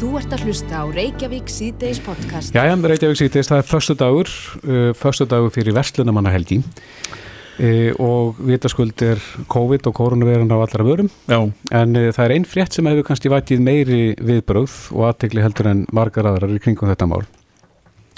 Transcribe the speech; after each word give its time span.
Þú 0.00 0.14
ert 0.16 0.32
að 0.32 0.46
hlusta 0.48 0.78
á 0.80 0.84
Reykjavík 0.88 1.50
síðdeis 1.52 1.98
podcast. 2.00 2.54
Jæja, 2.56 2.72
Reykjavík 2.72 3.18
síðdeis, 3.20 3.50
það 3.50 3.58
er 3.60 3.66
förstu 3.68 3.94
dagur, 4.00 4.30
uh, 4.64 4.92
förstu 4.96 5.26
dagur 5.28 5.50
fyrir 5.52 5.74
verslunamannahelgi 5.76 6.56
uh, 6.56 7.90
og 8.00 8.38
vitaskuld 8.48 9.04
er 9.04 9.20
COVID 9.52 9.90
og 9.90 9.94
koronaviran 9.98 10.48
á 10.48 10.56
allra 10.56 10.86
vörum 10.88 11.10
Já, 11.28 11.36
en 11.36 11.92
uh, 12.00 12.06
það 12.16 12.22
er 12.24 12.34
einn 12.38 12.46
frétt 12.48 12.78
sem 12.78 12.88
hefur 12.88 13.04
kannski 13.10 13.28
vætið 13.28 13.60
meiri 13.66 13.98
viðbröð 14.24 14.78
og 14.96 15.04
aðtegli 15.10 15.44
heldur 15.44 15.68
en 15.68 15.84
margar 15.92 16.30
aðrar 16.32 16.56
í 16.56 16.62
kringum 16.64 16.88
þetta 16.94 17.10
mál. 17.10 17.28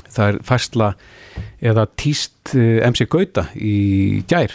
Það 0.06 0.28
er 0.28 0.40
færsla 0.52 0.92
eða 1.58 1.88
tíst 1.98 2.54
uh, 2.54 2.78
MC 2.92 3.10
Gauta 3.10 3.48
í 3.58 4.22
gær. 4.30 4.54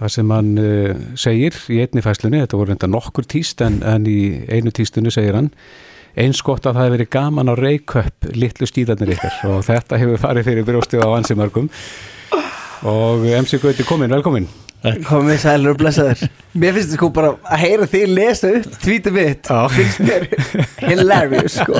Það 0.00 0.16
sem 0.16 0.32
hann 0.32 0.50
uh, 0.64 1.06
segir 1.12 1.60
í 1.68 1.84
einni 1.84 2.00
fæslunni, 2.00 2.40
þetta 2.46 2.64
voru 2.64 2.72
enda 2.78 2.88
nokkur 2.88 3.28
tíst 3.28 3.60
en, 3.68 3.82
en 3.84 4.08
í 4.08 4.48
einu 4.48 4.72
tístunni 4.72 5.12
segir 5.12 5.36
hann 5.36 5.52
eins 6.16 6.40
gott 6.46 6.66
að 6.66 6.78
það 6.78 6.86
hefur 6.86 6.96
verið 6.96 7.12
gaman 7.16 7.52
á 7.52 7.54
Reykjöp 7.60 8.30
litlu 8.34 8.70
stíðarnir 8.70 9.14
ykkar. 9.16 9.36
Og 9.50 9.62
þetta 9.68 10.00
hefur 10.00 10.24
farið 10.24 10.50
fyrir 10.50 10.66
brjóstið 10.68 11.06
á 11.06 11.08
ansimörgum 11.18 11.70
og 12.90 13.28
MC 13.28 13.60
Gauti 13.60 13.84
komin, 13.84 14.12
velkomin 14.12 14.48
komið 14.80 15.42
sælur 15.42 15.74
og 15.74 15.80
blessaður 15.80 16.22
mér 16.56 16.72
finnst 16.72 16.88
þetta 16.88 16.96
sko 16.96 17.08
bara 17.12 17.32
að 17.44 17.62
heyra 17.64 17.88
þig 17.90 18.12
lesa 18.16 18.50
upp 18.56 18.78
tvítið 18.80 19.16
mitt. 19.16 19.50
Finnst 19.74 20.00
mér 20.06 20.26
hilarious 20.88 21.58
sko. 21.60 21.76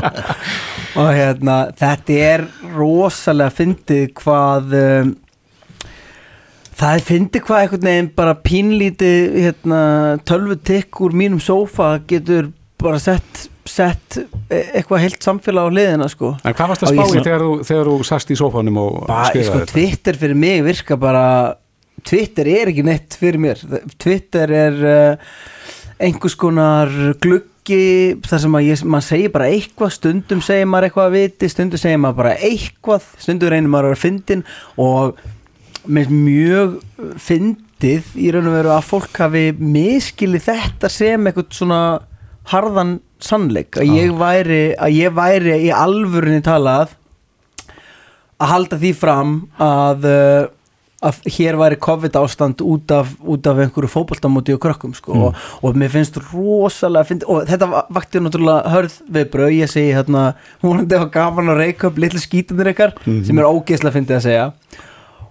Og 1.01 1.11
hérna 1.17 1.57
þetta 1.81 2.19
er 2.27 2.47
rosalega 2.77 3.55
fyndið 3.57 4.05
hvað 4.21 4.77
um, 4.81 5.15
það 6.81 6.97
er 6.97 7.07
fyndið 7.09 7.47
hvað 7.47 7.65
einhvern 7.65 7.89
veginn 7.91 8.13
bara 8.21 8.37
pínlítið 8.45 9.39
hérna, 9.47 9.81
tölvutikk 10.29 11.01
úr 11.05 11.17
mínum 11.17 11.41
sófa 11.43 11.95
getur 12.11 12.53
bara 12.81 13.01
sett 13.01 13.49
sett 13.69 14.17
e- 14.51 14.63
eitthvað 14.79 15.03
heilt 15.05 15.23
samfélag 15.25 15.69
á 15.69 15.77
liðina 15.77 16.09
sko 16.11 16.33
En 16.45 16.55
hvað 16.57 16.73
varst 16.73 16.85
að 16.87 16.91
Og 16.91 16.95
ég 16.95 17.01
spá 17.01 17.07
í 17.07 17.13
svona- 17.13 17.27
þegar, 17.29 17.65
þegar 17.69 17.91
þú 17.91 17.97
sast 18.09 18.31
í 18.31 18.39
sófánum 18.41 18.79
og 18.81 18.95
skrifaði 19.05 19.45
sko, 19.45 19.59
þetta? 19.61 19.73
Twitter 19.75 20.21
fyrir 20.25 20.39
mig 20.41 20.63
virka 20.65 20.97
bara 21.01 21.25
Twitter 22.05 22.49
er 22.49 22.71
ekki 22.73 22.85
neitt 22.87 23.17
fyrir 23.21 23.41
mér 23.43 23.65
Twitter 24.01 24.51
er 24.51 24.79
uh, 24.81 25.17
einhvers 26.01 26.37
konar 26.41 26.89
gluggi 27.21 28.17
þar 28.25 28.41
sem 28.47 28.57
að 28.57 28.69
ég, 28.71 28.85
maður 28.89 29.09
segir 29.11 29.33
bara 29.35 29.51
eitthvað 29.53 29.93
stundum 29.99 30.41
segir 30.45 30.67
maður 30.71 30.89
eitthvað 30.89 31.11
að 31.11 31.19
viti 31.19 31.51
stundum 31.53 31.83
segir 31.83 32.01
maður 32.01 32.21
bara 32.23 32.37
eitthvað 32.49 33.11
stundum 33.21 33.53
reynir 33.53 33.69
maður 33.75 33.91
að 33.91 33.93
vera 33.93 34.05
fyndin 34.07 34.45
og 34.81 35.21
með 35.91 36.11
mjög 36.13 36.79
fyndið 37.21 38.09
í 38.21 38.31
raun 38.33 38.49
og 38.51 38.57
veru 38.59 38.73
að 38.75 38.89
fólk 38.89 39.21
hafi 39.23 39.45
miskilið 39.57 40.49
þetta 40.49 40.91
sem 40.93 41.29
eitthvað 41.29 41.53
svona 41.57 41.83
harðan 42.49 43.01
sannleik 43.21 43.77
að 43.77 43.91
ég 43.99 44.15
væri, 44.17 44.63
að 44.81 44.95
ég 44.97 45.13
væri 45.15 45.59
í 45.67 45.71
alvörinni 45.75 46.41
talað 46.43 46.97
að 48.41 48.49
halda 48.55 48.79
því 48.81 48.91
fram 48.97 49.35
að, 49.61 50.07
uh, 50.09 50.47
að 51.05 51.19
hér 51.37 51.59
væri 51.61 51.77
COVID 51.81 52.17
ástand 52.21 52.63
út 52.65 52.91
af, 52.97 53.13
út 53.21 53.47
af 53.51 53.61
einhverju 53.61 53.91
fótboltamóti 53.93 54.55
og 54.57 54.61
krökkum 54.65 54.95
sko. 54.97 55.13
og, 55.29 55.35
og 55.63 55.77
mér 55.77 55.93
finnst 55.93 56.17
rosalega 56.33 57.05
fyndi, 57.09 57.29
og 57.29 57.45
þetta 57.49 57.69
va- 57.71 57.85
vakti 57.93 58.21
náttúrulega 58.25 58.73
hörð 58.73 58.97
við 59.13 59.31
brau, 59.33 59.49
ég 59.53 59.69
segi 59.73 59.93
hérna 59.97 60.31
hún 60.65 60.87
er 60.87 61.07
gaman 61.13 61.53
að 61.53 61.61
reyka 61.67 61.89
upp 61.93 61.99
litlu 62.01 62.21
skítunir 62.21 62.73
ykkar 62.73 62.97
sem 63.05 63.39
er 63.39 63.49
ógeðslega 63.49 63.97
fyndið 63.99 64.17
að 64.19 64.27
segja 64.29 64.49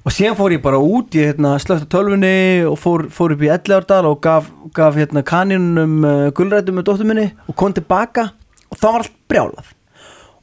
og 0.10 0.14
síðan 0.16 0.38
fór 0.40 0.56
ég 0.56 0.62
bara 0.64 0.80
út 0.82 1.14
ég 1.14 1.30
hérna, 1.30 1.52
slögt 1.62 1.86
á 1.86 1.94
tölvunni 1.94 2.66
og 2.66 2.80
fór, 2.82 3.04
fór 3.14 3.36
upp 3.36 3.44
í 3.46 3.50
Ellegárdal 3.54 4.08
og 4.10 4.18
gaf, 4.24 4.48
gaf 4.74 4.96
hérna, 4.98 5.22
kaninum 5.22 6.00
uh, 6.02 6.30
gulrætum 6.34 6.80
með 6.80 6.88
dóttur 6.88 7.06
minni 7.06 7.28
og 7.46 7.58
kom 7.60 7.76
tilbaka 7.78 8.32
og 8.74 8.80
þá 8.80 8.88
var 8.88 9.04
allt 9.04 9.20
brjálað 9.30 9.70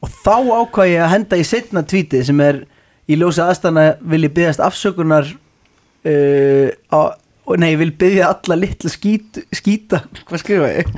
og 0.06 0.12
þá 0.12 0.36
ákvað 0.60 0.90
ég 0.92 1.02
að 1.02 1.10
henda 1.16 1.40
í 1.40 1.46
setna 1.48 1.82
tvítið 1.82 2.22
sem 2.28 2.42
er 2.46 2.60
í 3.10 3.18
ljósi 3.18 3.42
aðstæðana 3.42 3.86
vil 4.12 4.28
ég 4.28 4.36
byggast 4.36 4.62
afsökunar 4.62 5.32
uh, 5.34 6.68
á, 6.94 7.00
nei, 7.58 7.72
ég 7.72 7.82
vil 7.82 7.90
byggja 8.04 8.30
alla 8.36 8.60
litla 8.62 8.92
skít, 8.92 9.42
skýta 9.50 10.04
hvað 10.30 10.44
skrifa 10.44 10.70
ég? 10.76 10.94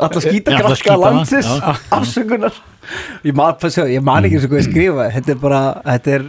alla 0.00 0.24
skýta 0.24 0.56
Já, 0.56 0.62
alla 0.62 0.72
krakka 0.72 0.80
skítana, 0.80 1.04
landsins 1.04 1.52
já, 1.52 1.60
já. 1.60 1.84
afsökunar 2.00 2.64
ég 3.28 3.36
man, 3.36 3.60
ég 3.92 4.08
man 4.08 4.24
ekki 4.24 4.40
eins 4.40 4.48
og 4.48 4.56
hvað 4.56 4.64
ég 4.64 4.68
skrifa 4.70 5.12
þetta 5.18 5.36
er 5.36 5.44
bara, 5.44 5.62
þetta 5.92 6.16
er 6.16 6.28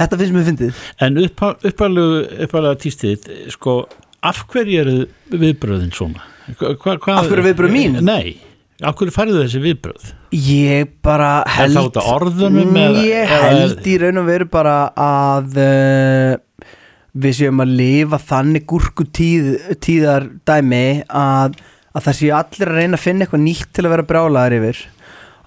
þetta 0.00 0.20
finnst 0.20 0.36
mér 0.36 0.48
fyndið 0.48 0.80
en 1.06 1.20
uppalega 1.24 2.74
tístið, 2.82 3.28
sko, 3.54 3.82
af 4.24 4.44
hverju 4.50 4.80
eru 4.84 4.96
viðbröðin 5.34 5.94
svona? 5.94 6.24
Hva, 6.58 6.74
hva, 6.76 6.96
Af 7.16 7.28
hverju 7.28 7.38
eru 7.38 7.46
viðbrögð 7.48 7.72
mín? 7.72 7.98
Nei, 8.04 8.36
af 8.84 8.96
hverju 8.98 9.14
færðu 9.14 9.42
þessi 9.42 9.62
viðbröð? 9.64 10.08
Ég 10.36 10.90
bara 11.04 11.30
Er 11.44 11.68
held 11.70 11.80
út 11.86 12.00
af 12.00 12.08
orðunum 12.18 12.76
Ég 13.00 13.30
held 13.30 13.86
í 13.88 13.98
raun 14.02 14.20
og 14.20 14.26
veru 14.28 14.48
bara 14.52 14.74
að 14.98 15.60
uh, 15.62 16.72
við 17.14 17.38
séum 17.38 17.62
að 17.62 17.76
lifa 17.78 18.18
þannig 18.18 18.66
gúrku 18.68 19.06
tíð, 19.14 19.54
tíðar 19.84 20.26
dæmi 20.48 21.04
að, 21.06 21.56
að 21.94 22.06
það 22.08 22.18
séu 22.18 22.34
allir 22.36 22.72
að 22.72 22.80
reyna 22.80 22.98
að 22.98 23.04
finna 23.04 23.26
eitthvað 23.26 23.44
nýtt 23.44 23.70
til 23.72 23.84
að 23.86 23.94
vera 23.94 24.06
brjálaðar 24.10 24.56
yfir 24.58 24.82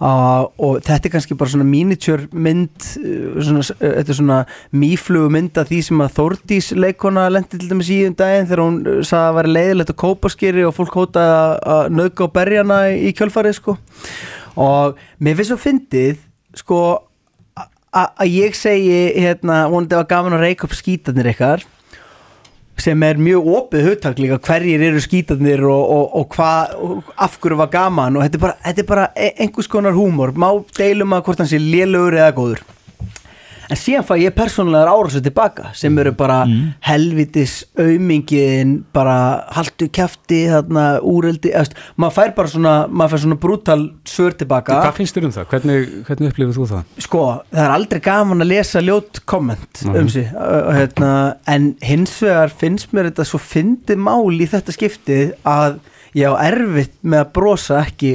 uh, 0.02 0.46
og 0.62 0.80
þetta 0.86 1.10
er 1.10 1.14
kannski 1.16 1.38
bara 1.38 1.54
svona 1.54 1.68
miniature 1.68 2.28
mynd 2.32 2.88
uh, 3.02 3.40
svona, 3.44 3.64
uh, 3.64 3.82
þetta 3.82 4.14
er 4.14 4.20
svona 4.20 4.40
mýflugu 4.76 5.32
mynd 5.34 5.60
af 5.62 5.72
því 5.72 5.82
sem 5.90 6.04
að 6.06 6.16
Þórdís 6.20 6.72
leikona 6.78 7.28
lendi 7.34 7.58
til 7.58 7.72
dæmis 7.72 7.92
í 7.94 8.00
um 8.08 8.18
daginn 8.18 8.50
þegar 8.50 8.64
hún 8.66 8.80
uh, 8.84 9.02
sagði 9.02 9.32
að 9.32 9.40
vera 9.40 9.56
leiðilegt 9.58 9.94
að 9.94 10.00
kópaskýri 10.04 10.68
og 10.68 10.76
fólk 10.78 11.00
hótaði 11.02 11.38
að, 11.38 11.56
að 11.76 11.98
nauðga 11.98 12.30
á 12.30 12.36
berjana 12.40 12.80
í 12.94 13.14
kjölfarið 13.18 13.60
sko. 13.60 13.78
Og 14.58 15.02
mér 15.22 15.38
finnst 15.38 15.54
svo 15.54 15.62
fyndið 15.62 16.24
sko 16.58 16.82
að 17.98 18.30
ég 18.30 18.56
segi 18.58 18.98
hérna, 19.16 19.66
vonandi 19.72 19.98
var 19.98 20.10
gaman 20.10 20.36
að 20.38 20.44
reyka 20.46 20.68
upp 20.68 20.76
skítarnir 20.78 21.32
ykkar 21.32 21.64
sem 22.82 23.04
er 23.04 23.20
mjög 23.22 23.50
opið 23.58 23.86
hugtak 23.90 24.22
líka 24.22 24.40
hverjir 24.48 24.84
eru 24.90 25.02
skítarnir 25.02 25.64
og, 25.66 25.84
og, 25.98 26.16
og 26.20 26.28
hvað 26.36 26.76
og 26.78 27.12
af 27.18 27.38
hverju 27.42 27.60
var 27.60 27.72
gaman 27.74 28.18
og 28.18 28.26
þetta 28.26 28.40
er 28.40 28.46
bara, 28.46 28.58
þetta 28.66 28.84
er 28.84 28.90
bara 28.94 29.06
e- 29.16 29.34
einhvers 29.44 29.70
konar 29.72 29.98
húmor. 29.98 30.34
Má 30.38 30.50
deilum 30.78 31.16
að 31.18 31.24
hvort 31.28 31.44
hann 31.44 31.50
sé 31.50 31.62
lélugur 31.62 32.18
eða 32.18 32.34
góður 32.38 32.66
en 33.70 33.76
síðan 33.80 34.06
fæ 34.08 34.14
ég 34.22 34.36
persónulegar 34.38 34.88
árásu 34.92 35.20
tilbaka 35.26 35.72
sem 35.76 35.98
eru 36.00 36.12
bara 36.16 36.38
helvitis 36.88 37.66
aumingin 37.78 38.86
bara 38.96 39.16
haltu 39.58 39.90
kæfti 39.94 40.44
þarna 40.52 40.86
úreldi 41.04 41.52
maður 42.00 42.16
fær 42.18 42.34
bara 42.38 42.52
svona 42.54 42.76
maður 42.88 43.14
fær 43.16 43.24
svona 43.26 43.40
brútal 43.44 43.82
svör 44.08 44.38
tilbaka 44.40 44.78
Hvað 44.86 44.96
finnst 45.02 45.18
þér 45.18 45.28
um 45.30 45.36
það? 45.36 45.50
Hvernig, 45.52 45.90
hvernig 46.08 46.32
upplifir 46.32 46.56
þú 46.60 46.68
það? 46.72 46.86
sko, 47.08 47.24
það 47.52 47.64
er 47.66 47.76
aldrei 47.76 48.02
gaman 48.08 48.46
að 48.46 48.52
lesa 48.54 48.84
ljót 48.86 49.22
komment 49.26 49.84
Mhm. 49.84 49.96
um 50.00 50.10
sig 50.10 50.32
uh, 50.34 50.72
hérna, 50.74 51.12
en 51.48 51.76
hins 51.84 52.16
vegar 52.24 52.50
finnst 52.50 52.94
mér 52.96 53.12
þetta 53.12 53.26
svo 53.28 53.40
fyndið 53.40 54.00
mál 54.08 54.32
í 54.42 54.48
þetta 54.48 54.74
skiptið 54.74 55.34
að 55.46 55.80
ég 56.16 56.32
á 56.32 56.34
erfitt 56.48 56.96
með 57.04 57.26
að 57.26 57.32
brosa 57.36 57.82
ekki 57.86 58.14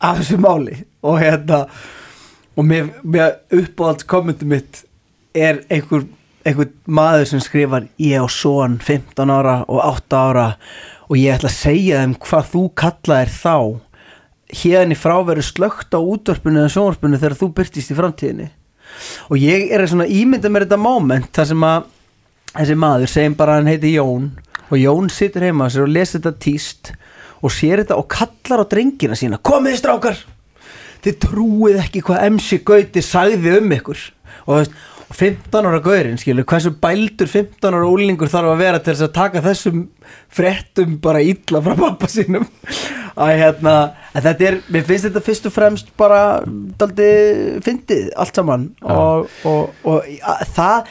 af 0.00 0.18
þessu 0.20 0.36
máli 0.38 0.76
og 1.02 1.18
hérna 1.22 1.64
og 2.56 2.64
mér, 2.64 2.90
mér 3.04 3.38
uppáhalds 3.52 4.06
kommentum 4.08 4.48
mitt 4.54 4.84
er 5.36 5.62
einhver, 5.68 6.06
einhver 6.46 6.70
maður 6.88 7.30
sem 7.30 7.42
skrifar 7.44 7.88
ég 8.00 8.22
á 8.22 8.26
son 8.32 8.78
15 8.80 9.32
ára 9.32 9.58
og 9.68 9.82
8 9.84 10.16
ára 10.16 10.46
og 11.06 11.18
ég 11.20 11.36
ætla 11.36 11.50
að 11.52 11.58
segja 11.58 12.02
þeim 12.02 12.14
hvað 12.24 12.52
þú 12.52 12.62
kallaðir 12.82 13.34
þá. 13.34 13.56
Hérni 14.56 14.96
frá 14.98 15.16
verið 15.26 15.50
slögt 15.50 15.94
á 15.94 16.00
útvarpinu 16.00 16.62
eða 16.62 16.72
sjónvarpinu 16.72 17.20
þegar 17.20 17.38
þú 17.40 17.50
byrtist 17.58 17.92
í 17.92 17.98
framtíðinni. 17.98 18.48
Og 19.28 19.42
ég 19.42 19.70
er 19.74 19.84
svona 19.90 20.06
ímynda 20.08 20.50
mér 20.50 20.66
þetta 20.66 20.80
moment 20.80 21.28
þar 21.34 21.50
sem 21.50 21.66
að 21.66 21.88
þessi 22.56 22.76
maður 22.80 23.12
segjum 23.12 23.36
bara 23.36 23.58
hann 23.58 23.68
heiti 23.68 23.92
Jón 23.92 24.30
og 24.70 24.78
Jón 24.80 25.10
situr 25.12 25.44
heima 25.44 25.68
sér 25.70 25.84
og 25.84 25.92
lesi 25.92 26.16
þetta 26.16 26.32
tíst 26.42 26.92
og 27.42 27.52
sér 27.52 27.82
þetta 27.82 27.98
og 28.00 28.08
kallar 28.10 28.64
á 28.64 28.70
drengina 28.70 29.18
sína 29.18 29.42
komið 29.44 29.80
strákar 29.82 30.22
þið 31.06 31.16
trúið 31.22 31.80
ekki 31.84 32.04
hvað 32.06 32.28
MC 32.32 32.60
Gauti 32.66 33.04
sagði 33.04 33.56
um 33.60 33.74
ykkur. 33.78 34.04
Og 34.46 34.52
þú 34.52 34.60
veist 34.60 34.76
og 35.06 35.14
15 35.14 35.66
ára 35.68 35.78
gaurinn 35.82 36.18
skilur, 36.18 36.46
hversu 36.48 36.72
bældur 36.82 37.28
15 37.30 37.70
ára 37.70 37.86
úlingur 37.86 38.30
þarf 38.30 38.50
að 38.50 38.62
vera 38.62 38.80
til 38.82 38.92
þess 38.92 39.06
að 39.06 39.14
taka 39.14 39.42
þessum 39.44 39.84
fréttum 40.34 40.96
bara 41.02 41.22
illa 41.22 41.62
frá 41.62 41.76
pappa 41.78 42.10
sínum? 42.10 42.46
Að 43.16 43.32
hérna, 43.40 43.74
að 44.12 44.26
þetta 44.26 44.48
er 44.48 44.56
mér 44.74 44.86
finnst 44.88 45.06
þetta 45.06 45.24
fyrst 45.24 45.46
og 45.48 45.54
fremst 45.54 45.92
bara 45.96 46.20
daldi 46.80 47.10
fyndið 47.64 48.10
allt 48.18 48.40
saman. 48.40 48.66
Og, 48.82 49.30
og, 49.48 49.70
og 49.86 50.10
að, 50.20 50.42
það 50.58 50.90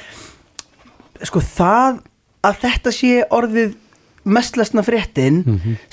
sko 1.27 1.44
það 1.44 2.00
að 2.45 2.62
þetta 2.63 2.94
sé 2.95 3.13
orðið 3.35 3.75
mest 4.25 4.57
lesna 4.57 4.81
fréttin 4.85 5.44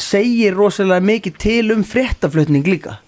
segir 0.01 0.55
rosalega 0.57 1.05
mikið 1.05 1.41
til 1.43 1.65
um 1.75 1.83
fréttaflutning 1.85 2.65
líka 2.71 3.01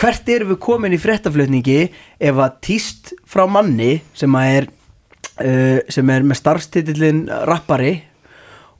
hvert 0.00 0.28
erum 0.32 0.54
við 0.54 0.60
komin 0.64 0.96
í 0.96 1.00
fréttaflutningi 1.00 1.80
ef 2.20 2.38
að 2.40 2.58
týst 2.64 3.14
frá 3.28 3.44
manni 3.50 3.98
sem 4.16 4.32
er 4.40 4.68
uh, 5.44 5.78
sem 5.92 6.12
er 6.14 6.24
með 6.26 6.40
starfstitillin 6.40 7.26
rappari 7.48 7.98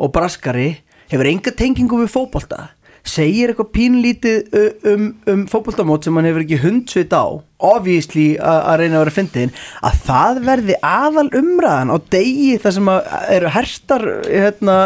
og 0.00 0.12
braskari 0.14 0.70
hefur 1.10 1.28
enga 1.28 1.52
tengingu 1.56 2.00
við 2.00 2.14
fótbolta? 2.14 2.70
Segir 3.04 3.50
eitthvað 3.50 3.70
pínlítið 3.74 4.56
uh, 4.56 4.88
um, 4.92 5.06
um 5.32 5.44
fótboltamót 5.50 6.08
sem 6.08 6.16
hann 6.16 6.28
hefur 6.28 6.44
ekki 6.46 6.60
hundsvit 6.64 7.12
á 7.12 7.24
obviously 7.68 8.30
að 8.40 8.80
reyna 8.80 9.00
að 9.00 9.04
vera 9.04 9.16
fyndin 9.18 9.54
að 9.84 10.00
það 10.06 10.40
verði 10.48 10.78
aðal 10.84 11.28
umræðan 11.36 11.92
á 11.92 11.96
degi 12.12 12.54
þar 12.62 12.76
sem 12.78 12.92
eru 13.36 13.52
herstar 13.56 14.06
hérna, 14.24 14.78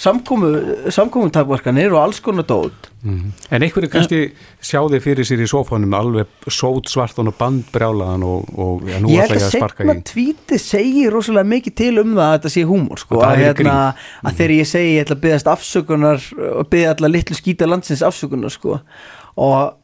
samkomu 0.00 0.54
samkomutakvarkanir 0.88 1.92
og 1.92 2.06
alls 2.06 2.24
konar 2.24 2.48
dót 2.48 2.91
En 3.02 3.64
einhverju 3.64 3.88
kannski 3.90 4.18
sjá 4.62 4.78
þig 4.92 5.02
fyrir 5.02 5.26
sér 5.26 5.40
í 5.42 5.46
sófánum 5.50 5.94
alveg 5.98 6.50
sót 6.54 6.90
svartan 6.92 7.32
og 7.32 7.34
bandbrjálaðan 7.40 8.22
og, 8.26 8.52
og 8.54 8.84
ja, 8.86 9.00
nú 9.02 9.10
ég 9.10 9.24
ætla 9.24 9.34
held 9.34 9.40
ég 9.40 9.42
að 9.42 9.48
að 9.48 9.56
sparka 9.56 9.82
segna 9.82 9.96
í 9.98 10.04
tvíti 10.12 10.58
segir 10.62 11.16
rosalega 11.16 11.50
mikið 11.50 11.76
til 11.82 11.90
um 12.04 12.12
það 12.14 12.28
að 12.28 12.36
þetta 12.36 12.52
sé 12.54 12.64
húmor 12.68 13.02
sko, 13.02 13.18
Og 13.18 13.24
það 13.24 13.42
að, 13.48 13.56
grín. 13.58 13.72
að 14.22 14.38
þegar 14.38 14.54
ég 14.54 14.70
segi 14.70 14.92
ég 14.94 15.06
ætla 15.06 15.18
að 15.18 15.24
byggast 15.26 15.50
afsökunar 15.56 16.28
og 16.52 16.70
byggja 16.70 16.94
alla 16.94 17.12
litlu 17.16 17.38
skýta 17.40 17.70
landsins 17.72 18.06
afsökunar 18.06 18.54
sko 18.54 18.78
og 19.42 19.81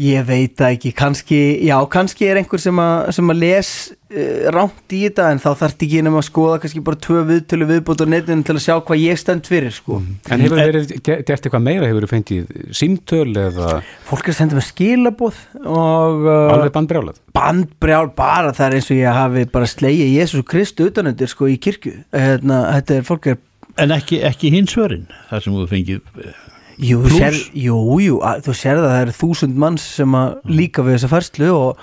ég 0.00 0.22
veit 0.24 0.54
það 0.56 0.74
ekki, 0.76 0.90
kannski 0.96 1.38
já, 1.68 1.74
kannski 1.92 2.28
er 2.30 2.38
einhver 2.40 2.60
sem 2.62 2.78
að, 2.80 3.10
sem 3.16 3.32
að 3.34 3.38
les 3.42 3.70
uh, 3.92 4.46
rámt 4.54 4.94
í 4.96 5.00
þetta 5.04 5.26
en 5.34 5.40
þá 5.42 5.48
þarf 5.60 5.74
ekki 5.84 6.00
nema 6.06 6.22
að 6.22 6.26
skoða 6.30 6.56
kannski 6.62 6.82
bara 6.86 7.00
tvö 7.04 7.24
viðtölu 7.28 7.68
viðbútt 7.68 8.04
á 8.04 8.06
netinu 8.08 8.46
til 8.48 8.56
að 8.56 8.62
sjá 8.64 8.74
hvað 8.88 9.02
ég 9.04 9.20
stend 9.20 9.50
fyrir 9.50 9.74
sko. 9.76 9.98
En 10.32 10.44
hefur 10.46 10.56
verið 10.62 10.94
ge- 11.04 11.18
gert 11.28 11.44
eitthvað 11.44 11.66
meira, 11.66 11.90
hefur 11.90 12.06
þú 12.06 12.10
fengið 12.14 12.56
símtöl 12.80 13.28
eða? 13.44 13.74
Fólk 14.08 14.32
er 14.32 14.38
senda 14.40 14.56
með 14.56 14.68
skilabóð 14.70 15.42
og 15.66 16.24
uh, 16.24 16.54
alveg 16.56 16.74
bandbrjálað? 16.78 17.20
bandbrjál 17.36 18.08
bara 18.16 18.54
það 18.56 18.66
er 18.70 18.78
eins 18.80 18.90
og 18.90 19.02
ég 19.02 19.20
hafi 19.20 19.46
bara 19.52 19.68
slegið 19.70 20.14
Jésús 20.16 20.46
Kristu 20.48 20.88
utanundir 20.88 21.28
sko 21.30 21.46
í 21.52 21.58
kirkju. 21.62 21.92
Hérna, 22.16 22.64
þetta 22.78 22.96
er 23.02 23.06
fólk 23.12 23.30
er 23.34 23.38
en 23.80 23.92
ekki, 23.94 24.18
ekki 24.26 24.50
hins 24.56 24.72
verin 24.76 25.04
þar 25.28 25.44
sem 25.44 25.54
þú 25.60 25.68
fengið 25.70 26.00
jú, 26.80 27.00
sér, 27.12 27.34
jú, 27.54 27.76
jú, 28.00 28.18
að, 28.24 28.42
þú 28.46 28.54
sér 28.56 28.78
það 28.80 28.90
það 28.90 29.02
eru 29.04 29.16
þúsund 29.20 29.58
manns 29.60 29.82
sem 29.98 30.14
að 30.16 30.36
líka 30.48 30.82
við 30.86 30.96
þessa 30.98 31.10
færslu 31.12 31.50
og, 31.54 31.82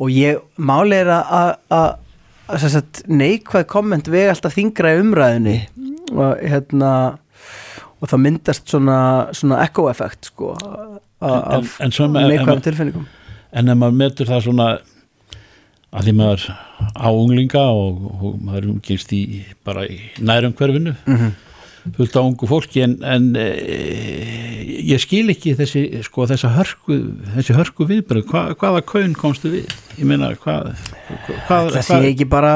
og 0.00 0.08
ég 0.14 0.38
máli 0.58 0.96
er 1.00 1.06
að- 1.06 1.32
að 1.36 1.50
að- 1.70 1.96
neikvæð 3.06 3.66
komment 3.70 4.08
veg 4.10 4.30
alltaf 4.32 4.54
þingra 4.56 4.94
í 4.96 5.00
umræðinni 5.04 5.58
og 6.16 6.40
hérna 6.42 6.92
og 8.00 8.08
það 8.08 8.22
myndast 8.24 8.66
svona, 8.72 9.28
svona 9.36 9.60
echo-effekt 9.66 10.30
sko 10.32 10.54
af 11.20 11.68
neikvæðum 12.32 12.56
en- 12.56 12.62
tilfinningum. 12.64 13.06
en 13.52 13.68
ef 13.68 13.76
maður 13.76 13.98
metur 14.00 14.26
það 14.26 14.42
svona 14.48 14.66
að 15.92 16.06
því 16.06 16.12
maður 16.16 16.42
á 16.96 17.08
unglinga 17.10 17.62
og, 17.74 18.02
og 18.22 18.40
maður 18.46 18.68
umgengst 18.72 19.12
í 19.12 19.22
bara 19.66 19.84
í 19.86 20.00
nærum 20.22 20.52
hverfinu 20.54 20.96
Mhm. 21.06 21.30
Fullt 21.96 22.16
á 22.16 22.22
ungu 22.22 22.48
fólki 22.50 22.82
en, 22.84 22.96
en 23.06 23.28
e, 23.38 23.46
ég 24.90 25.00
skil 25.02 25.26
ekki 25.32 25.54
þessi 25.58 25.84
sko 26.06 26.26
þessa 26.30 26.52
hörku 26.56 26.98
þessi 27.36 27.56
hörku 27.56 27.86
viðbröð, 27.88 28.26
Hva, 28.30 28.48
hvaða 28.60 28.82
kaun 28.88 29.14
komstu 29.18 29.54
við? 29.54 29.76
Ég 29.98 30.08
meina 30.08 30.32
hvað 30.40 30.74
það 31.48 31.78
sé 31.86 32.00
ekki 32.12 32.28
bara 32.30 32.54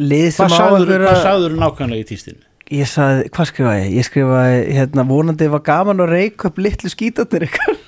lið 0.00 0.30
sem 0.36 0.56
á 0.56 0.58
að 0.64 0.88
vera 0.90 1.12
hvað 1.12 1.22
sagður 1.26 1.60
nákvæmlega 1.60 2.04
í 2.04 2.08
tístinu 2.10 2.42
ég 2.72 2.88
sagði, 2.88 3.30
hvað 3.34 3.48
skrifaði 3.50 3.80
ég? 3.84 3.94
Ég 3.98 4.08
skrifaði, 4.08 4.60
hérna, 4.78 5.06
vonandi 5.08 5.48
var 5.52 5.64
gaman 5.66 6.02
að 6.02 6.14
reyka 6.16 6.50
upp 6.50 6.60
litlu 6.62 6.92
skítarnir 6.92 7.48
ykkar 7.48 7.80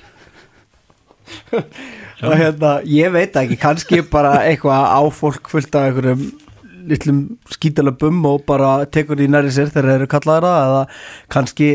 og 2.25 2.35
hérna, 2.39 2.77
ég 2.89 3.13
veit 3.15 3.37
ekki 3.41 3.59
kannski 3.61 4.03
bara 4.11 4.39
eitthvað 4.45 4.87
á 4.87 5.03
fólk 5.15 5.51
fullt 5.51 5.75
af 5.79 5.89
einhverjum 5.89 6.27
litlum 6.91 7.21
skítala 7.53 7.93
bum 7.99 8.21
og 8.29 8.45
bara 8.49 8.73
tekur 8.93 9.19
því 9.19 9.29
næri 9.33 9.53
sér 9.55 9.71
þegar 9.73 9.89
þeir 9.91 9.97
eru 9.99 10.11
kallaðara 10.15 10.53
eða 10.65 10.83
kannski, 11.35 11.71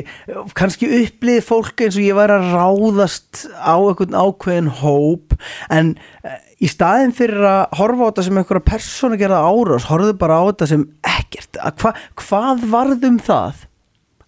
kannski 0.58 0.90
upplið 1.00 1.42
fólk 1.48 1.84
eins 1.86 1.98
og 1.98 2.06
ég 2.06 2.20
væri 2.20 2.38
að 2.38 2.52
ráðast 2.54 3.46
á 3.58 3.76
einhvern 3.76 4.20
ákveðin 4.20 4.72
hóp 4.82 5.36
en 5.74 5.96
eh, 6.24 6.38
í 6.60 6.70
staðin 6.72 7.16
fyrir 7.16 7.44
að 7.48 7.80
horfa 7.80 8.06
á 8.06 8.08
þetta 8.10 8.28
sem 8.28 8.40
einhverja 8.42 8.68
persónu 8.70 9.20
gerða 9.20 9.42
árás, 9.48 9.90
horfðu 9.90 10.16
bara 10.22 10.40
á 10.40 10.44
þetta 10.52 10.70
sem 10.74 10.86
ekkert, 11.18 11.60
hva, 11.82 11.94
hvað 12.20 12.64
varð 12.72 13.10
um 13.10 13.20
það 13.24 13.68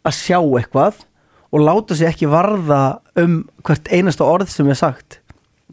að 0.02 0.18
sjá 0.18 0.40
eitthvað 0.42 1.06
og 1.52 1.66
láta 1.66 1.98
sig 1.98 2.10
ekki 2.10 2.30
varða 2.32 3.02
um 3.20 3.42
hvert 3.68 3.90
einasta 3.92 4.28
orð 4.28 4.52
sem 4.54 4.70
er 4.72 4.80
sagt 4.80 5.21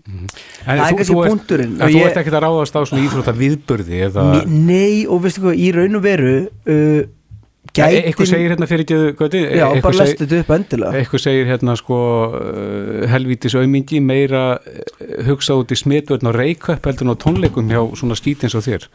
En 0.09 0.25
Það 0.65 0.81
er 0.87 0.97
kannski 0.97 1.17
punkturinn. 1.19 1.77
En 1.77 1.93
þú 1.93 2.01
ert 2.07 2.19
ekkert 2.23 2.39
að 2.39 2.45
ráðast 2.47 2.77
á 2.77 2.81
svona 2.89 3.05
íþrótta 3.05 3.35
viðburði 3.37 4.03
eða 4.09 4.25
Nei, 4.49 5.05
og 5.05 5.23
veistu 5.27 5.45
hvað, 5.45 5.61
í 5.61 5.69
raun 5.77 5.99
og 5.99 6.05
veru 6.07 6.35
uh, 6.49 7.07
E- 7.79 8.01
Eitthvað 8.09 8.31
segir 8.31 8.53
hérna 8.55 8.67
fyrir 8.67 8.85
ekki 8.87 8.97
Gauti, 9.19 9.41
Já, 9.45 9.67
eitthvað 9.69 9.85
bara 9.85 9.99
lestu 10.01 10.25
þetta 10.25 10.39
upp 10.43 10.53
endilega 10.57 11.01
eitthvað 11.03 11.23
segir 11.27 11.49
hérna 11.51 11.75
sko 11.79 11.99
uh, 12.39 13.03
helvítis 13.13 13.55
aumingi 13.61 14.01
meira 14.03 14.45
uh, 14.57 15.11
hugsa 15.29 15.57
út 15.61 15.75
í 15.75 15.79
smitvörn 15.79 16.31
og 16.31 16.39
reykköpp 16.39 16.89
heldur 16.89 17.07
en 17.07 17.13
á 17.15 17.17
tónleikum 17.23 17.69
hjá 17.71 17.83
svona 18.01 18.17
skít 18.19 18.47
eins 18.49 18.57
og 18.59 18.65
þér 18.67 18.89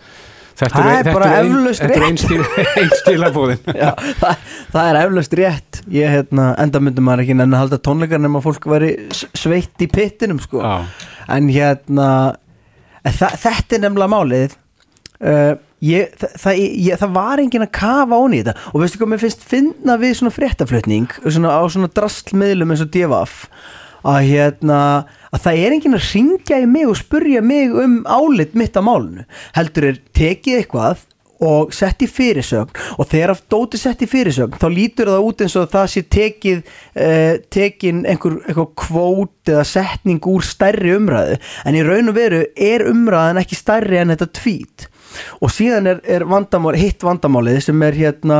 Þetta 0.60 0.82
Það 0.84 0.96
er 1.00 1.08
bara 1.16 1.30
eflaust 1.42 1.82
Þetta 1.82 1.96
er 1.98 2.04
rétt. 2.04 2.08
ein 2.10 2.20
stíl- 2.22 2.78
ein 2.84 2.92
stílabóðin 3.00 3.64
Já, 3.84 3.90
það, 4.22 4.44
það 4.76 4.90
er 4.92 5.00
eflaust 5.02 5.36
rétt. 5.40 5.80
Ég, 5.98 6.12
hérna, 6.14 6.48
enda 6.62 6.82
myndum 6.84 7.08
maður 7.10 7.24
ekki 7.26 7.36
nenni 7.40 7.58
að 7.58 7.64
halda 7.66 7.80
tónleikar 7.88 8.22
nema 8.22 8.42
fólk 8.46 8.68
væri 8.70 8.92
s- 9.14 9.26
sveitt 9.42 9.82
í 9.86 9.90
pittinum 9.92 10.40
sko. 10.44 10.62
En 11.34 11.50
hérna 11.54 12.10
þa 13.04 13.32
þetta 13.48 13.78
er 13.80 13.84
nefnilega 13.88 14.14
málið. 14.14 14.58
Uh, 15.24 15.54
ég, 15.84 16.10
það, 16.20 16.34
það, 16.42 16.58
ég, 16.84 16.98
það 17.00 17.14
var 17.16 17.40
enginn 17.40 17.64
að 17.66 17.74
kafa 17.78 18.18
ón 18.20 18.34
í 18.36 18.42
þetta. 18.44 18.56
Og 18.74 18.82
veistu 18.84 19.00
hvað 19.02 19.12
mér 19.14 19.22
finnst 19.24 19.46
finna 19.48 19.96
við 20.02 20.18
svona 20.20 20.34
fréttaflutning 20.36 21.14
svona, 21.24 21.54
á 21.56 21.64
svona 21.72 21.90
drastlmiðlum 21.96 22.74
eins 22.76 22.84
og 22.84 22.92
divaf 22.92 23.38
að 24.04 24.20
hérna 24.30 24.80
að 25.34 25.46
það 25.48 25.64
er 25.64 25.78
enginn 25.78 25.98
að 25.98 26.10
ringja 26.12 26.62
í 26.62 26.70
mig 26.70 26.90
og 26.90 27.00
spurja 27.00 27.42
mig 27.46 27.74
um 27.74 28.02
álit 28.06 28.54
mitt 28.60 28.78
á 28.78 28.82
málunu 28.84 29.26
heldur 29.56 29.90
er 29.92 30.00
tekið 30.14 30.62
eitthvað 30.62 31.08
og 31.44 31.74
sett 31.76 32.04
í 32.04 32.08
fyrirsögn 32.10 33.00
og 33.00 33.10
þegar 33.10 33.34
að 33.34 33.44
dóti 33.52 33.80
sett 33.80 34.04
í 34.06 34.10
fyrirsögn 34.10 34.58
þá 34.62 34.68
lítur 34.72 35.12
það 35.12 35.28
út 35.28 35.44
eins 35.44 35.56
og 35.60 35.70
það 35.74 35.90
sé 35.94 36.04
tekið 36.16 36.60
uh, 36.62 37.34
tekin 37.54 38.04
einhver, 38.10 38.40
einhver 38.48 38.70
kvót 38.80 39.52
eða 39.52 39.66
setning 39.68 40.24
úr 40.30 40.46
stærri 40.46 40.96
umræðu. 40.98 41.40
En 41.68 41.78
í 41.78 41.84
raun 41.86 42.12
og 42.12 42.18
veru 42.18 42.44
er 42.56 42.86
umræðan 42.90 43.42
ekki 43.44 43.60
stærri 43.60 44.00
en 44.02 44.14
þetta 44.14 44.30
tvít 44.40 44.90
og 45.46 45.52
síðan 45.54 45.92
er, 45.92 46.00
er 46.10 46.24
vandamál, 46.26 46.74
hitt 46.80 47.04
vandamálið 47.06 47.60
sem 47.68 47.84
er 47.86 47.98
hérna 47.98 48.40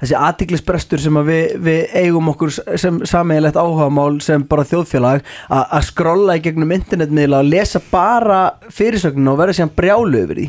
þessi 0.00 0.16
aðtiklisbrestur 0.16 1.02
sem 1.02 1.18
að 1.20 1.28
við, 1.30 1.54
við 1.66 1.96
eigum 2.00 2.30
okkur 2.32 2.54
sem 2.80 3.00
sameiginlegt 3.08 3.58
áhugamál 3.60 4.20
sem 4.24 4.44
bara 4.48 4.64
þjóðfélag 4.68 5.26
að 5.52 5.84
skrolla 5.90 6.38
í 6.38 6.44
gegnum 6.44 6.72
internetmiðla 6.76 7.42
og 7.42 7.50
lesa 7.52 7.82
bara 7.90 8.40
fyrirsögninu 8.72 9.34
og 9.34 9.42
vera 9.42 9.56
síðan 9.56 9.74
brjálu 9.76 10.24
yfir 10.24 10.40
því. 10.40 10.48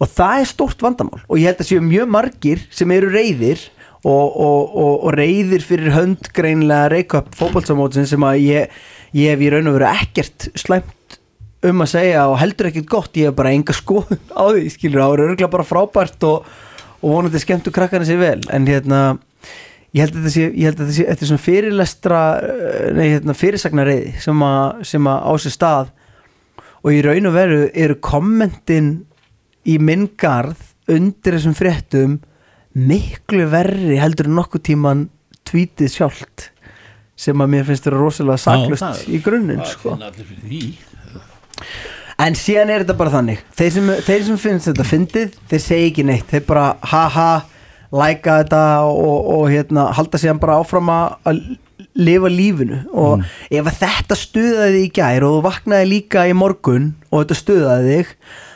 Og 0.00 0.10
það 0.10 0.42
er 0.42 0.50
stórt 0.50 0.84
vandamál. 0.84 1.22
Og 1.28 1.38
ég 1.40 1.50
held 1.50 1.62
að 1.62 1.70
séu 1.70 1.84
mjög 1.84 2.10
margir 2.16 2.66
sem 2.74 2.90
eru 2.96 3.12
reyðir 3.14 3.62
og, 4.04 4.26
og, 4.36 4.74
og, 4.74 4.92
og 5.06 5.14
reyðir 5.16 5.64
fyrir 5.64 5.94
hönd 5.94 6.28
greinlega 6.36 6.90
reykjöp 6.92 7.30
fótbolsamótsin 7.38 8.08
sem 8.10 8.26
að 8.26 8.42
ég, 8.42 8.76
ég 9.16 9.32
hef 9.32 9.44
í 9.46 9.54
raun 9.54 9.70
og 9.70 9.78
veru 9.78 9.90
ekkert 9.94 10.50
slæmt 10.58 11.18
um 11.64 11.80
að 11.80 11.94
segja 11.94 12.26
og 12.28 12.36
heldur 12.42 12.68
ekkert 12.68 12.90
gott. 12.90 13.16
Ég 13.16 13.30
hef 13.30 13.38
bara 13.38 13.54
enga 13.56 13.72
skoðun 13.76 14.20
á 14.36 14.44
því 14.50 14.68
skilur 14.74 15.00
það 15.00 15.14
er 15.14 15.24
örgulega 15.28 15.52
bara 15.54 15.68
frábært 15.68 16.26
og, 16.28 16.50
og 17.04 17.18
vonandi 17.18 17.40
skemmtu 17.42 17.72
krakkarnir 17.74 18.08
sér 18.08 18.20
vel. 18.20 18.42
En 18.54 18.68
hérna 18.68 19.00
ég 19.94 20.02
held 20.02 20.16
að 20.16 20.22
þetta 20.22 20.34
sé, 20.34 20.46
ég 20.48 20.68
held 20.68 20.78
að 20.78 20.84
þetta 20.84 20.96
sé 20.96 21.08
þetta 21.10 21.26
er 21.26 21.30
svona 21.30 21.44
fyrirlestra 21.44 22.20
eh, 22.40 22.86
nei, 22.96 23.06
hérna, 23.12 23.36
fyrirsagnareiði 23.38 24.14
sem 24.24 24.46
að, 24.48 24.86
sem 24.90 25.10
að 25.10 25.26
á 25.28 25.32
sér 25.44 25.56
stað. 25.58 25.92
Og 26.84 26.92
í 26.92 27.02
raun 27.04 27.30
og 27.30 27.36
veru 27.36 27.60
eru 27.84 27.98
kommentin 28.04 28.94
í 29.64 29.78
minn 29.80 30.08
garð 30.20 30.72
undir 30.90 31.38
þessum 31.38 31.56
fréttum 31.56 32.18
miklu 32.74 33.46
verri 33.52 34.00
heldur 34.00 34.28
en 34.28 34.36
nokkuð 34.40 34.64
tíman 34.66 35.06
tvítið 35.46 35.92
sjálft 35.92 36.50
sem 37.14 37.40
að 37.40 37.52
mér 37.52 37.66
finnst 37.68 37.86
vera 37.86 38.00
rosalega 38.00 38.42
saklust 38.42 39.06
í 39.06 39.20
grunninn 39.22 39.62
það 39.62 39.70
sko. 39.70 39.94
allir 39.94 40.26
fyrir 40.26 40.48
því 40.48 40.62
En 42.20 42.36
síðan 42.38 42.70
er 42.70 42.84
þetta 42.84 42.98
bara 42.98 43.14
þannig. 43.16 43.42
Þeir 43.58 43.72
sem, 43.74 43.90
þeir 44.06 44.22
sem 44.28 44.38
finnst 44.38 44.70
þetta 44.70 44.86
fyndið 44.86 45.34
Þeir 45.50 45.62
segja 45.64 45.90
ekki 45.90 46.06
neitt. 46.06 46.30
Þeir 46.30 46.46
bara 46.46 46.68
haha 46.92 47.28
Læka 47.94 48.40
þetta 48.42 48.62
og, 48.90 49.26
og 49.36 49.44
hérna, 49.52 49.84
halda 49.94 50.18
síðan 50.18 50.40
bara 50.42 50.56
áfram 50.58 50.88
að 50.90 51.42
lifa 51.94 52.30
lífinu. 52.32 52.80
Og 52.90 53.22
ef 53.54 53.68
að 53.70 53.78
þetta 53.84 54.18
stuðaði 54.18 54.80
í 54.82 54.90
gær 54.96 55.26
og 55.26 55.36
þú 55.36 55.44
vaknaði 55.44 55.90
líka 55.92 56.24
í 56.26 56.34
morgun 56.34 56.90
og 57.12 57.22
þetta 57.22 57.38
stuðaði 57.38 57.92
þig 58.00 58.10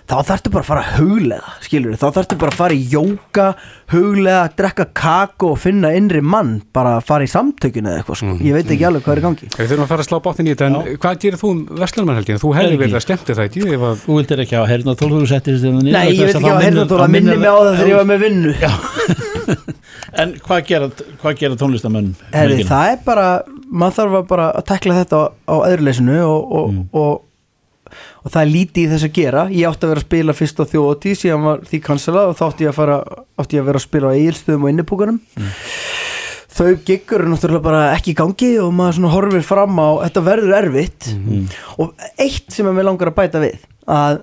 þá 0.08 0.14
þarftu 0.24 0.50
bara 0.54 0.62
að 0.64 0.68
fara 0.70 0.82
að 0.84 0.94
huglega 1.02 1.50
skilur 1.64 1.96
þá 2.00 2.06
þarftu 2.16 2.36
bara 2.40 2.52
að 2.54 2.58
fara 2.62 2.76
í 2.78 2.84
jóka 2.92 3.46
huglega, 3.92 4.40
drekka 4.56 4.86
kakó 4.96 5.50
og 5.52 5.58
finna 5.60 5.90
innri 5.96 6.22
mann, 6.24 6.54
bara 6.72 6.94
að 6.98 7.04
fara 7.10 7.26
í 7.26 7.30
samtökinu 7.32 7.90
eða 7.92 8.00
eitthvað, 8.02 8.18
sko. 8.22 8.26
Mhm. 8.32 8.40
ég 8.48 8.56
veit 8.56 8.72
ekki 8.72 8.86
alveg 8.88 9.04
hvað 9.04 9.14
er 9.16 9.20
í 9.20 9.24
gangi 9.26 9.48
Við 9.58 9.68
þurfum 9.72 9.84
að 9.84 9.92
fara 9.92 10.02
að 10.04 10.08
slá 10.08 10.18
bátinn 10.24 10.48
í 10.48 10.54
þetta 10.54 10.66
en 10.68 10.98
hvað 11.04 11.20
gerir 11.24 11.40
þú 11.42 11.50
um 11.52 11.60
Vestlunarmannhelgina? 11.82 12.42
Þú 12.42 12.54
hefði 12.56 12.80
verið 12.82 12.98
að 12.98 13.04
skemmti 13.06 13.36
það 13.38 13.44
ekki 13.48 13.66
ef 13.76 13.84
að 13.90 14.02
Þú 14.06 14.18
vildir 14.18 14.42
ekki 14.44 14.56
hafa 14.58 14.70
herna 14.72 14.94
tól 14.98 15.10
þú 15.12 15.22
settir 15.28 15.58
þetta 15.58 15.82
niður 15.82 15.92
Nei, 15.98 16.08
ég 16.08 16.24
veit 16.24 16.36
ekki 16.38 16.48
á 16.48 16.56
að 16.56 16.64
heyrna 16.68 16.86
þú 16.88 17.00
að 17.04 17.12
minni 17.16 17.36
mig 17.36 17.48
á 17.48 17.56
það 17.58 17.76
þegar 17.78 17.92
ég 17.92 17.98
var 18.00 18.08
með 18.08 18.24
vinnu 18.24 18.52
En 20.18 20.32
hvað 20.44 20.64
gera, 20.68 20.88
hvað 21.22 21.38
gera 21.40 21.56
tónlistamenn? 21.60 22.10
Herri, 22.32 22.64
það 22.66 22.90
er 22.94 22.98
bara, 23.04 23.26
maður 23.70 23.96
þarf 23.98 24.16
að 24.18 24.26
bara 24.32 24.46
að 24.58 24.64
tekla 24.70 24.96
þetta 25.02 25.20
á, 25.20 25.24
á 25.48 25.54
öðruleysinu 25.68 26.18
og, 26.24 26.52
og, 26.58 26.68
Mm. 26.68 26.82
og, 26.92 27.22
og 28.24 28.30
það 28.34 28.40
er 28.44 28.52
lítið 28.54 28.82
í 28.84 28.88
þess 28.92 29.06
að 29.08 29.14
gera 29.18 29.42
ég 29.50 29.68
átti 29.70 29.86
að 29.86 29.92
vera 29.94 30.02
að 30.02 30.06
spila 30.08 30.36
fyrst 30.38 30.62
á 30.62 30.64
þjóti 30.72 31.14
síðan 31.18 31.46
var 31.48 31.64
því 31.70 31.80
kansalað 31.88 32.30
og 32.32 32.38
þá 32.38 32.44
átti 32.48 32.64
ég 32.66 32.72
að 32.72 32.78
fara 32.80 32.98
átti 33.42 33.56
ég 33.58 33.62
að 33.64 33.68
vera 33.72 33.82
að 33.82 33.86
spila 33.88 34.12
á 34.12 34.16
eigilstöðum 34.18 34.64
og 34.68 34.72
innipúkunum 34.74 35.20
Mm. 35.38 35.52
þau 36.58 36.70
giggur 36.88 37.22
náttúrulega 37.30 37.62
bara 37.62 37.82
ekki 37.94 38.14
í 38.14 38.18
gangi 38.18 38.48
og 38.62 38.72
maður 38.74 39.12
horfir 39.12 39.44
fram 39.46 39.76
á 39.78 39.88
þetta 40.08 40.24
verður 40.26 40.56
erfitt 40.62 41.12
Mm. 41.14 41.44
og 41.78 41.94
eitt 42.18 42.50
sem 42.52 42.66
að 42.66 42.74
mér 42.80 42.88
langar 42.90 43.12
að 43.12 43.18
bæta 43.20 43.40
við 43.44 43.58
að 43.86 44.20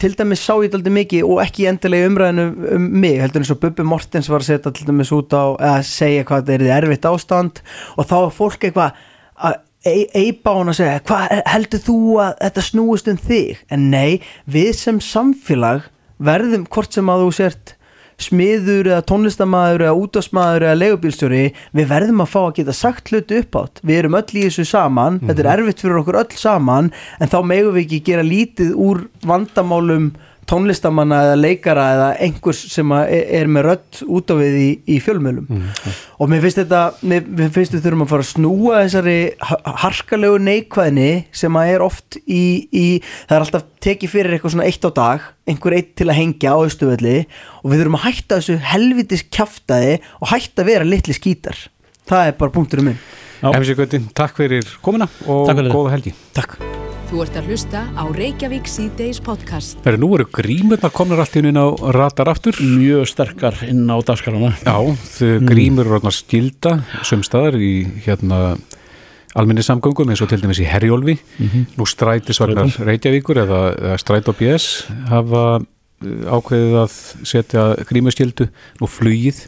til 0.00 0.10
dæmis 0.18 0.40
sá 0.42 0.54
ég 0.64 0.72
þetta 0.72 0.90
mikið 0.90 1.26
og 1.30 1.38
ekki 1.44 1.66
endilega 1.70 2.08
umræðinu 2.10 2.46
um 2.74 2.86
mig 3.02 3.20
heldur 3.20 3.42
eins 3.44 3.52
og 3.52 3.60
Bubbi 3.62 3.84
Mortens 3.86 4.26
var 4.32 4.40
að 4.42 4.48
setja 4.48 4.72
til 4.74 4.86
dæmis 4.88 5.12
út 5.14 5.30
á 5.30 5.44
eða 5.60 5.82
segja 5.86 6.24
hvað 6.26 6.48
þetta 6.48 6.64
er 6.72 6.82
erfitt 6.82 7.06
ástand 7.06 7.60
og 7.96 8.08
þá 8.08 8.16
er 8.24 8.32
fólk 8.34 8.64
eitthvað 8.66 8.96
að 9.38 9.54
eipa 9.86 10.54
hann 10.58 10.70
að 10.72 10.80
segja 10.80 11.02
hvað 11.08 11.34
heldur 11.48 11.84
þú 11.86 11.98
að 12.20 12.32
þetta 12.44 12.64
snúist 12.66 13.10
um 13.10 13.20
þig? 13.20 13.60
En 13.72 13.90
nei, 13.92 14.20
við 14.44 14.72
sem 14.76 15.00
samfélag 15.00 15.88
verðum 16.20 16.66
hvort 16.68 16.96
sem 16.96 17.08
að 17.08 17.24
þú 17.24 17.36
sért 17.38 17.76
smiður 18.20 18.90
eða 18.90 19.04
tónlistamæður 19.08 19.86
eða 19.86 19.96
útásmaður 19.96 20.66
eða 20.66 20.78
leigubílstjóri 20.80 21.44
við 21.76 21.86
verðum 21.88 22.20
að 22.20 22.32
fá 22.34 22.40
að 22.42 22.56
geta 22.58 22.74
sagt 22.76 23.12
hluti 23.12 23.38
upp 23.40 23.56
átt 23.62 23.80
við 23.80 24.02
erum 24.02 24.16
öll 24.18 24.26
í 24.34 24.42
þessu 24.44 24.66
saman 24.68 25.20
þetta 25.24 25.44
er 25.44 25.50
erfitt 25.54 25.84
fyrir 25.84 26.00
okkur 26.02 26.20
öll 26.20 26.36
saman 26.36 26.90
en 27.16 27.32
þá 27.32 27.38
megum 27.48 27.76
við 27.78 27.86
ekki 27.86 28.02
gera 28.10 28.26
lítið 28.26 28.74
úr 28.76 29.06
vandamálum 29.24 30.10
tónlistamanna 30.50 31.18
eða 31.28 31.36
leikara 31.38 31.84
eða 31.94 32.08
einhvers 32.26 32.60
sem 32.72 32.90
að 32.94 33.12
er 33.40 33.48
með 33.50 33.64
rödd 33.68 34.00
út 34.18 34.32
á 34.32 34.34
við 34.40 34.56
í, 34.60 34.68
í 34.90 34.98
fjölmjölum 35.04 35.46
og 36.20 36.30
mér 36.32 36.42
finnst 36.44 36.60
þetta 36.60 36.80
mér, 37.06 37.24
mér 37.38 37.52
finnst 37.54 37.76
við 37.76 37.84
þurfum 37.86 38.04
að 38.06 38.10
fara 38.12 38.26
að 38.26 38.30
snúa 38.32 38.80
þessari 38.84 39.16
ha- 39.48 39.60
harkalegu 39.84 40.40
neikvæðni 40.48 41.08
sem 41.42 41.58
að 41.60 41.72
er 41.76 41.84
oft 41.86 42.18
í, 42.26 42.42
í 42.74 42.86
það 43.30 43.36
er 43.38 43.44
alltaf 43.46 43.66
tekið 43.86 44.14
fyrir 44.16 44.36
eitthvað 44.36 44.54
svona 44.56 44.68
eitt 44.68 44.84
á 44.86 44.90
dag 45.00 45.28
einhver 45.50 45.78
eitt 45.78 45.94
til 45.98 46.08
að 46.10 46.18
hengja 46.20 46.52
á 46.54 46.58
austuvelli 46.60 47.16
og 47.62 47.70
við 47.72 47.82
þurfum 47.84 48.00
að 48.00 48.06
hætta 48.08 48.40
þessu 48.40 48.58
helvitis 48.74 49.24
kjaftaði 49.32 49.94
og 50.20 50.34
hætta 50.34 50.64
að 50.66 50.70
vera 50.74 50.86
litli 50.90 51.16
skítar. 51.16 51.56
Það 52.10 52.26
er 52.32 52.36
bara 52.42 52.54
punkturinn 52.58 52.90
minn. 52.90 53.00
MC 53.40 53.72
Gauti, 53.78 54.02
takk 54.12 54.36
fyrir 54.36 54.68
komuna 54.84 55.08
og 55.24 55.48
góða 55.72 55.94
helgi. 55.96 56.12
Takk 56.36 56.58
Þú 57.10 57.24
ert 57.24 57.36
að 57.40 57.48
hlusta 57.50 57.80
á 57.98 58.06
Reykjavík 58.14 58.68
síðdeis 58.70 59.18
podcast. 59.26 59.80
Þegar 59.82 59.96
nú 59.98 60.08
eru 60.14 60.26
grímurnar 60.30 60.92
komnar 60.94 61.18
allt 61.18 61.34
inn 61.40 61.58
á 61.58 61.66
radar 61.90 62.28
aftur. 62.30 62.54
Mjög 62.62 63.08
sterkar 63.10 63.56
inn 63.66 63.82
á 63.90 63.98
dagskarana 63.98 64.52
Já, 64.62 64.76
þau 65.16 65.42
grímur 65.42 65.90
eru 65.90 66.12
skilda 66.14 66.76
sumstaðar 67.02 67.58
í 67.58 67.72
hérna 68.04 68.54
almenni 69.34 69.64
samgöngum 69.66 70.14
eins 70.14 70.22
og 70.22 70.30
til 70.30 70.38
dæmis 70.38 70.62
í 70.62 70.68
Herjólfi. 70.70 71.16
Nú 71.74 71.88
strætisvagnar 71.90 72.78
Reykjavíkur 72.78 73.42
eða, 73.42 73.60
eða 73.74 73.98
stræt 73.98 74.30
og 74.30 74.38
BS 74.38 74.68
hafa 75.10 75.44
uh, 75.58 76.38
ákveðið 76.38 76.78
að 76.84 76.94
setja 77.26 77.66
grímuskildu 77.90 78.46
nú 78.78 78.86
flugið 78.86 79.42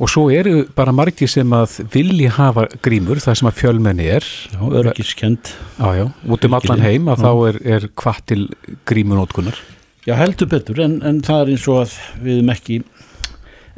og 0.00 0.10
svo 0.10 0.26
eru 0.34 0.64
bara 0.74 0.94
margir 0.96 1.30
sem 1.30 1.52
að 1.54 1.78
vilji 1.92 2.30
hafa 2.34 2.66
grímur 2.82 3.20
það 3.22 3.38
sem 3.40 3.50
að 3.50 3.60
fjölmenni 3.60 4.08
er. 4.16 4.26
Já, 4.50 4.60
örgiskend 4.82 5.52
já, 5.78 5.88
já, 6.00 6.06
út 6.26 6.48
um 6.48 6.58
allan 6.58 6.82
heim 6.82 7.12
að 7.12 7.22
þá 7.26 7.30
er, 7.50 7.60
er 7.76 7.88
kvart 7.94 8.26
til 8.32 8.42
grímunótkunar 8.88 9.60
Já, 10.04 10.18
heldur 10.20 10.50
betur, 10.52 10.82
en, 10.84 10.98
en 11.00 11.22
það 11.24 11.38
er 11.42 11.50
eins 11.54 11.62
og 11.72 11.78
að 11.80 11.92
við 12.20 12.34
erum 12.34 12.50
ekki 12.52 12.74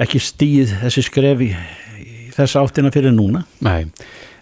ekki 0.02 0.20
stíð 0.20 0.72
þessi 0.82 1.04
skref 1.06 1.44
í, 1.44 1.50
í 2.02 2.16
þessa 2.34 2.64
áttina 2.66 2.90
fyrir 2.94 3.14
núna. 3.14 3.44
Nei, 3.64 3.86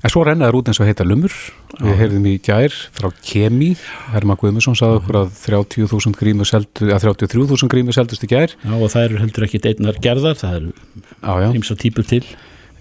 en 0.05 0.13
svo 0.13 0.25
rennaður 0.27 0.61
út 0.61 0.71
eins 0.71 0.81
og 0.83 0.89
heita 0.89 1.07
lumur 1.07 1.33
við 1.81 1.99
heyrðum 1.99 2.27
í 2.29 2.35
gær 2.45 2.75
frá 2.95 3.09
Kemi. 3.25 3.73
Herma 4.13 4.37
Guðmusson 4.39 4.77
sagði 4.79 5.01
okkur 5.01 5.21
að 5.23 5.31
30.000 5.41 6.19
grímu 6.21 6.47
seldu, 6.49 6.91
að 6.93 7.07
33.000 7.09 7.71
grímu 7.73 7.95
seldust 7.97 8.27
í 8.27 8.31
gær. 8.31 8.53
Já, 8.53 8.75
og 8.77 8.91
það 8.93 9.07
eru 9.09 9.23
heldur 9.23 9.47
ekki 9.49 9.63
einnar 9.71 10.01
gerðar 10.05 10.37
það 10.41 10.59
eru 10.59 10.75
já, 10.75 11.49
ímsa 11.57 11.79
típur 11.81 12.07
til. 12.09 12.25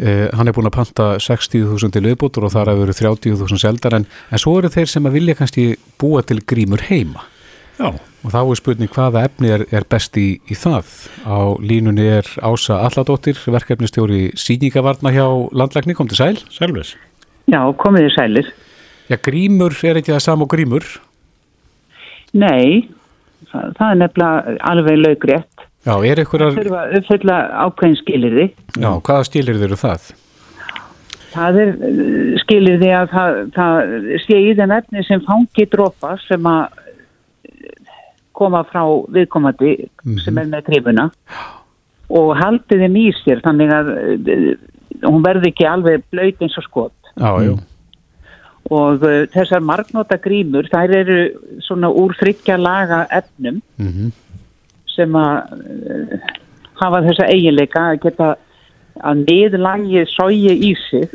Eh, 0.02 0.28
hann 0.34 0.50
er 0.50 0.56
búin 0.56 0.68
að 0.68 0.76
panta 0.80 1.12
60.000 1.22 1.94
til 1.94 2.04
viðbútur 2.08 2.48
og 2.48 2.54
þar 2.54 2.74
hefur 2.74 2.90
verið 2.90 3.04
30.000 3.06 3.62
seldar 3.62 4.00
en, 4.00 4.08
en 4.34 4.42
svo 4.42 4.58
eru 4.60 4.72
þeir 4.74 4.90
sem 4.90 5.08
að 5.08 5.20
vilja 5.20 5.38
kannski 5.40 5.68
búa 6.02 6.26
til 6.28 6.42
grímur 6.44 6.84
heima. 6.90 7.30
Já, 7.80 7.88
og 7.94 8.34
þá 8.34 8.40
er 8.42 8.60
spurning 8.60 8.92
hvaða 8.94 9.24
efni 9.30 9.50
er, 9.54 9.64
er 9.74 9.88
best 9.90 10.18
í, 10.20 10.28
í 10.46 10.58
það? 10.58 10.92
Á 11.26 11.58
línunni 11.62 12.06
er 12.20 12.28
Ása 12.46 12.84
Alladóttir 12.84 13.40
verkefnistjóri 13.48 14.28
síningavarna 14.38 15.14
hjá 15.16 15.26
landlækni, 15.56 15.96
kom 15.98 16.12
til 16.12 16.20
sæl 16.20 16.38
selvis 16.54 16.94
Já, 17.52 17.60
komið 17.80 18.08
þið 18.08 18.14
sælir. 18.16 18.52
Já, 19.12 19.18
grímur 19.20 19.76
er 19.84 20.00
ekki 20.00 20.14
það 20.14 20.24
sam 20.24 20.46
og 20.46 20.50
grímur 20.54 20.86
Nei, 22.34 22.88
það, 23.52 23.74
það 23.78 23.90
er 23.90 23.98
nefnilega 24.00 24.54
alveg 24.72 25.00
laugrétt. 25.04 25.66
Já, 25.84 25.94
er 26.08 26.22
einhverjar, 26.24 26.54
Þurfa 26.56 26.80
að 26.80 26.94
uppfylla 27.00 27.38
ákveðin 27.66 27.98
skilirði. 28.00 28.46
já, 28.80 28.90
hvaða 29.04 29.26
stilir 29.28 29.60
þeir 29.60 29.68
eru 29.68 29.80
það? 29.82 30.06
Það 31.34 31.60
er 31.64 31.74
uh, 31.74 32.38
skilirði 32.44 32.92
að 32.96 33.12
það, 33.12 33.38
það 33.58 33.92
sé 34.24 34.40
í 34.40 34.56
þenn 34.58 34.76
efni 34.78 35.04
sem 35.06 35.24
fangi 35.28 35.68
dropa 35.70 36.16
sem 36.24 36.48
að 36.50 36.80
uh, 36.80 38.00
koma 38.34 38.64
frá 38.72 38.82
viðkomandi 39.14 39.76
sem 40.24 40.40
er 40.40 40.50
með 40.50 40.66
krifuna 40.72 41.10
og 42.14 42.34
haldi 42.40 42.80
þeim 42.80 42.98
í 43.02 43.08
sér 43.20 43.44
þannig 43.46 43.74
að 43.76 43.94
uh, 43.94 44.50
hún 45.04 45.26
verði 45.26 45.52
ekki 45.52 45.68
alveg 45.68 46.06
blöyt 46.14 46.42
eins 46.42 46.58
og 46.62 46.70
skot. 46.70 47.03
Já, 47.20 47.32
já, 47.46 47.54
Og 48.74 49.04
uh, 49.04 49.26
þessar 49.34 49.62
margnóta 49.62 50.18
grímur, 50.24 50.70
þær 50.72 50.94
eru 51.02 51.18
svona 51.66 51.90
úr 51.92 52.16
þryggja 52.16 52.56
laga 52.58 53.04
efnum 53.12 53.60
mhm, 53.78 54.14
sem 54.94 55.18
að 55.20 55.52
uh, 55.60 56.16
hafa 56.80 57.04
þessa 57.10 57.28
eiginleika 57.28 57.84
að 57.92 58.00
geta 58.08 58.30
að 59.04 59.26
niðurlagið 59.28 60.10
sógi 60.14 60.56
í 60.70 60.72
sig 60.80 61.12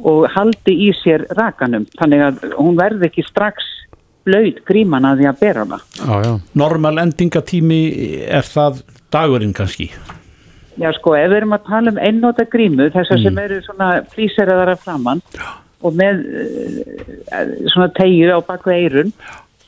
og 0.00 0.28
haldi 0.32 0.76
í 0.86 0.92
sér 0.96 1.26
rakanum. 1.36 1.86
Þannig 1.98 2.24
að 2.24 2.54
hún 2.56 2.78
verði 2.78 3.08
ekki 3.10 3.26
strax 3.26 3.66
blöyt 4.28 4.62
gríman 4.68 5.08
að 5.08 5.22
því 5.22 5.28
að 5.30 5.42
bera 5.42 5.66
hana. 5.66 5.80
já, 5.98 6.16
já, 6.24 6.32
Normal 6.62 7.02
endingatími 7.04 7.82
er 8.28 8.46
það 8.46 8.82
dagurinn 9.12 9.56
kannski 9.56 9.90
Já 10.78 10.92
sko, 10.96 11.16
ef 11.18 11.30
við 11.32 11.40
erum 11.40 11.56
að 11.56 11.64
tala 11.66 11.92
um 11.92 11.98
einnóta 11.98 12.46
grímu, 12.48 12.90
þessar 12.94 13.22
sem 13.24 13.38
eru 13.42 13.58
svona 13.64 13.88
flýseraðara 14.12 14.76
framann 14.78 15.22
og 15.82 15.96
með 15.96 16.20
uh, 16.42 17.56
svona 17.72 17.88
tegju 17.96 18.30
á 18.36 18.38
baku 18.46 18.74
eirun, 18.74 19.10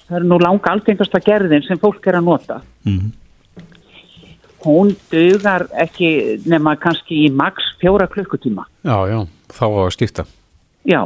það 0.07 0.21
eru 0.21 0.31
nú 0.31 0.39
langa 0.43 0.75
algengasta 0.75 1.23
gerðin 1.25 1.67
sem 1.67 1.81
fólk 1.83 2.07
er 2.07 2.21
að 2.21 2.29
nota. 2.29 2.61
Mhm. 2.87 3.11
Hún 4.63 4.93
dugar 5.11 5.65
ekki 5.75 6.39
nema 6.47 6.77
kannski 6.79 7.25
í 7.25 7.33
max 7.35 7.65
fjóra 7.81 8.07
klukkutíma. 8.07 8.69
já, 8.85 8.97
já, 9.11 9.27
þá 9.51 9.65
á 9.67 9.81
að 9.83 9.93
skipta 9.97 10.27
Já. 10.87 11.03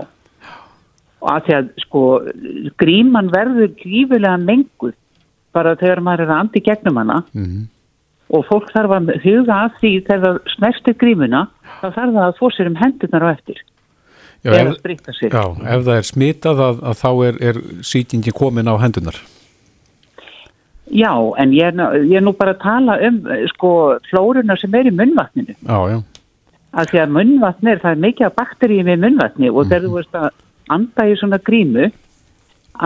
Og 1.20 1.30
að 1.32 1.46
því 1.46 1.54
að 1.56 1.70
sko 1.84 2.02
gríman 2.80 3.30
verður 3.32 3.72
grífilega 3.80 4.36
menguð 4.40 4.94
bara 5.56 5.76
þegar 5.80 6.02
maður 6.04 6.26
er 6.26 6.32
að 6.32 6.42
andi 6.42 6.62
gegnum 6.64 7.00
hana 7.00 7.22
mhm, 7.32 7.64
og 8.34 8.42
fólk 8.48 8.72
þarf 8.74 8.96
að 8.96 9.14
huga 9.22 9.60
að 9.66 9.78
því 9.80 9.92
þegar 10.08 10.42
snertir 10.56 10.98
grímuna 10.98 11.46
þá 11.78 11.86
þarf 11.86 12.12
það 12.16 12.22
að 12.24 12.36
fór 12.40 12.56
sér 12.56 12.70
um 12.72 12.78
hendurnar 12.80 13.26
á 13.26 13.28
eftir 13.36 13.62
já, 14.42 14.50
ef, 14.50 14.72
að 14.82 15.22
já, 15.30 15.44
ef 15.46 15.86
það 15.86 15.94
er 15.96 16.08
smitað 16.10 16.62
að, 16.66 16.84
að 16.90 17.00
þá 17.02 17.10
er, 17.28 17.40
er 17.50 17.62
sýkingi 17.86 18.34
komin 18.36 18.70
á 18.70 18.74
hendunar 18.82 19.22
Já, 20.86 21.10
en 21.42 21.50
ég 21.50 21.66
er, 21.66 21.80
ég 22.06 22.20
er 22.20 22.22
nú 22.22 22.30
bara 22.38 22.52
að 22.54 22.60
tala 22.62 22.94
um 23.08 23.16
eh, 23.34 23.40
sko 23.50 23.70
flóruna 24.06 24.54
sem 24.60 24.74
er 24.78 24.86
í 24.86 24.92
munnvatninu. 24.94 25.56
Já, 25.66 25.78
já, 25.90 25.96
að 26.78 26.92
því 26.92 27.00
að 27.02 27.14
munnvatnir, 27.16 27.80
það 27.82 27.90
er 27.90 28.02
mikið 28.04 28.26
af 28.28 28.36
bakteríum 28.36 28.90
í 28.92 28.96
munnvatni 29.02 29.50
og 29.50 29.66
þegar 29.66 29.82
þú 29.82 29.90
veist 29.96 30.18
að 30.20 30.28
anda 30.76 31.06
í 31.10 31.16
svona 31.18 31.40
grímu 31.42 31.88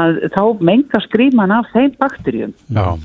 að 0.01 0.21
þá 0.33 0.43
mengast 0.65 1.13
gríman 1.13 1.53
af 1.53 1.69
þeim 1.75 1.93
bakteríum. 2.01 2.57
Já 2.73 2.97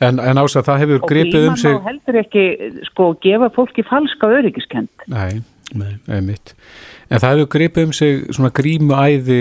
En, 0.00 0.16
en 0.18 0.38
ása, 0.40 0.62
það 0.64 0.78
hefur 0.80 1.02
og 1.02 1.10
gripið 1.10 1.48
um 1.50 1.56
sig 1.60 1.74
má 1.76 1.88
heldur 1.90 2.16
ekki 2.22 2.44
sko 2.88 3.10
gefa 3.20 3.50
fólki 3.52 3.82
falska 3.84 4.30
öryggiskend 4.38 4.88
Nei, 5.12 5.42
Nei. 5.76 5.90
einmitt 6.08 6.54
En 7.10 7.18
það 7.20 7.34
hefur 7.34 7.48
gripið 7.56 7.88
um 7.88 7.92
sig 7.92 8.20
svona 8.32 8.52
grímuæði 8.54 9.40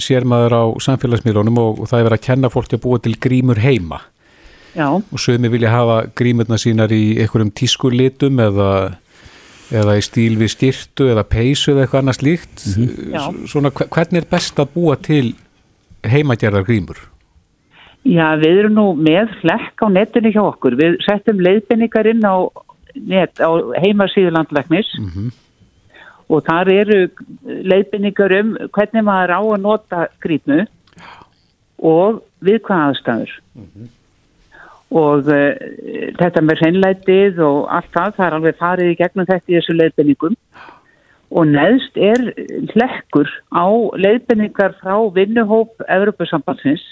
sér 0.00 0.24
maður 0.24 0.54
á 0.56 0.62
samfélagsmiðlunum 0.86 1.58
og, 1.60 1.82
og 1.82 1.90
það 1.90 2.00
hefur 2.04 2.16
að 2.16 2.24
kenna 2.28 2.50
fólki 2.54 2.78
að 2.78 2.84
búa 2.86 3.02
til 3.04 3.16
grímur 3.20 3.58
heima 3.60 3.98
já, 4.78 4.86
og 4.88 5.18
sögumi 5.20 5.50
vilja 5.52 5.72
hafa 5.74 5.98
grímurna 6.16 6.56
sínar 6.62 6.92
í 6.94 7.18
einhverjum 7.20 7.50
tískulitum 7.58 8.38
eða, 8.46 8.70
eða 9.74 9.98
í 9.98 10.04
stíl 10.06 10.38
við 10.40 10.52
skirtu 10.54 11.10
eða 11.12 11.24
peysu 11.26 11.72
eða 11.74 11.84
eitthvað 11.84 12.00
annað 12.04 12.18
slíkt 12.22 12.64
Já. 13.12 13.20
S- 13.26 13.52
svona 13.52 13.72
hve- 13.74 13.88
hvernig 13.92 14.22
er 14.24 14.30
best 14.30 14.56
að 14.62 14.72
búa 14.78 14.96
til 15.02 15.34
heimagerðar 16.06 16.64
grímur? 16.68 17.00
Já, 18.06 18.26
við 18.38 18.62
erum 18.62 18.76
nú 18.76 18.86
með 18.98 19.32
flekk 19.42 19.84
á 19.84 19.86
netinu 19.90 20.32
hjá 20.34 20.42
okkur. 20.44 20.76
Við 20.78 20.98
settum 21.06 21.42
leiðbendingar 21.42 22.08
inn 22.10 22.24
á, 22.24 22.36
net, 22.94 23.40
á 23.42 23.50
heimasíðu 23.82 24.32
landlæknis 24.34 24.90
og 26.28 26.42
þar 26.44 26.70
eru 26.72 26.98
leiðbendingar 27.44 28.34
um 28.40 28.56
hvernig 28.74 29.04
maður 29.06 29.32
á 29.32 29.40
að 29.40 29.62
nota 29.64 30.00
grímu 30.20 30.66
og 31.78 32.22
við 32.44 32.60
hvað 32.66 32.88
aðstæður. 32.88 33.32
Og 34.88 35.28
uh, 35.28 35.52
þetta 36.16 36.42
með 36.42 36.62
hreinlætið 36.62 37.40
og 37.44 37.66
allt 37.68 37.90
það, 37.92 38.14
það 38.16 38.26
er 38.26 38.36
alveg 38.38 38.58
farið 38.58 38.92
í 38.92 38.98
gegnum 38.98 39.28
þetta 39.28 39.52
í 39.52 39.56
þessu 39.58 39.76
leiðbendingum. 39.76 40.36
Og 41.28 41.44
neðst 41.44 41.98
er 42.00 42.22
hlekkur 42.72 43.28
á 43.52 43.68
leiðbendingar 44.00 44.78
frá 44.80 44.96
vinnuhóp 45.12 45.84
Evropasambandsins 45.84 46.86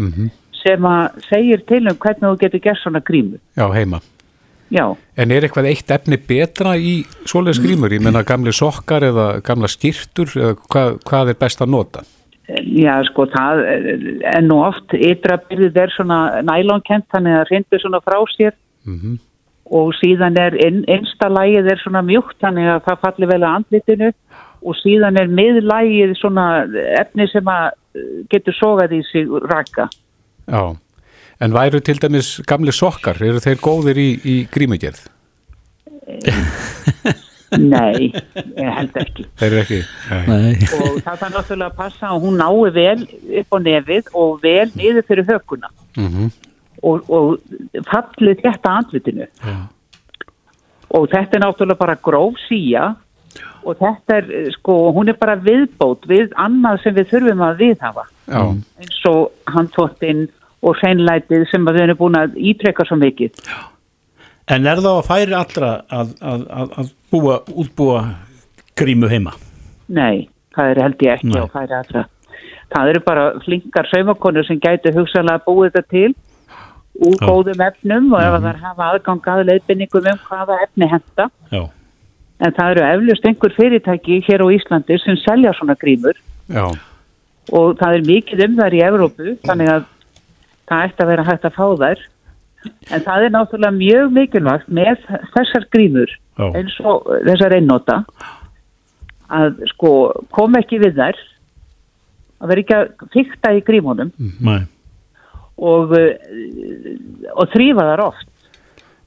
Mm 0.00 0.30
sem 0.60 0.84
að 0.84 1.20
segir 1.24 1.62
til 1.64 1.86
um 1.88 1.96
hvernig 1.96 2.26
þú 2.26 2.38
getur 2.42 2.60
gert 2.60 2.80
svona 2.82 3.00
grímu. 3.00 3.38
Já, 3.56 3.64
heima. 3.72 4.02
Já, 4.68 4.84
En 5.16 5.32
er 5.32 5.42
eitthvað 5.42 5.70
eitt 5.70 5.90
efni 5.90 6.18
betra 6.20 6.76
í 6.76 7.00
svoleiðis 7.24 7.62
grímur? 7.64 7.90
Ég 7.90 8.04
menna 8.04 8.20
gamli 8.22 8.52
sokkar 8.52 9.02
eða 9.08 9.40
gamla 9.42 9.70
skirtur 9.72 10.28
eða 10.36 10.58
hvað, 10.60 10.98
hvað 11.08 11.32
er 11.32 11.38
best 11.40 11.64
að 11.64 11.72
nota? 11.72 12.04
já 12.66 12.96
sko 13.06 13.26
það 13.30 13.60
er 14.26 14.42
nú 14.42 14.60
oft 14.64 14.94
ytra 14.96 15.38
byrðið 15.48 15.76
er 15.84 15.92
svona 15.94 16.20
nælónkent 16.42 17.06
þannig 17.14 17.36
að 17.38 17.50
hrindu 17.52 17.82
svona 17.82 18.04
frá 18.04 18.18
sér 18.36 18.56
Mm 18.84 19.18
og 19.70 19.92
síðan 19.94 20.34
er 20.34 20.56
inn, 20.66 20.80
innsta 20.90 21.28
lægið 21.30 21.68
er 21.70 21.78
svona 21.78 22.00
mjúkt 22.02 22.40
þannig 22.42 22.66
að 22.72 22.80
það 22.88 23.02
falli 23.04 23.26
vel 23.30 23.36
að 23.38 23.52
andlitinu 23.54 24.08
og 24.66 24.78
síðan 24.80 25.20
er 25.20 25.28
miðlægið 25.30 26.14
svona 26.18 26.46
efni 26.98 27.28
sem 27.30 27.46
að 27.46 27.68
getur 28.32 28.56
sogað 28.56 28.96
í 28.98 29.00
sig 29.10 29.30
raka. 29.50 29.88
Já. 30.46 30.76
En 31.40 31.56
væru 31.56 31.80
til 31.80 31.96
dæmis 32.02 32.36
gamli 32.48 32.72
sokkar, 32.74 33.20
eru 33.24 33.40
þeir 33.40 33.62
góðir 33.64 34.00
í, 34.00 34.10
í 34.24 34.36
grímugerð? 34.52 35.06
Nei, 37.50 38.12
ég 38.12 38.68
held 38.76 38.98
ekki. 39.00 39.24
Þeir 39.40 39.48
eru 39.48 39.62
ekki? 39.64 39.80
Nei. 40.28 40.52
Og 40.76 41.00
það 41.02 41.16
þarf 41.22 41.32
náttúrulega 41.34 41.70
að 41.72 41.78
passa 41.80 42.12
að 42.12 42.22
hún 42.26 42.38
nái 42.38 42.70
vel 42.76 43.00
upp 43.40 43.56
á 43.56 43.58
nefið 43.64 44.12
og 44.20 44.36
vel 44.44 44.68
niður 44.76 45.08
fyrir 45.08 45.26
hökuna. 45.32 45.72
Mm 45.98 46.30
og, 46.82 47.10
og 47.10 47.84
fallið 47.90 48.42
þetta 48.44 48.74
andlutinu 48.80 49.26
Já. 49.26 49.54
og 50.96 51.06
þetta 51.12 51.38
er 51.38 51.44
náttúrulega 51.44 51.80
bara 51.80 51.98
gróf 52.02 52.40
síja 52.46 52.94
og 53.64 53.76
þetta 53.80 54.16
er 54.20 54.30
eh, 54.38 54.48
sko, 54.54 54.76
hún 54.96 55.12
er 55.12 55.18
bara 55.20 55.36
viðbót 55.40 56.06
við 56.10 56.32
annað 56.40 56.82
sem 56.84 56.96
við 56.96 57.10
þurfum 57.12 57.44
að 57.46 57.60
viðhafa 57.64 58.06
Já. 58.26 58.42
eins 58.80 59.02
og 59.10 59.52
handfóttinn 59.54 60.28
og 60.60 60.76
hreinlætið 60.80 61.46
sem 61.50 61.68
að 61.68 61.78
við 61.78 61.86
erum 61.86 62.00
búin 62.00 62.20
að 62.20 62.38
ítrekka 62.52 62.86
svo 62.88 63.00
mikið 63.00 63.36
En 64.50 64.66
er 64.66 64.80
það 64.82 64.96
að 64.98 65.06
færi 65.06 65.34
allra 65.38 65.68
að, 65.94 66.08
að, 66.26 66.40
að, 66.50 66.72
að 66.80 66.88
búa, 67.12 67.36
útbúa 67.54 68.00
grímu 68.78 69.10
heima? 69.10 69.36
nei, 69.90 70.28
það 70.56 70.72
er 70.72 70.82
held 70.84 71.04
ég 71.06 71.18
ekki 71.18 71.30
Nei. 71.34 71.42
á 71.42 71.46
færi 71.52 71.76
allra 71.78 72.06
það 72.70 72.90
eru 72.92 73.04
bara 73.06 73.28
flinkar 73.44 73.88
saumakonur 73.90 74.46
sem 74.46 74.60
gætu 74.62 74.92
hugsanlega 74.94 75.42
búið 75.46 75.72
þetta 75.74 75.86
til 75.90 76.10
úr 77.00 77.16
Já. 77.16 77.26
góðum 77.26 77.62
efnum 77.64 78.12
og 78.12 78.22
ef 78.22 78.36
það 78.44 78.62
hafa 78.64 78.88
aðgang 78.92 79.28
að 79.32 79.44
leiðbenningum 79.48 80.08
um 80.12 80.24
hvaða 80.26 80.58
efni 80.66 80.88
henda 80.90 81.28
Já. 81.50 81.62
En 82.40 82.54
það 82.56 82.70
eru 82.74 82.84
eflust 82.86 83.26
einhver 83.28 83.52
fyrirtæki 83.56 84.20
hér 84.24 84.44
á 84.44 84.46
Íslandi 84.56 84.96
sem 85.02 85.18
selja 85.20 85.52
svona 85.56 85.76
grímur 85.80 86.16
Já. 86.48 86.70
og 87.52 87.76
það 87.80 87.98
er 87.98 88.06
mikið 88.08 88.44
um 88.46 88.56
þær 88.60 88.76
í 88.78 88.84
Evrópu 88.86 89.34
þannig 89.44 89.72
að 89.74 89.84
það 90.70 90.86
ætti 90.86 91.04
að 91.04 91.10
vera 91.12 91.26
hægt 91.28 91.46
að 91.48 91.56
fá 91.58 91.66
þær. 91.82 92.02
En 92.92 93.04
það 93.04 93.24
er 93.26 93.34
náttúrulega 93.34 93.76
mjög 93.76 94.12
mikilvægt 94.16 94.72
með 94.72 95.04
þessar 95.34 95.68
grímur 95.74 96.12
Já. 96.40 96.46
eins 96.56 96.76
og 96.80 97.08
þessar 97.28 97.56
einnota 97.58 98.00
að 99.30 99.60
sko 99.74 99.92
kom 100.34 100.56
ekki 100.58 100.80
við 100.82 100.96
þær 100.98 101.20
að 102.40 102.52
vera 102.52 102.64
ekki 102.64 102.76
að 102.78 103.08
fykta 103.14 103.52
í 103.56 103.62
grímunum 103.64 104.12
Nei. 104.40 104.62
og, 105.60 105.92
uh, 105.92 106.12
og 107.36 107.50
þrýfa 107.52 107.88
þar 107.92 108.04
oft. 108.08 108.28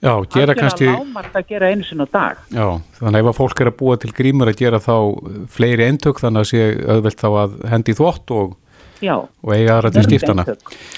Já, 0.03 0.13
gera 0.33 0.55
kannski, 0.57 0.89
lágmark 0.89 1.37
að 1.39 1.45
gera 1.53 1.69
einu 1.71 1.85
sinni 1.87 2.03
á 2.03 2.09
dag. 2.11 2.41
já, 2.51 2.65
þannig 2.99 3.15
að 3.15 3.21
ef 3.21 3.29
að 3.31 3.37
fólk 3.37 3.61
er 3.63 3.69
að 3.71 3.77
búa 3.79 3.95
til 4.01 4.11
grímur 4.17 4.51
að 4.51 4.59
gera 4.59 4.81
þá 4.83 4.95
fleiri 5.55 5.85
eintök 5.87 6.19
þannig 6.19 6.43
að 6.43 6.49
sé 6.49 6.65
auðvelt 6.91 7.23
þá 7.23 7.29
að 7.43 7.55
hendi 7.71 7.93
í 7.93 7.97
þvott 8.01 8.33
og, 8.35 8.51
Já. 9.03 9.15
og 9.19 9.53
eiga 9.55 9.77
aðra 9.77 9.91
til 9.95 10.03
skiptana. 10.09 10.45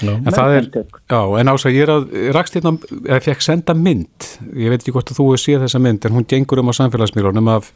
En 0.06 0.34
það 0.34 0.56
er, 0.56 0.66
já, 1.10 1.20
en 1.40 1.52
ása, 1.54 1.70
ég 1.74 1.86
er 1.86 1.94
að, 1.94 2.08
rakst 2.34 2.58
hérna, 2.58 2.74
eða 3.06 3.20
fekk 3.28 3.46
senda 3.46 3.74
mynd, 3.78 4.28
ég 4.54 4.70
veit 4.74 4.82
ekki 4.82 4.94
hvort 4.94 5.10
að 5.14 5.18
þú 5.20 5.28
hefur 5.30 5.42
séð 5.42 5.64
þessa 5.66 5.80
mynd, 5.86 6.06
en 6.06 6.14
hún 6.18 6.26
gengur 6.30 6.62
um 6.62 6.70
á 6.70 6.74
samfélagsmiðlunum 6.78 7.50
af 7.54 7.70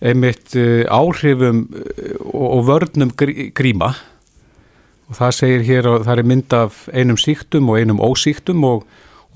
einmitt 0.00 0.54
uh, 0.56 0.84
áhrifum 0.94 1.64
uh, 1.72 2.14
og, 2.30 2.62
vörnum 2.68 3.10
grí, 3.18 3.48
gríma 3.56 3.90
og 5.08 5.16
það 5.18 5.32
segir 5.40 5.64
hér 5.66 5.88
að 5.90 6.04
það 6.06 6.20
er 6.22 6.28
mynd 6.30 6.56
af 6.56 6.80
einum 6.92 7.18
síktum 7.20 7.68
og 7.72 7.80
einum 7.80 8.00
ósíktum 8.04 8.64
og, 8.68 8.84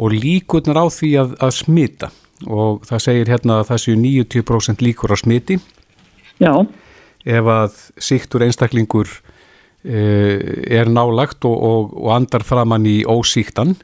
og 0.03 0.17
líkurnar 0.17 0.83
á 0.83 0.87
því 0.91 1.11
að, 1.23 1.37
að 1.39 1.55
smita 1.61 2.11
og 2.51 2.83
það 2.89 3.05
segir 3.05 3.31
hérna 3.31 3.61
að 3.61 3.69
það 3.71 3.83
séu 3.85 3.99
90% 4.01 4.83
líkur 4.83 5.15
á 5.15 5.17
smiti 5.21 5.59
Já. 6.43 6.53
ef 7.23 7.51
að 7.55 7.79
síktur 8.03 8.43
einstaklingur 8.47 9.11
uh, 9.13 10.37
er 10.67 10.91
nálagt 10.91 11.47
og, 11.47 11.55
og, 11.55 11.97
og 12.03 12.13
andar 12.17 12.47
framann 12.47 12.89
í 12.89 13.03
ósíktan 13.07 13.77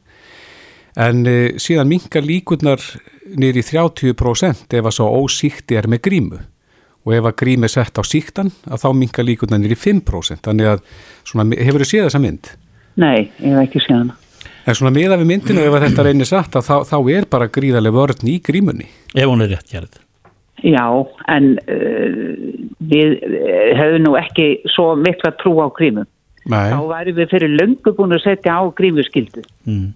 en 0.99 1.25
uh, 1.29 1.55
síðan 1.61 1.91
minkar 1.93 2.27
líkurnar 2.27 2.83
nýri 3.39 3.63
30% 3.63 4.79
ef 4.79 4.89
að 4.91 4.97
svo 4.97 5.11
ósíkti 5.23 5.79
er 5.79 5.91
með 5.91 6.07
grímu 6.09 6.41
og 7.07 7.15
ef 7.15 7.29
að 7.31 7.39
grími 7.41 7.69
er 7.69 7.77
sett 7.79 8.01
á 8.01 8.03
síktan 8.03 8.51
að 8.67 8.83
þá 8.83 8.89
minkar 8.97 9.29
líkurnar 9.29 9.63
nýri 9.63 9.79
5% 9.79 10.43
þannig 10.49 10.75
að 10.75 10.83
svona, 11.23 11.47
hefur 11.55 11.85
þið 11.85 11.93
séð 11.93 12.09
þessa 12.09 12.25
mynd? 12.25 12.51
Nei, 12.99 13.29
ég 13.39 13.55
hef 13.55 13.69
ekki 13.69 13.85
séð 13.85 14.01
hana. 14.01 14.18
En 14.69 14.77
svona 14.77 14.93
miða 14.93 15.17
við 15.17 15.31
myndinu 15.31 15.63
ef 15.65 15.79
að 15.79 15.87
þetta 15.87 16.05
reynir 16.05 16.29
satt 16.29 16.59
að 16.59 16.67
þá, 16.67 16.75
þá 16.91 16.99
er 17.15 17.27
bara 17.33 17.49
gríðarlega 17.53 17.97
vörn 17.97 18.29
í 18.29 18.37
grímunni. 18.45 18.89
Ef 19.15 19.31
hún 19.31 19.45
er 19.45 19.55
rétt 19.55 19.73
gerð. 19.73 19.97
Já, 20.67 20.85
en 21.31 21.55
uh, 21.63 22.19
við 22.91 23.15
uh, 23.23 23.71
hefum 23.79 24.05
nú 24.05 24.15
ekki 24.19 24.49
svo 24.75 24.91
mikla 24.99 25.33
trú 25.41 25.55
á 25.65 25.73
grímum. 25.73 26.09
Nei. 26.49 26.69
Þá 26.75 26.83
væri 26.91 27.15
við 27.17 27.33
fyrir 27.33 27.55
löngu 27.55 27.95
búin 27.97 28.17
að 28.17 28.25
setja 28.27 28.59
á 28.61 28.63
grímuskyldu. 28.77 29.45
Mm. 29.69 29.89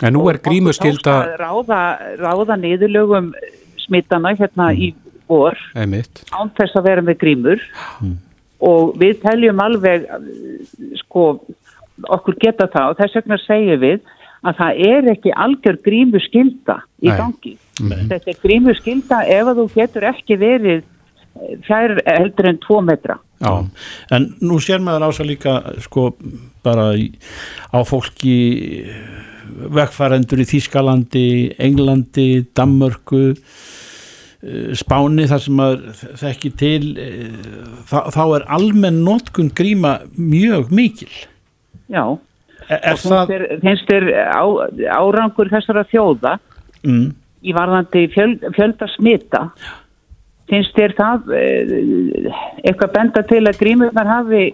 En 0.00 0.14
nú 0.16 0.22
er 0.30 0.38
grímuskylda, 0.44 1.16
Og 1.16 1.32
þá 1.34 1.40
ráða, 1.40 1.80
ráða 2.20 2.58
niðurlögum 2.60 3.32
smittana 3.82 4.34
hérna 4.38 4.70
í 4.72 4.92
vor 5.30 5.58
einmitt, 5.78 6.22
án 6.34 6.50
þess 6.56 6.78
að 6.78 6.86
vera 6.88 7.04
með 7.06 7.18
grímur 7.20 7.60
og 8.66 8.94
við 9.00 9.20
teljum 9.22 9.60
alveg 9.62 10.06
uh, 10.10 10.22
sko 11.02 11.26
okkur 12.08 12.38
geta 12.40 12.68
það 12.72 12.94
og 12.94 12.98
þess 13.00 13.18
vegna 13.20 13.38
segjum 13.44 13.82
við 13.84 14.00
að 14.46 14.60
það 14.60 14.84
er 14.90 15.10
ekki 15.14 15.32
algjör 15.36 15.80
grímuskylda 15.84 16.78
í 17.02 17.08
Nei. 17.10 17.16
gangi. 17.18 17.56
Þetta 17.80 18.32
er 18.32 18.38
grímuskylda 18.42 19.18
ef 19.36 19.50
að 19.52 19.60
þú 19.62 19.66
getur 19.74 20.06
ekki 20.10 20.36
verið 20.40 20.78
eh, 20.80 21.56
fjær 21.66 21.96
heldur 22.06 22.50
en 22.52 22.60
tvo 22.64 22.80
metra. 22.84 23.18
já, 23.40 23.52
En 24.10 24.34
nú 24.40 24.60
sér 24.60 24.80
maður 24.84 25.08
ása 25.10 25.24
líka 25.24 25.58
sko 25.80 26.10
bara 26.64 26.92
í, 26.96 27.10
á 27.72 27.80
fólki 27.88 28.94
vegfærendur 29.50 30.40
í 30.42 30.48
Þískalandi, 30.48 31.26
Englandi, 31.58 32.46
Danmörku, 32.56 33.34
eh, 34.42 34.72
Spáni 34.76 35.26
þar 35.28 35.40
sem 35.44 35.56
maður 35.56 36.02
þekki 36.20 36.52
til, 36.56 36.96
eh, 36.96 37.28
þá, 37.88 38.10
þá 38.14 38.22
er 38.36 38.46
almenn 38.48 39.02
notkun 39.04 39.50
gríma 39.50 40.00
mjög 40.16 40.70
mikil. 40.70 41.12
Já, 41.90 42.18
finnst 42.70 43.10
þér, 43.30 43.44
finnst 43.64 43.90
þér 43.90 44.06
á, 44.30 44.44
árangur 44.94 45.50
þessara 45.50 45.82
þjóða 45.90 46.38
Mm, 46.86 47.10
í 47.44 47.52
varðandi 47.52 48.06
fjöld, 48.14 48.44
fjölda 48.56 48.86
smita 48.94 49.40
finnst 50.48 50.72
þér 50.76 50.94
það 50.96 51.32
eh, 51.36 51.72
eitthvað 52.64 52.94
benda 52.94 53.22
til 53.28 53.42
að 53.44 53.58
grímurnar 53.60 54.08
hafi 54.08 54.44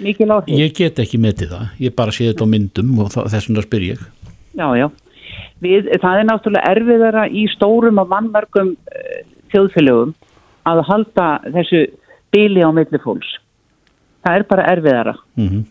mikil 0.00 0.30
áhrif? 0.32 0.48
ég 0.56 0.72
get 0.76 1.02
ekki 1.02 1.20
metið 1.20 1.52
það, 1.52 1.66
ég 1.84 1.96
bara 1.98 2.14
sé 2.16 2.30
þetta 2.30 2.48
á 2.48 2.52
myndum 2.54 2.94
og 3.04 3.12
þessum 3.12 3.58
það 3.58 3.68
spyr 3.68 3.86
ég. 3.90 4.06
Já, 4.56 4.66
já. 4.80 4.86
Við, 5.60 5.92
það 6.00 6.22
er 6.22 6.28
náttúrulega 6.30 6.72
erfiðara 6.72 7.28
í 7.28 7.44
stórum 7.52 8.00
og 8.00 8.08
mannmarkum 8.08 8.72
uh, 8.72 9.20
þjóðfélögum 9.52 10.16
að 10.68 10.82
halda 10.88 11.30
þessu 11.52 11.84
bíli 12.32 12.64
á 12.64 12.72
milli 12.72 13.00
fólks. 13.04 13.36
Það 14.24 14.40
er 14.40 14.48
bara 14.48 14.68
erfiðara 14.72 15.18
mm 15.36 15.64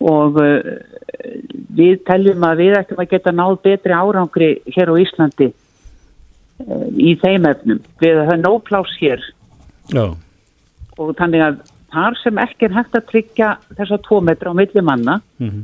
og 0.00 0.36
uh, 0.38 0.58
við 1.78 2.02
teljum 2.06 2.44
að 2.46 2.60
við 2.62 2.76
ættum 2.78 3.00
að 3.02 3.10
geta 3.14 3.32
náð 3.34 3.56
betri 3.64 3.92
árangri 3.96 4.50
hér 4.74 4.92
á 4.92 4.94
Íslandi 5.02 5.48
uh, 5.50 6.86
í 6.94 7.16
þeim 7.22 7.48
efnum. 7.50 7.80
Við 8.02 8.20
höfum 8.22 8.44
nóg 8.44 8.60
pláss 8.68 8.94
hér 9.00 9.22
já, 9.94 10.04
og 10.98 11.12
þannig 11.18 11.42
að 11.48 11.58
þar 11.94 12.16
sem 12.22 12.38
ekki 12.42 12.66
er 12.68 12.74
hægt 12.76 12.96
að 12.98 13.06
tryggja 13.08 13.50
þessa 13.78 13.98
tvo 14.04 14.20
metra 14.20 14.50
á 14.52 14.58
milli 14.58 14.82
manna, 14.84 15.20
Mhm. 15.40 15.62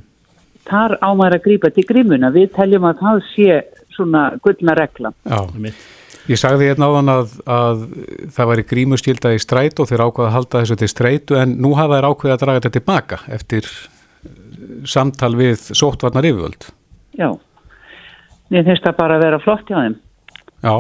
þar 0.64 0.94
á 1.04 1.08
maður 1.12 1.34
að 1.38 1.42
grípa 1.44 1.68
til 1.74 1.84
grímuna. 1.84 2.30
Við 2.32 2.54
teljum 2.56 2.86
að 2.88 3.02
það 3.02 3.18
sé 3.34 3.58
svona 3.94 4.22
gullna 4.42 4.74
regla. 4.74 5.12
Já, 5.28 5.42
einmitt. 5.54 5.74
ég 6.26 6.38
sagði 6.40 6.70
hérna 6.70 6.88
áðan 6.88 7.10
að, 7.12 7.34
að 7.44 7.82
það 8.32 8.48
væri 8.48 8.64
grímuskylda 8.70 9.34
í 9.36 9.42
stræt 9.44 9.78
og 9.78 9.90
þeir 9.90 10.06
ákvaða 10.06 10.28
að 10.30 10.36
halda 10.38 10.62
þessu 10.64 10.76
til 10.80 10.88
streitu 10.88 11.36
en 11.36 11.52
nú 11.60 11.74
hafa 11.76 11.98
þeir 12.00 12.08
ákveða 12.08 12.32
að 12.38 12.40
draga 12.46 12.60
þetta 12.62 12.72
tilbaka 12.78 13.18
eftir 13.36 13.68
eh, 13.68 13.93
samtal 14.88 15.32
við 15.38 15.70
sóttvarnar 15.76 16.26
yfirvöld. 16.28 16.68
Já, 17.18 17.30
mér 18.50 18.66
finnst 18.68 18.84
það 18.86 19.00
bara 19.00 19.18
að 19.18 19.26
vera 19.28 19.42
flott 19.44 19.70
hjá 19.70 19.78
þeim. 19.80 19.96
Já, 20.64 20.76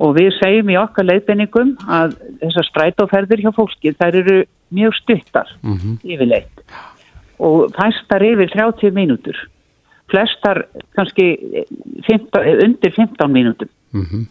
Og 0.00 0.14
við 0.16 0.30
segjum 0.38 0.70
í 0.72 0.76
okkar 0.80 1.04
leiðbenningum 1.04 1.74
að 1.92 2.14
þessar 2.40 2.68
strætóferðir 2.70 3.42
hjá 3.44 3.50
fólki, 3.54 3.92
þær 3.92 4.18
eru 4.22 4.36
mjög 4.72 4.96
stuttar 5.02 5.50
mhm, 5.60 5.98
yfirleitt 6.00 6.62
og 7.42 7.74
fæstar 7.76 8.24
yfir 8.24 8.52
30 8.54 8.94
mínútur. 8.96 9.36
Flestar 10.12 10.64
kannski 10.96 11.26
15, 12.06 12.64
undir 12.64 12.94
15 12.94 13.32
mínútum. 13.32 13.70
mhm, 13.92 14.28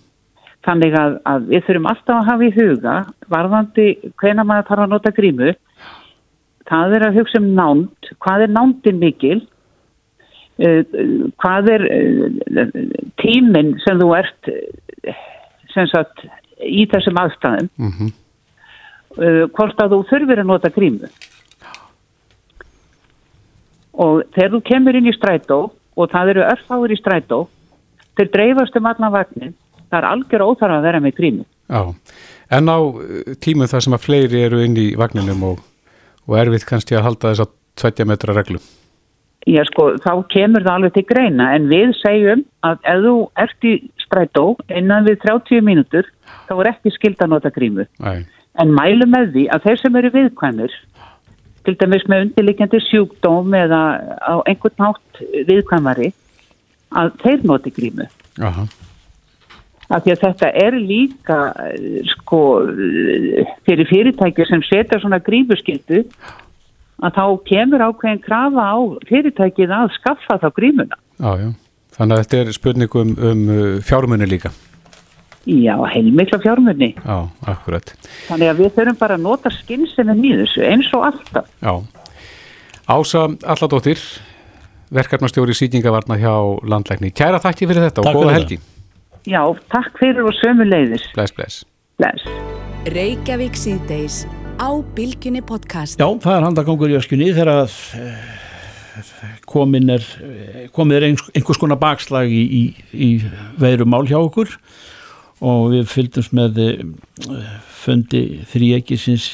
Þannig 0.61 0.93
að, 0.93 1.15
að 1.25 1.45
við 1.49 1.63
þurfum 1.65 1.87
alltaf 1.89 2.17
að 2.19 2.27
hafa 2.29 2.45
í 2.45 2.51
huga 2.53 2.95
varðandi 3.33 3.85
hvena 4.21 4.43
maður 4.45 4.67
þarf 4.67 4.83
að 4.83 4.91
nota 4.91 5.11
grímu. 5.17 5.53
Það 6.71 6.95
er 6.97 7.05
að 7.07 7.17
hugsa 7.19 7.41
um 7.41 7.49
nánd. 7.57 8.11
Hvað 8.23 8.45
er 8.45 8.53
nándin 8.55 9.01
mikil? 9.01 9.41
Uh, 10.61 10.83
hvað 11.41 11.69
er 11.73 11.85
uh, 11.89 12.73
tíminn 13.19 13.73
sem 13.83 13.99
þú 13.99 14.11
ert 14.15 14.51
uh, 14.51 15.21
sem 15.73 15.87
sagt, 15.89 16.25
í 16.61 16.85
þessum 16.91 17.19
aðstæðum? 17.21 17.69
mhm, 17.81 18.11
uh, 19.17 19.45
hvort 19.55 19.79
að 19.81 19.95
þú 19.95 20.01
þurfir 20.11 20.43
að 20.43 20.49
nota 20.51 20.71
grímu. 20.73 21.09
Og 24.01 24.21
þegar 24.35 24.53
þú 24.55 24.61
kemur 24.69 24.97
inn 24.97 25.09
í 25.09 25.15
strætó 25.15 25.61
og 25.71 26.11
það 26.11 26.35
eru 26.35 26.45
örfáður 26.47 26.93
í 26.95 26.99
strætó, 26.99 27.41
þeir 28.19 28.29
dreifast 28.35 28.77
um 28.79 28.87
allan 28.87 29.13
vagnin, 29.13 29.55
það 29.89 29.97
er 29.99 30.07
algjör 30.11 30.45
óþarf 30.47 30.77
að 30.77 30.87
vera 30.87 31.01
með 31.03 31.17
grímu. 31.17 31.45
já. 31.67 31.81
En 32.51 32.67
á 32.67 32.79
eh, 32.83 33.35
tímum 33.39 33.69
þar 33.71 33.83
sem 33.85 33.95
að 33.95 34.05
fleiri 34.05 34.41
eru 34.43 34.59
inn 34.63 34.75
í 34.75 34.89
vagninum 34.99 35.43
og, 35.53 35.59
og 36.31 36.37
erfitt 36.39 36.67
kannski 36.69 36.95
að 36.95 37.05
halda 37.09 37.33
þess 37.33 37.43
að 37.45 37.51
20 37.81 38.07
metra 38.07 38.35
reglu. 38.37 38.61
Já 39.49 39.63
sko, 39.65 39.87
þá 39.97 40.11
kemur 40.29 40.61
það 40.63 40.75
alveg 40.77 40.93
til 40.95 41.05
greina 41.09 41.47
en 41.57 41.65
við 41.71 41.95
segjum 41.97 42.43
að 42.67 42.83
ef 42.91 42.99
þú 43.05 43.13
ert 43.41 43.65
í 43.65 43.71
strætó 44.03 44.43
innan 44.69 45.07
við 45.07 45.17
30 45.25 45.63
mínútur 45.65 46.05
þá 46.45 46.53
er 46.59 46.69
ekki 46.75 46.93
skild 46.93 47.23
að 47.25 47.33
nota 47.33 47.51
grímu. 47.53 47.87
Æ, 48.05 48.21
En 48.59 48.73
mælum 48.75 49.13
með 49.13 49.29
því 49.33 49.43
að 49.55 49.65
þeir 49.65 49.77
sem 49.79 49.95
eru 49.95 50.09
viðkvæmur, 50.11 50.73
til 51.65 51.75
dæmis 51.79 52.03
með 52.11 52.25
undirlikjandi 52.25 52.81
sjúkdóm 52.83 53.53
eða 53.55 53.81
á 54.19 54.33
einhvern 54.43 54.75
nátt 54.81 55.21
viðkvæmari, 55.47 56.09
að 56.91 57.13
þeir 57.23 57.45
noti 57.47 57.71
grímu. 57.71 58.07
aha, 58.43 58.65
Af 59.91 60.05
því 60.05 60.13
að 60.13 60.21
þetta 60.21 60.51
er 60.61 60.77
líka 60.79 61.39
eh, 61.67 61.97
sko 62.13 62.41
eh, 62.63 63.49
fyrir 63.67 63.89
fyrirtæki 63.89 64.47
sem 64.47 64.63
setja 64.63 65.01
svona 65.01 65.19
grímuskyldu 65.23 66.05
að 67.01 67.17
þá 67.17 67.25
kemur 67.49 67.83
ákveðin 67.89 68.23
krafa 68.23 68.65
á 68.71 68.77
fyrirtækið 69.09 69.75
að 69.75 69.93
skaffa 69.97 70.39
þá 70.41 70.49
grímuna. 70.55 70.99
já, 71.19 71.31
já. 71.43 71.51
Þannig 71.91 72.17
að 72.17 72.21
þetta 72.23 72.37
er 72.39 72.55
spurning 72.55 72.93
um, 72.95 73.09
um 73.19 73.41
uh, 73.51 73.63
fjármunni 73.83 74.27
líka. 74.29 74.53
Já, 75.49 75.73
heilmikla 75.91 76.39
fjármunni. 76.39 76.93
Já, 77.01 77.17
akkurat. 77.49 77.91
Þannig 78.29 78.51
að 78.51 78.61
við 78.61 78.75
þurfum 78.77 78.99
bara 79.01 79.17
að 79.17 79.25
nota 79.25 79.51
skynsefnin 79.53 80.23
í 80.23 80.33
þessu 80.39 80.63
eins 80.69 80.91
og 80.95 81.07
alltaf. 81.09 81.49
Já. 81.59 81.73
Ása 82.91 83.25
Alladóttir, 83.49 84.01
verkefnastjóri 84.93 85.55
sýtingavarna 85.57 86.17
hjá 86.21 86.33
landlækni. 86.63 87.11
Kæra 87.15 87.41
þakki 87.43 87.67
fyrir 87.69 87.89
þetta 87.89 88.05
Takk 88.05 88.15
og 88.15 88.23
góða 88.23 88.37
helgi. 88.37 88.59
Já, 89.29 89.41
takk 89.69 89.99
fyrir 90.01 90.25
og 90.25 90.33
sömu 90.33 90.65
leiðis. 90.65 91.03
Bless, 91.13 91.33
bless. 91.37 91.61
Bless. 92.01 92.25
Reykjavík 92.89 93.53
síðdeis 93.53 94.23
á 94.57 94.73
Bilginni 94.97 95.43
podcast. 95.45 95.99
Já, 96.01 96.07
það 96.23 96.37
er 96.37 96.45
handagangur 96.47 96.89
í 96.89 96.95
öskunni 96.97 97.27
þegar 97.29 97.51
að 97.67 97.75
eh, 97.99 98.31
komin 99.45 99.93
er 99.93 100.07
eh, 100.25 100.63
komið 100.73 100.97
er 100.97 101.05
einhvers, 101.11 101.61
konar 101.61 101.77
bakslag 101.81 102.33
í, 102.33 102.41
í, 102.41 102.63
í 102.97 103.09
veirumál 103.61 104.07
hjá 104.09 104.17
okkur 104.17 104.55
og 105.45 105.69
við 105.75 105.85
fylgdumst 105.93 106.33
með 106.33 106.57
eh, 106.65 106.81
fundi 107.83 108.23
þrýekisins 108.49 109.29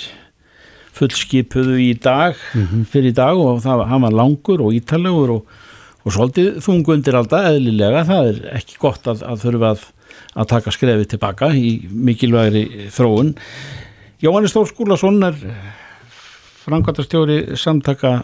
fullskipuðu 0.98 1.80
í 1.80 1.94
dag 1.96 2.36
fyrir 2.92 3.14
í 3.14 3.16
dag 3.16 3.40
og 3.40 3.64
það 3.64 3.88
hann 3.88 4.04
var 4.04 4.20
langur 4.20 4.68
og 4.68 4.76
ítalegur 4.76 5.38
og, 5.38 5.58
og 6.08 6.16
svolítið 6.16 6.62
þungundir 6.64 7.18
alltaf 7.20 7.50
eðlilega, 7.50 8.06
það 8.08 8.30
er 8.32 8.38
ekki 8.62 8.80
gott 8.80 9.10
að, 9.12 9.26
að 9.28 9.42
þurfa 9.44 9.74
að, 9.74 9.82
að 10.40 10.50
taka 10.54 10.74
skrefið 10.76 11.10
tilbaka 11.12 11.52
í 11.52 11.74
mikilvægri 11.92 12.64
þróun. 12.96 13.34
Jóhannes 14.24 14.56
Þór 14.56 14.72
Skúlason 14.72 15.20
er 15.28 15.36
framkvæmtastjóri 16.64 17.58
samtaka 17.60 18.16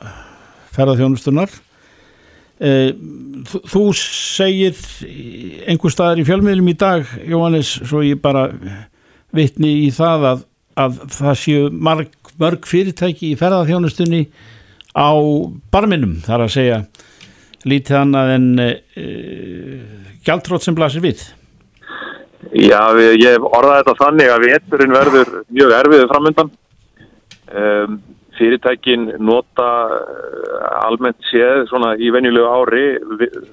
ferðarþjónustunar 0.74 1.52
þú, 2.60 3.60
þú 3.68 3.84
segir 4.00 4.80
einhver 5.68 5.94
staðar 5.94 6.22
í 6.22 6.26
fjölmiðlum 6.28 6.72
í 6.72 6.78
dag 6.80 7.14
Jóhannes, 7.28 7.76
svo 7.84 8.04
ég 8.06 8.22
bara 8.24 8.48
vitni 9.36 9.74
í 9.84 9.92
það 9.94 10.28
að, 10.32 10.44
að 10.80 11.00
það 11.18 11.40
séu 11.44 11.70
marg, 11.74 12.12
mörg 12.40 12.68
fyrirtæki 12.70 13.34
í 13.34 13.40
ferðarþjónustunni 13.40 14.28
á 14.94 15.12
barminum, 15.74 16.20
þar 16.24 16.46
að 16.46 16.56
segja 16.56 16.84
lítið 17.70 18.00
annað 18.00 18.34
en 18.36 18.50
e, 18.60 18.68
gjaldtrótt 20.26 20.66
sem 20.66 20.76
blasir 20.76 21.04
við 21.04 21.24
Já, 22.52 22.92
við, 22.94 23.16
ég 23.24 23.38
hef 23.38 23.46
orðað 23.48 23.80
þetta 23.80 23.94
þannig 24.02 24.32
að 24.32 24.44
veturinn 24.48 24.94
verður 24.94 25.32
mjög 25.48 25.76
erfiðu 25.78 26.10
framöndan. 26.12 26.52
Um, 27.54 27.96
fyrirtækin 28.38 29.08
nota 29.22 29.70
uh, 29.94 30.70
almennt 30.84 31.20
séð 31.30 31.68
svona 31.70 31.94
í 32.02 32.10
venjulegu 32.14 32.50
ári 32.50 32.86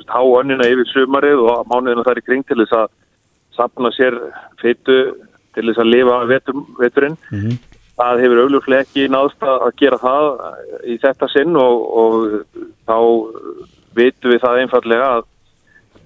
há 0.08 0.20
önnina 0.24 0.68
yfir 0.68 0.88
sumarið 0.88 1.42
og 1.44 1.66
mánuðinu 1.68 2.04
þar 2.06 2.20
í 2.22 2.24
kring 2.24 2.46
til 2.48 2.56
þess 2.62 2.78
að 2.78 2.86
sapna 3.58 3.90
sér 3.92 4.16
fytu 4.62 5.00
til 5.56 5.66
þess 5.68 5.82
að 5.82 5.92
lifa 5.92 6.22
vetur, 6.30 6.64
veturinn. 6.80 7.18
Mhm. 7.30 7.58
Það 8.00 8.22
hefur 8.24 8.42
augljóslega 8.44 8.86
ekki 8.86 9.08
náðst 9.12 9.42
að 9.44 9.72
gera 9.76 9.98
það 10.00 10.28
í 10.88 10.94
þetta 11.02 11.26
sinn 11.28 11.56
og, 11.60 11.82
og 12.00 12.14
þá 12.88 12.96
vitum 13.96 14.34
við 14.34 14.42
það 14.44 14.62
einfallega 14.62 15.10
að 15.16 15.26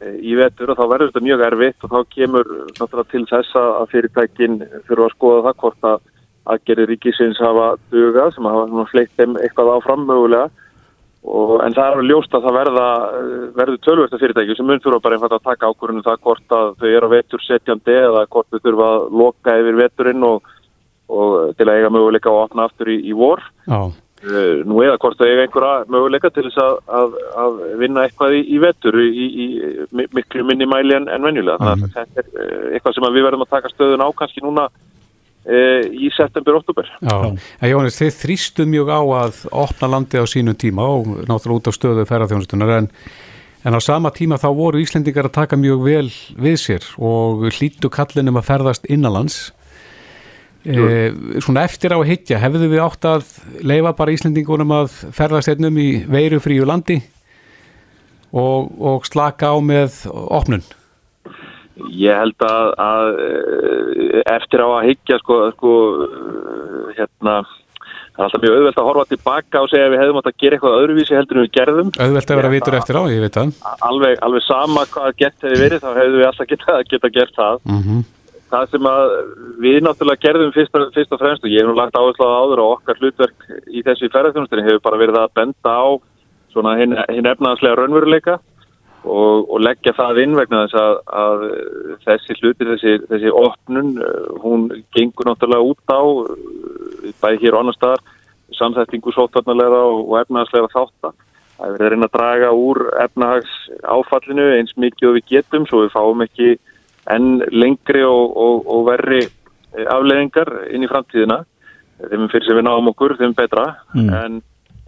eh, 0.01 0.17
í 0.21 0.35
vetur 0.39 0.73
og 0.73 0.81
þá 0.81 0.85
verður 0.95 1.13
þetta 1.13 1.27
mjög 1.29 1.47
erfitt 1.51 1.87
og 1.87 1.95
þá 1.95 2.17
kemur 2.17 2.51
náttúrulega 2.79 3.11
til 3.13 3.25
þess 3.31 3.61
að 3.61 3.87
fyrirtækin 3.93 4.59
þurfa 4.89 5.07
að 5.09 5.15
skoða 5.17 5.47
það 5.47 5.63
hvort 5.63 5.89
að 5.93 6.11
aðgerið 6.55 6.91
ríkisins 6.91 7.41
hafa 7.41 7.75
dugað 7.93 8.35
sem 8.35 8.49
hafa 8.49 8.85
sleitt 8.91 9.17
þeim 9.17 9.39
eitthvað 9.41 9.73
áfram 9.79 10.07
mögulega. 10.09 10.51
Og, 11.25 11.55
en 11.65 11.73
það 11.73 11.87
er 11.87 11.95
alveg 11.95 12.09
ljóst 12.11 12.35
að 12.37 12.43
það 12.45 12.57
verða, 12.59 12.89
verður 13.57 13.79
tölvörsta 13.87 14.19
fyrirtæki 14.21 14.57
sem 14.59 14.67
mun 14.69 14.83
þurfa 14.85 15.01
bara 15.07 15.17
einfalda 15.17 15.39
að 15.41 15.47
taka 15.49 15.71
ákvörðunum 15.73 16.05
það 16.05 16.19
hvort 16.27 16.53
að 16.53 16.73
þau 16.83 16.89
eru 16.91 17.09
á 17.09 17.15
vetur 17.15 17.45
setjandi 17.47 17.95
eða 17.97 18.25
hvort 18.35 18.51
þau 18.51 18.61
þurfa 18.67 18.89
að 18.91 19.07
loka 19.23 19.55
yfir 19.63 19.79
veturinn 19.79 20.27
og, 20.29 20.51
og 21.09 21.55
til 21.57 21.69
að 21.71 21.79
eiga 21.79 21.93
möguleika 21.97 22.29
að 22.29 22.43
opna 22.43 22.67
aftur 22.69 22.93
í, 22.93 22.99
í 23.09 23.17
vor. 23.17 23.41
Eh, 23.65 23.87
nú 24.65 24.81
eða 24.85 24.97
hvort 25.03 25.19
það 25.21 25.31
eiga 25.31 25.45
einhverja 25.45 25.75
möguleika 25.93 26.31
til 26.33 26.47
þess 26.47 26.61
að, 26.63 26.79
að, 27.01 27.15
að 27.43 27.61
vinna 27.81 28.05
eitthvað 28.07 28.37
í, 28.39 28.41
í 28.55 28.61
vetur 28.63 28.99
í, 29.01 29.09
í, 29.11 29.27
í 29.45 30.07
miklu 30.17 30.45
minni 30.49 30.69
mæli 30.71 30.97
en, 30.97 31.09
en 31.13 31.27
venjulega. 31.27 31.61
Þannig 31.61 31.91
að 31.91 31.99
þetta 31.99 32.23
er 32.23 32.45
eh, 32.45 32.67
eitthvað 32.77 32.97
sem 32.97 33.07
við 33.17 33.27
verðum 33.29 33.45
að 33.45 33.53
taka 33.53 33.73
stöðun 33.73 34.05
á 34.05 34.09
kannski 34.17 34.45
núna 34.45 34.67
e, 35.45 35.61
í. 37.35 37.37
En 37.61 37.73
Jóhannes, 37.73 38.01
þið 38.01 38.19
þrýstu 38.23 38.69
mjög 38.71 38.93
á 38.93 39.01
að 39.25 39.43
opna 39.65 39.93
landið 39.97 40.25
á 40.25 40.27
sínum 40.31 40.59
tíma 40.59 40.89
og 40.97 41.11
náttúrulega 41.29 41.61
út 41.61 41.71
á 41.71 41.73
stöðu 41.77 42.07
ferðarþjónustunar 42.09 42.77
en, 42.79 42.91
en 43.65 43.77
á 43.77 43.81
sama 43.85 44.13
tíma 44.15 44.41
þá 44.41 44.49
voru 44.57 44.83
Íslendingar 44.83 45.29
að 45.29 45.37
taka 45.41 45.61
mjög 45.61 45.85
vel 45.85 46.09
við 46.41 46.59
sér 46.65 46.89
og 46.97 47.47
hlýttu 47.53 47.93
kallinum 47.93 48.41
að 48.41 48.49
ferðast 48.51 48.89
innanlands. 48.89 49.54
E, 50.65 51.41
svona 51.45 51.67
eftir 51.69 51.93
á 51.93 51.99
að 52.01 52.09
higgja, 52.09 52.39
hefðu 52.41 52.71
við 52.73 52.81
átt 52.81 53.05
að 53.05 53.27
leifa 53.61 53.91
bara 53.99 54.15
Íslendingunum 54.15 54.71
að 54.73 54.95
ferðast 55.13 55.51
einnum 55.53 55.77
í 55.77 55.89
veiru 56.09 56.39
fríu 56.41 56.65
landi 56.65 57.03
og, 58.33 58.71
og 58.81 59.05
slaka 59.05 59.53
á 59.53 59.57
með 59.61 60.07
opnun? 60.09 60.65
Ég 61.93 62.17
held 62.17 62.47
að, 62.47 62.71
að 62.81 63.21
eh, 63.27 64.23
eftir 64.37 64.65
á 64.65 64.69
að 64.71 64.89
higgja 64.89 65.21
sko, 65.21 65.39
sko 65.59 65.75
eh, 66.07 66.89
hérna 66.97 67.37
það 67.45 68.23
er 68.23 68.27
alltaf 68.29 68.43
mjög 68.45 68.57
auðvelt 68.57 68.81
að 68.81 68.89
horfa 68.89 69.07
tilbaka 69.11 69.63
og 69.63 69.71
segja 69.73 69.87
að 69.89 69.93
við 69.93 70.03
hefðum 70.05 70.21
átt 70.21 70.29
að 70.31 70.41
gera 70.41 70.57
eitthvað 70.57 70.81
öðruvísi 70.81 71.17
heldur 71.19 71.41
en 71.41 71.45
við 71.45 71.55
gerðum. 71.59 71.95
Auðvelt 71.99 72.31
að 72.31 72.41
vera 72.41 72.53
vitur 72.55 72.77
eftir 72.79 72.99
á, 73.03 73.03
ég 73.11 73.25
veit 73.25 73.37
það. 73.37 73.57
alveg, 73.91 74.21
alveg 74.25 74.45
sama 74.47 74.85
hvað 74.95 75.17
gett 75.19 75.49
hefði 75.49 75.63
verið 75.65 75.83
þá 75.83 75.89
hefðum 75.99 76.21
við 76.21 76.29
alltaf 76.31 76.53
geta, 76.55 76.83
geta 76.89 77.17
gert 77.21 77.41
það. 77.41 77.65
Mm 77.69 78.05
það 78.55 78.73
sem 78.73 78.89
að 78.89 79.13
við 79.65 79.79
náttúrulega 79.85 80.25
gerðum 80.25 80.55
fyrst, 80.55 80.81
fyrst 80.95 81.15
og 81.15 81.21
fremst 81.21 81.45
og 81.45 81.53
ég 81.53 81.63
hef 81.63 81.71
nú 81.71 81.77
lagt 81.79 81.99
áherslu 81.99 82.27
á 82.27 82.39
áður 82.41 82.65
og 82.65 82.73
okkar 82.79 83.01
hlutverk 83.03 83.47
í 83.67 83.85
þessu 83.87 84.11
ferðarþjónustinni 84.15 84.67
hefur 84.69 84.83
bara 84.87 85.01
verið 85.03 85.21
að 85.21 85.37
benda 85.41 85.77
á 85.77 85.87
svona 86.55 86.75
hinn, 86.79 86.97
hinn 87.11 87.31
efnaðanslega 87.31 87.79
raunveruleika 87.81 88.39
og, 89.05 89.51
og 89.51 89.61
leggja 89.61 89.95
það 89.97 90.21
inn 90.25 90.37
vegna 90.39 90.65
þess 90.65 90.81
að, 90.81 90.99
að 91.23 91.45
þessi 92.07 92.37
hlutir, 92.41 92.71
þessi, 92.73 92.95
þessi 93.11 93.33
opnun, 93.37 93.95
hún 94.45 94.69
gengur 94.97 95.29
náttúrulega 95.29 95.71
út 95.73 95.93
á 95.93 96.01
bæði 97.21 97.43
hér 97.45 97.59
og 97.59 97.65
annar 97.65 97.79
staðar 97.79 98.05
samþættingu 98.55 99.13
sóttvarnalega 99.15 99.81
og, 99.91 100.15
efnaðanslega 100.23 100.71
þáttar. 100.73 101.17
Það 101.55 101.67
er 101.67 101.75
verið 101.75 101.87
að 101.87 101.93
reyna 101.95 102.09
að 102.09 102.15
draga 102.17 102.53
úr 102.59 102.81
efnahags 103.03 103.59
áfallinu 103.87 104.47
eins 104.57 104.75
mikið 104.81 105.11
og 105.11 105.19
við 105.19 105.29
getum 105.31 105.67
svo 105.71 105.85
við 105.85 105.93
fáum 105.95 106.25
ekki 106.25 106.55
enn 107.13 107.43
lengri 107.53 108.05
og, 108.07 108.37
og, 108.37 108.65
og 108.71 108.87
verri 108.89 109.23
eh, 109.25 109.87
afleðingar 109.91 110.51
inn 110.73 110.87
í 110.87 110.91
framtíðina. 110.91 111.43
Þeim 112.05 112.29
fyrir 112.33 112.49
sem 112.49 112.59
við 112.59 112.67
náum 112.67 112.91
okkur, 112.91 113.17
þeim 113.21 113.37
betra. 113.37 113.69
Mm. 113.95 114.09
en, 114.19 114.41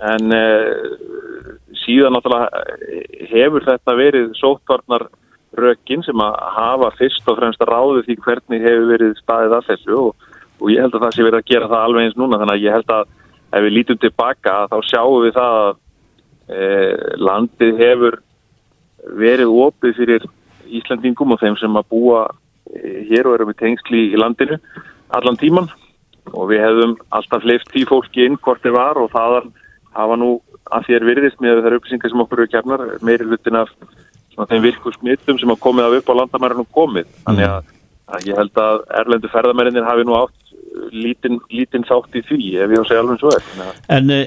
en 0.07 0.35
uh, 0.35 1.61
síðan 1.85 2.16
náttúrulega 2.16 2.64
eh, 2.90 3.29
hefur 3.31 3.64
þetta 3.64 3.94
verið 3.96 4.33
sóttvarnar 4.40 5.07
rökin 5.57 6.02
sem 6.05 6.20
að 6.20 6.35
hafa 6.57 6.90
fyrst 6.98 7.29
og 7.31 7.38
fremst 7.38 7.62
að 7.64 7.70
ráðu 7.72 8.02
því 8.05 8.16
hvernig 8.24 8.64
hefur 8.66 8.90
verið 8.90 9.14
staðið 9.22 9.55
að 9.57 9.70
þessu 9.70 10.00
og, 10.00 10.26
og 10.61 10.72
ég 10.72 10.83
held 10.85 10.98
að 10.98 11.07
það 11.07 11.14
sé 11.14 11.24
verið 11.24 11.38
að 11.40 11.48
gera 11.52 11.70
það 11.70 11.87
alveg 11.87 12.09
eins 12.09 12.18
núna. 12.18 12.40
Þannig 12.42 12.57
að 12.57 12.66
ég 12.66 12.76
held 12.76 12.92
að 12.96 13.05
ef 13.57 13.64
við 13.64 13.76
lítum 13.76 14.00
tilbaka 14.02 14.57
þá 14.70 14.76
sjáum 14.90 15.24
við 15.24 15.37
það 15.37 15.59
að 15.62 15.76
e, 16.50 16.68
landið 17.29 17.83
hefur 17.83 18.18
verið 19.16 19.55
opið 19.66 20.00
fyrir 20.00 20.26
Íslandingum 20.81 21.35
og 21.35 21.40
þeim 21.42 21.59
sem 21.61 21.79
að 21.79 21.88
búa 21.92 22.22
e, 22.70 23.07
hér 23.11 23.29
og 23.29 23.38
eru 23.38 23.48
með 23.50 23.61
tengsli 23.62 24.09
í 24.12 24.20
landinu 24.20 24.59
allan 25.16 25.38
tíman 25.40 25.68
og 26.33 26.50
við 26.50 26.64
hefðum 26.64 26.96
alltaf 27.14 27.44
hleyft 27.46 27.70
því 27.70 27.85
fólki 27.90 28.26
inn 28.26 28.40
hvort 28.42 28.64
þið 28.64 28.76
var 28.79 28.98
og 28.98 29.12
það 29.14 29.50
hafa 29.96 30.18
nú 30.18 30.33
að 30.74 30.88
þér 30.88 31.07
virðist 31.07 31.42
með 31.42 31.62
þær 31.64 31.79
upplýsingar 31.79 32.12
sem 32.12 32.22
okkur 32.24 32.42
eru 32.42 32.52
kefnar 32.52 32.85
meiri 33.07 33.29
hlutin 33.29 33.61
af 33.61 33.70
þeim 34.50 34.64
virku 34.64 34.92
smittum 34.96 35.38
sem 35.40 35.52
hafa 35.52 35.62
komið 35.62 35.87
af 35.87 35.96
upp 36.00 36.11
á 36.12 36.18
landamærinu 36.20 36.66
komið. 36.74 37.12
Þannig 37.24 37.48
að, 37.48 37.70
að 38.07 38.29
ég 38.31 38.38
held 38.38 38.61
að 38.62 38.83
erlendu 39.01 39.31
ferðamærinir 39.33 39.87
hafi 39.87 40.07
nú 40.07 40.19
átt 40.21 40.47
lítinn 40.92 41.38
lítin 41.53 41.85
þátt 41.88 42.16
í 42.19 42.23
því 42.27 42.38
ef 42.62 42.73
ég 42.75 42.81
á 42.81 42.83
að 42.83 42.88
segja 42.90 43.03
alveg 43.03 43.21
svo 43.21 43.33
er. 43.35 43.47
En, 43.97 44.11
eh, 44.12 44.27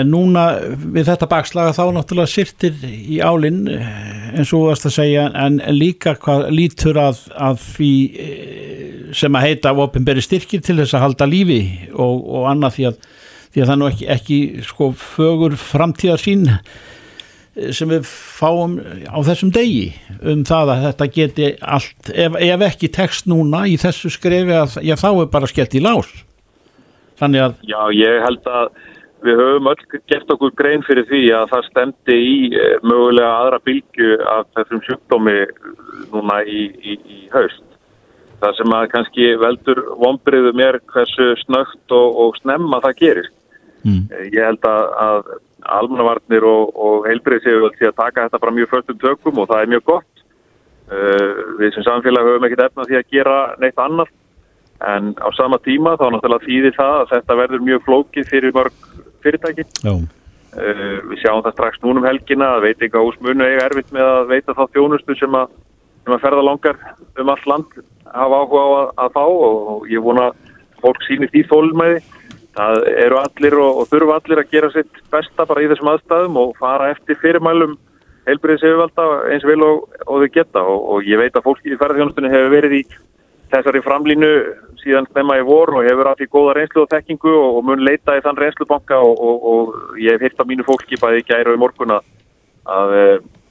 en 0.00 0.10
núna 0.12 0.44
við 0.76 1.08
þetta 1.10 1.28
bakslaga 1.30 1.74
þá 1.76 1.84
náttúrulega 1.96 2.32
sýrtir 2.32 2.82
í 2.86 3.20
álinn 3.24 3.66
eh, 3.72 4.36
eins 4.36 4.52
og 4.56 4.70
að 4.74 4.94
segja 4.94 5.28
en 5.34 5.60
líka 5.72 6.16
hvað 6.20 6.50
lítur 6.54 7.00
að, 7.00 7.22
að 7.34 7.60
því 7.64 7.92
eh, 8.26 8.90
sem 9.16 9.38
að 9.38 9.48
heita 9.48 9.74
ofinberi 9.74 10.24
styrkir 10.24 10.64
til 10.64 10.78
þess 10.80 10.96
að 10.96 11.06
halda 11.06 11.30
lífi 11.30 11.62
og, 11.94 12.20
og 12.26 12.50
annað 12.50 12.76
því 12.76 12.90
að, 12.90 13.00
því 13.54 13.62
að 13.62 13.70
það 13.70 13.80
nú 13.80 13.88
ekki, 13.92 14.10
ekki 14.16 14.40
sko 14.66 14.92
fögur 15.00 15.56
framtíðarsýn 15.60 16.50
sem 17.72 17.88
við 17.88 18.04
fáum 18.06 18.76
á 19.08 19.18
þessum 19.24 19.52
degi 19.54 19.90
um 20.20 20.44
það 20.44 20.72
að 20.74 20.82
þetta 20.88 21.06
geti 21.14 21.50
allt, 21.60 22.10
ef, 22.12 22.36
ef 22.36 22.64
ekki 22.68 22.92
tekst 22.92 23.30
núna 23.30 23.64
í 23.70 23.78
þessu 23.80 24.12
skrefi 24.12 24.56
að 24.56 24.76
já, 24.84 24.96
þá 25.00 25.08
er 25.14 25.30
bara 25.32 25.48
skellt 25.50 25.76
í 25.78 25.82
lás 25.84 26.10
þannig 27.20 27.46
að 27.46 27.54
Já, 27.64 27.80
ég 27.96 28.20
held 28.26 28.50
að 28.52 28.74
við 29.26 29.40
höfum 29.40 29.70
öll 29.70 30.00
gert 30.10 30.32
okkur 30.34 30.52
grein 30.58 30.84
fyrir 30.86 31.06
því 31.08 31.22
að 31.34 31.46
það 31.54 31.68
stemdi 31.70 32.16
í 32.16 32.36
eh, 32.52 32.74
mögulega 32.84 33.30
aðra 33.40 33.62
bylgu 33.64 34.10
af 34.32 34.50
þessum 34.58 34.82
sjúkdómi 34.86 35.38
núna 36.12 36.42
í, 36.44 36.66
í, 36.76 36.98
í 37.00 37.18
haust. 37.32 37.64
Það 38.42 38.58
sem 38.58 38.74
að 38.76 38.90
kannski 38.92 39.30
veldur 39.40 39.80
vonbriðu 40.02 40.52
mér 40.58 40.78
hversu 40.92 41.32
snögt 41.46 41.96
og, 41.96 42.20
og 42.26 42.38
snemma 42.42 42.82
það 42.84 42.98
gerist. 43.00 43.36
Mm. 43.86 44.04
Eh, 44.12 44.28
Ég 44.36 44.42
held 44.44 44.68
að, 44.68 44.92
að 45.06 45.32
almannavarnir 45.78 46.44
og, 46.46 46.70
og 46.76 47.08
heilbreyðsíðu 47.08 47.72
til 47.78 47.88
að 47.90 47.98
taka 47.98 48.26
þetta 48.26 48.42
bara 48.42 48.54
mjög 48.56 48.70
förstum 48.72 49.00
tökum 49.02 49.40
og 49.42 49.48
það 49.50 49.62
er 49.62 49.72
mjög 49.74 49.84
gott. 49.92 50.12
Uh, 50.86 51.56
við 51.58 51.74
sem 51.74 51.86
samfélag 51.86 52.28
höfum 52.28 52.46
ekkert 52.46 52.68
efna 52.68 52.86
því 52.86 52.98
að 53.00 53.10
gera 53.16 53.38
neitt 53.58 53.80
annað 53.82 54.12
en 54.86 55.14
á 55.18 55.28
sama 55.34 55.58
tíma 55.64 55.96
þá 55.96 56.04
náttúrulega 56.12 56.46
þýðir 56.46 56.76
það 56.76 56.98
að 57.00 57.10
þetta 57.14 57.38
verður 57.40 57.64
mjög 57.66 57.82
flókið 57.86 58.30
fyrir 58.30 58.54
mörg 58.54 58.86
fyrirtæki. 59.24 59.66
Uh, 59.82 60.98
við 61.10 61.22
sjáum 61.24 61.42
það 61.42 61.56
strax 61.56 61.82
núna 61.82 62.02
um 62.02 62.06
helgina 62.06 62.52
að 62.54 62.68
veitingahús 62.68 63.18
munu 63.24 63.44
eiga 63.44 63.66
erfitt 63.66 63.90
með 63.96 64.10
að 64.12 64.30
veita 64.30 64.56
þá 64.56 64.64
þjónustu 64.76 65.18
sem 65.18 65.36
að, 65.36 65.56
sem 66.04 66.14
að 66.16 66.22
ferða 66.22 66.46
langar 66.46 66.78
um 67.18 67.32
allt 67.34 67.50
land 67.50 67.80
hafa 68.12 68.42
áhuga 68.42 68.62
á 68.62 68.68
að, 68.68 68.92
að 69.04 69.16
fá 69.16 69.24
og 69.26 69.90
ég 69.90 70.04
vona 70.06 70.28
að 70.30 70.54
fólk 70.84 71.02
síni 71.08 71.28
því 71.32 71.42
þólmæði. 71.50 72.00
Það 72.56 72.86
eru 73.04 73.18
allir 73.20 73.58
og, 73.60 73.82
og 73.82 73.90
þurfa 73.90 74.20
allir 74.20 74.40
að 74.40 74.54
gera 74.54 74.70
sitt 74.72 75.02
besta 75.12 75.44
bara 75.48 75.64
í 75.64 75.68
þessum 75.70 75.90
aðstæðum 75.92 76.38
og 76.40 76.54
fara 76.60 76.92
eftir 76.94 77.18
fyrirmælum 77.20 77.76
heilbriðis 78.26 78.64
yfirvalda 78.64 79.08
eins 79.32 79.44
vel 79.46 79.60
og, 79.66 79.84
og 80.06 80.22
þau 80.24 80.30
geta. 80.34 80.62
Og, 80.62 80.86
og 80.94 81.10
ég 81.10 81.20
veit 81.20 81.36
að 81.36 81.46
fólki 81.46 81.74
í 81.74 81.78
ferðarþjónustunni 81.78 82.32
hefur 82.32 82.54
verið 82.56 82.78
í 82.80 82.82
þessari 83.52 83.82
framlínu 83.84 84.30
síðan 84.82 85.08
snemma 85.10 85.38
í 85.40 85.44
vor 85.46 85.72
og 85.76 85.86
hefur 85.86 86.10
að 86.10 86.20
því 86.20 86.28
góða 86.32 86.56
reynslu 86.58 86.84
og 86.84 86.92
þekkingu 86.92 87.32
og, 87.38 87.58
mun 87.66 87.82
leita 87.86 88.16
í 88.16 88.22
þann 88.24 88.38
reynslubanka 88.40 88.98
og, 89.02 89.22
og, 89.28 89.48
og 89.52 89.98
ég 90.02 90.16
hef 90.16 90.26
hýrt 90.26 90.42
á 90.42 90.48
mínu 90.48 90.66
fólki 90.66 90.98
bæði 91.00 91.22
í 91.22 91.26
gæri 91.26 91.52
og 91.52 91.58
í 91.58 91.62
morgun 91.62 91.94
að, 91.96 92.08
að 92.76 92.94
e, 92.96 93.04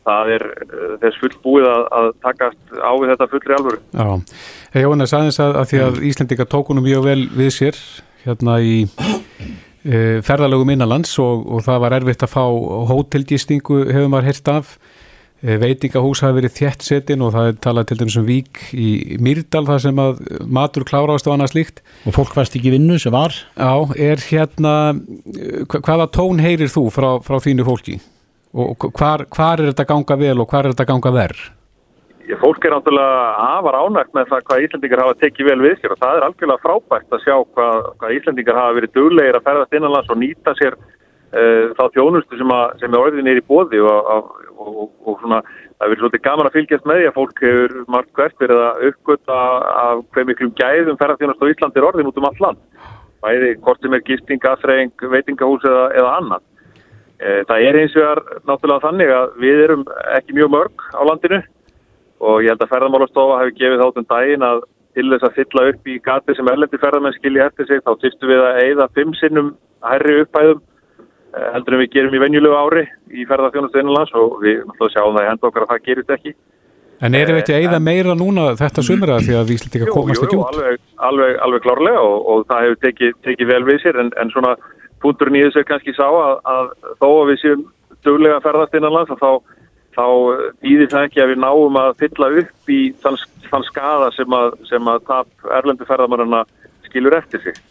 það 0.08 0.34
er 0.36 0.46
e, 0.50 0.90
þess 1.04 1.22
fullbúið 1.24 1.70
að, 1.72 1.86
að 2.00 2.10
takast 2.28 2.76
á 2.76 2.92
við 2.92 3.14
þetta 3.14 3.30
fullri 3.32 3.58
alvöru. 3.60 3.82
Já, 3.96 4.42
hey, 4.76 4.84
Jónas 4.86 5.16
aðeins 5.16 5.42
að, 5.44 5.56
að 5.62 5.72
því 5.72 5.82
að 5.86 6.04
Íslendinga 6.12 6.50
tókunum 6.52 6.88
mjög 6.88 7.08
vel 7.08 7.22
við 7.36 7.56
sér 7.60 7.82
hérna 8.26 8.58
í 8.66 8.76
e, 9.86 10.22
ferðalögum 10.26 10.72
innanlands 10.76 11.14
og, 11.22 11.46
og 11.48 11.64
það 11.66 11.82
var 11.86 11.96
erfitt 12.00 12.26
að 12.26 12.34
fá 12.36 12.44
hótelgistingu 12.92 13.84
hefur 13.92 14.12
maður 14.14 14.30
heyrt 14.32 14.52
af. 14.54 14.76
E, 15.46 15.58
veitingahús 15.62 16.22
hafi 16.24 16.38
verið 16.40 16.54
þjætt 16.56 16.86
setin 16.88 17.22
og 17.26 17.34
það 17.36 17.50
er 17.52 17.58
talað 17.62 17.90
til 17.92 17.98
dæmis 18.00 18.16
um 18.18 18.26
vík 18.26 18.62
í 18.74 19.18
Mýrdal 19.22 19.66
þar 19.68 19.82
sem 19.84 20.00
að 20.02 20.22
matur 20.58 20.86
kláraðast 20.88 21.28
og 21.30 21.36
annað 21.36 21.52
slíkt. 21.54 21.84
Og 22.08 22.16
fólk 22.16 22.34
fæst 22.38 22.56
ekki 22.58 22.72
vinnu 22.74 22.98
sem 23.02 23.14
var? 23.14 23.36
Já, 23.60 23.74
er 24.00 24.24
hérna 24.32 24.76
hva- 25.70 25.84
hvaða 25.86 26.08
tón 26.16 26.42
heyrir 26.42 26.72
þú 26.72 26.88
frá, 26.96 27.12
frá 27.26 27.38
þínu 27.44 27.68
fólki? 27.68 28.00
Og 28.56 28.88
hvar, 28.96 29.26
hvar 29.36 29.60
er 29.60 29.74
þetta 29.74 29.86
ganga 29.92 30.16
vel 30.18 30.40
og 30.40 30.48
hvar 30.50 30.64
er 30.66 30.72
þetta 30.74 30.88
ganga 30.94 31.12
verð? 31.12 31.42
Fólk 32.42 32.66
er 32.66 32.74
náttúrulega 32.74 33.18
afar 33.44 33.76
ánægt 33.78 34.16
með 34.18 34.30
það 34.32 34.46
hvað 34.48 34.64
Íslendingar 34.66 35.02
hafa 35.04 35.16
tekið 35.22 35.50
vel 35.50 35.62
við 35.62 35.76
sér 35.78 35.94
og 35.94 36.00
það 36.02 36.18
er 36.18 36.26
algjörlega 36.26 36.64
frábært 36.64 37.14
að 37.14 37.24
sjá 37.26 37.36
hvað, 37.54 37.90
hvað 38.00 38.16
Íslendingar 38.16 38.60
hafa 38.60 38.78
verið 38.80 38.94
duglegir 38.96 39.38
að 39.38 39.46
ferðast 39.46 39.78
innanlands 39.78 40.10
og 40.10 40.20
nýta 40.22 40.56
sér 40.58 40.78
uh, 40.80 41.66
þá 41.78 41.84
þjónustu 41.94 42.40
sem, 42.40 42.54
að, 42.58 42.66
sem 42.82 42.98
er 42.98 43.04
orðin 43.04 43.30
er 43.30 43.42
í 43.42 43.46
bóði 43.46 43.84
og, 43.86 44.10
og, 44.16 44.34
og, 44.58 44.82
og 45.06 45.22
svona 45.22 45.42
það 45.46 45.86
er 45.86 45.94
verið 45.94 46.04
svolítið 46.04 46.26
gaman 46.26 46.50
að 46.50 46.58
fylgjast 46.58 46.90
með 46.90 47.02
því 47.02 47.08
að 47.10 47.18
fólk 47.20 47.46
hefur 47.46 47.78
margt 47.94 48.14
hvert 48.18 48.44
verið 48.46 48.66
að 48.66 48.84
uppgöta 48.90 49.40
af 49.86 50.04
hver 50.16 50.30
miklum 50.32 50.54
gæðum 50.58 51.00
ferðarþjónustu 51.02 51.46
á 51.46 51.52
Íslandi 51.54 51.82
er 51.82 51.90
orðin 51.92 52.10
út 52.10 52.22
um 52.22 52.30
allt 52.32 52.44
land. 52.44 52.62
Bæði 53.26 53.56
hvort 53.62 53.82
sem 53.82 53.94
er 53.94 54.06
gisting, 54.06 54.46
aðþreying, 54.46 54.94
veitingahús 55.14 55.66
eða, 55.66 55.90
eða 55.98 56.14
annað. 56.22 56.46
Eh, 57.16 57.42
Það 57.48 57.66
er 57.66 57.78
eins 57.80 57.96
og 57.96 58.06
er 58.06 58.22
náttúrulega 58.46 58.86
þannig 58.86 59.12
að 59.16 59.36
við 59.44 59.62
erum 59.66 59.86
ekki 60.18 60.36
mjög 60.38 60.52
mörg 60.56 60.88
á 60.94 61.02
landinu 61.10 61.42
og 62.24 62.44
ég 62.44 62.54
held 62.54 62.64
að 62.64 62.72
ferðamálastofa 62.72 63.42
hefur 63.42 63.58
gefið 63.60 63.84
þátt 63.84 64.02
um 64.02 64.08
daginn 64.12 64.48
að 64.48 64.64
til 64.96 65.10
þess 65.12 65.28
að 65.28 65.38
fylla 65.40 65.68
upp 65.72 65.92
í 65.92 65.98
gati 66.04 66.36
sem 66.38 66.50
erlendi 66.52 66.80
ferðamenn 66.80 67.16
skilji 67.18 67.44
eftir 67.44 67.68
sig 67.68 67.84
þá 67.84 67.92
þyrftu 68.02 68.32
við 68.32 68.44
að 68.46 68.60
eigða 68.64 68.90
fimm 68.96 69.14
sinnum 69.20 69.54
hærri 69.84 70.18
upphæðum 70.24 70.62
eh, 70.62 71.48
heldur 71.56 71.76
en 71.76 71.82
við 71.84 71.94
gerum 71.96 72.16
í 72.16 72.22
venjulegu 72.24 72.60
ári 72.60 72.86
í 73.12 73.28
ferðarþjónustu 73.28 73.82
innanlands 73.82 74.16
og 74.16 74.38
við 74.44 74.64
sjáum 74.94 75.18
það 75.18 75.26
í 75.26 75.32
henda 75.32 75.50
okkar 75.50 75.66
að 75.66 75.74
það 75.74 75.88
gerist 75.90 76.14
ekki. 76.16 76.36
En 77.04 77.18
erum 77.20 77.36
við 77.36 77.42
ekki 77.44 77.56
að 77.58 77.66
eyða 77.66 77.80
meira 77.84 78.16
núna 78.16 78.46
þetta 78.56 78.84
sumra 78.88 79.20
því 79.20 79.36
að 79.36 79.52
Íslendinga 79.58 79.92
komast 79.92 80.24
ekki 80.24 80.38
út? 80.40 80.46
alveg, 80.54 80.80
alveg, 81.10 81.34
alveg 81.44 81.66
klárlega 81.66 82.04
og, 82.08 82.16
og 82.32 82.46
það 82.48 82.64
hefur 82.66 82.80
tekið, 82.86 83.18
tekið 83.28 83.52
vel 83.52 83.64
við 83.68 83.82
sér 83.84 84.00
en, 84.00 84.12
en 84.22 84.32
svona 84.32 84.54
punkturinn 85.04 85.36
í 85.36 85.44
þessu 85.44 85.60
er 85.60 85.68
kannski 85.68 85.96
sá 85.98 86.08
að, 86.08 86.40
að 86.54 86.72
þó 87.02 87.10
að 87.10 87.28
við 87.34 87.42
séum 87.42 87.66
duglega 88.08 88.40
að 88.40 88.48
ferðast 88.48 88.80
innanlands 88.80 89.12
að 89.12 89.26
þá, 89.26 89.60
þá 89.96 90.08
býðir 90.64 90.92
það 90.92 91.08
ekki 91.08 91.24
að 91.24 91.32
við 91.32 91.40
náum 91.44 91.80
að 91.80 91.94
fylla 92.02 92.32
upp 92.42 92.74
í 92.74 92.82
þann, 93.04 93.22
þann 93.48 93.66
skada 93.70 94.12
sem 94.16 94.36
að, 94.36 94.58
sem 94.70 94.92
að 94.92 95.08
tap 95.08 95.48
erlendu 95.60 95.88
ferðamannana 95.88 96.44
skilur 96.90 97.18
eftir 97.18 97.44
sig. 97.46 97.64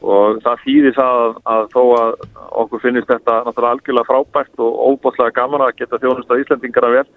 Og 0.00 0.38
það 0.44 0.62
þýðir 0.64 0.94
það 0.96 1.18
að, 1.22 1.34
að 1.54 1.66
þó 1.74 1.82
að 1.96 2.12
okkur 2.62 2.84
finnist 2.84 3.10
þetta 3.10 3.40
náttúrulega 3.46 3.74
algjörlega 3.76 4.08
frábært 4.08 4.62
og 4.64 4.78
óbúslega 4.92 5.36
gaman 5.36 5.66
að 5.66 5.74
geta 5.80 6.00
þjónust 6.00 6.32
á 6.32 6.40
Íslendingara 6.40 6.92
vel 6.94 7.08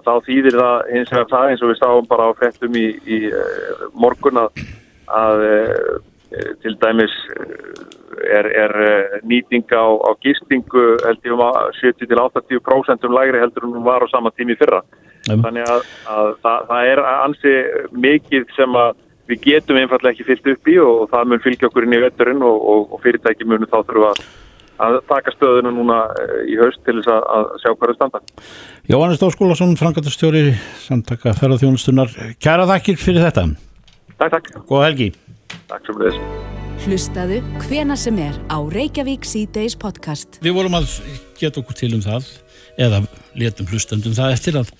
þá 0.00 0.12
þýðir 0.26 0.58
það 0.60 0.76
hins 0.94 1.10
vegar 1.12 1.30
það 1.30 1.50
eins 1.50 1.64
og 1.64 1.70
við 1.70 1.80
stáum 1.80 2.06
bara 2.10 2.28
á 2.30 2.38
frettum 2.38 2.76
í, 2.78 2.86
í 3.04 3.18
uh, 3.34 3.82
morgun 4.00 4.40
að, 4.40 4.62
að 5.12 5.44
uh, 5.48 5.98
til 6.62 6.76
dæmis 6.80 7.16
er, 8.38 8.48
er 8.64 8.74
nýting 9.26 9.66
á, 9.70 9.86
á 9.86 10.10
gistingu 10.22 10.86
held 11.04 11.22
ég 11.26 11.36
um 11.36 11.44
að 11.46 11.70
70-80% 11.82 13.06
um 13.08 13.16
lægri 13.16 13.42
heldur 13.42 13.68
hún 13.68 13.86
var 13.86 14.04
á 14.04 14.08
sama 14.10 14.32
tími 14.34 14.58
fyrra. 14.60 14.82
Um. 15.28 15.44
Þannig 15.44 15.68
að, 15.68 15.86
að 16.08 16.34
það, 16.42 16.66
það 16.72 16.90
er 16.90 17.04
ansi 17.06 17.54
mikið 17.92 18.52
sem 18.56 18.76
að 18.82 18.92
við 19.30 19.42
getum 19.46 19.78
einfallega 19.78 20.16
ekki 20.16 20.26
fyllt 20.26 20.52
upp 20.54 20.70
í 20.70 20.76
og, 20.82 20.92
og 21.04 21.10
það 21.12 21.32
mun 21.32 21.42
fylgja 21.44 21.70
okkur 21.70 21.86
inn 21.86 21.98
í 21.98 22.04
vetturinn 22.04 22.46
og, 22.46 22.62
og, 22.72 22.86
og 22.96 23.02
fyrirtæki 23.04 23.46
munu 23.46 23.68
þá 23.70 23.82
þurfa 23.82 24.14
að 24.14 24.22
að 24.80 25.00
taka 25.10 25.34
stöðuna 25.34 25.72
núna 25.74 25.98
í 26.48 26.56
haust 26.60 26.80
til 26.86 26.96
þess 27.00 27.10
að, 27.12 27.26
að 27.36 27.50
sjá 27.62 27.72
hverju 27.72 27.96
standa. 27.98 28.22
Jóhannes 28.90 29.20
Dóskólasson, 29.22 29.76
frangatastjóri 29.80 30.46
samtaka 30.86 31.34
ferðarþjónustunar. 31.40 32.16
Kæra 32.42 32.68
þakkir 32.70 33.02
fyrir 33.02 33.28
þetta. 33.28 33.50
Takk, 34.16 34.38
takk. 34.38 34.64
Góða 34.70 34.88
helgi. 34.90 35.12
Takk 35.68 35.86
sem 35.86 36.00
þess. 36.00 36.58
Hlustaðu 36.80 37.42
hvena 37.66 37.92
sem 37.92 38.16
er 38.24 38.36
á 38.48 38.56
Reykjavík 38.56 39.26
C-Days 39.28 39.74
podcast. 39.76 40.38
Við 40.40 40.54
vorum 40.56 40.78
að 40.78 40.94
geta 41.36 41.60
okkur 41.60 41.76
til 41.76 41.90
um 41.92 42.00
það 42.00 42.30
eða 42.80 43.02
letum 43.36 43.68
hlustandum 43.68 44.14
það 44.16 44.32
eftir 44.32 44.56
að 44.62 44.70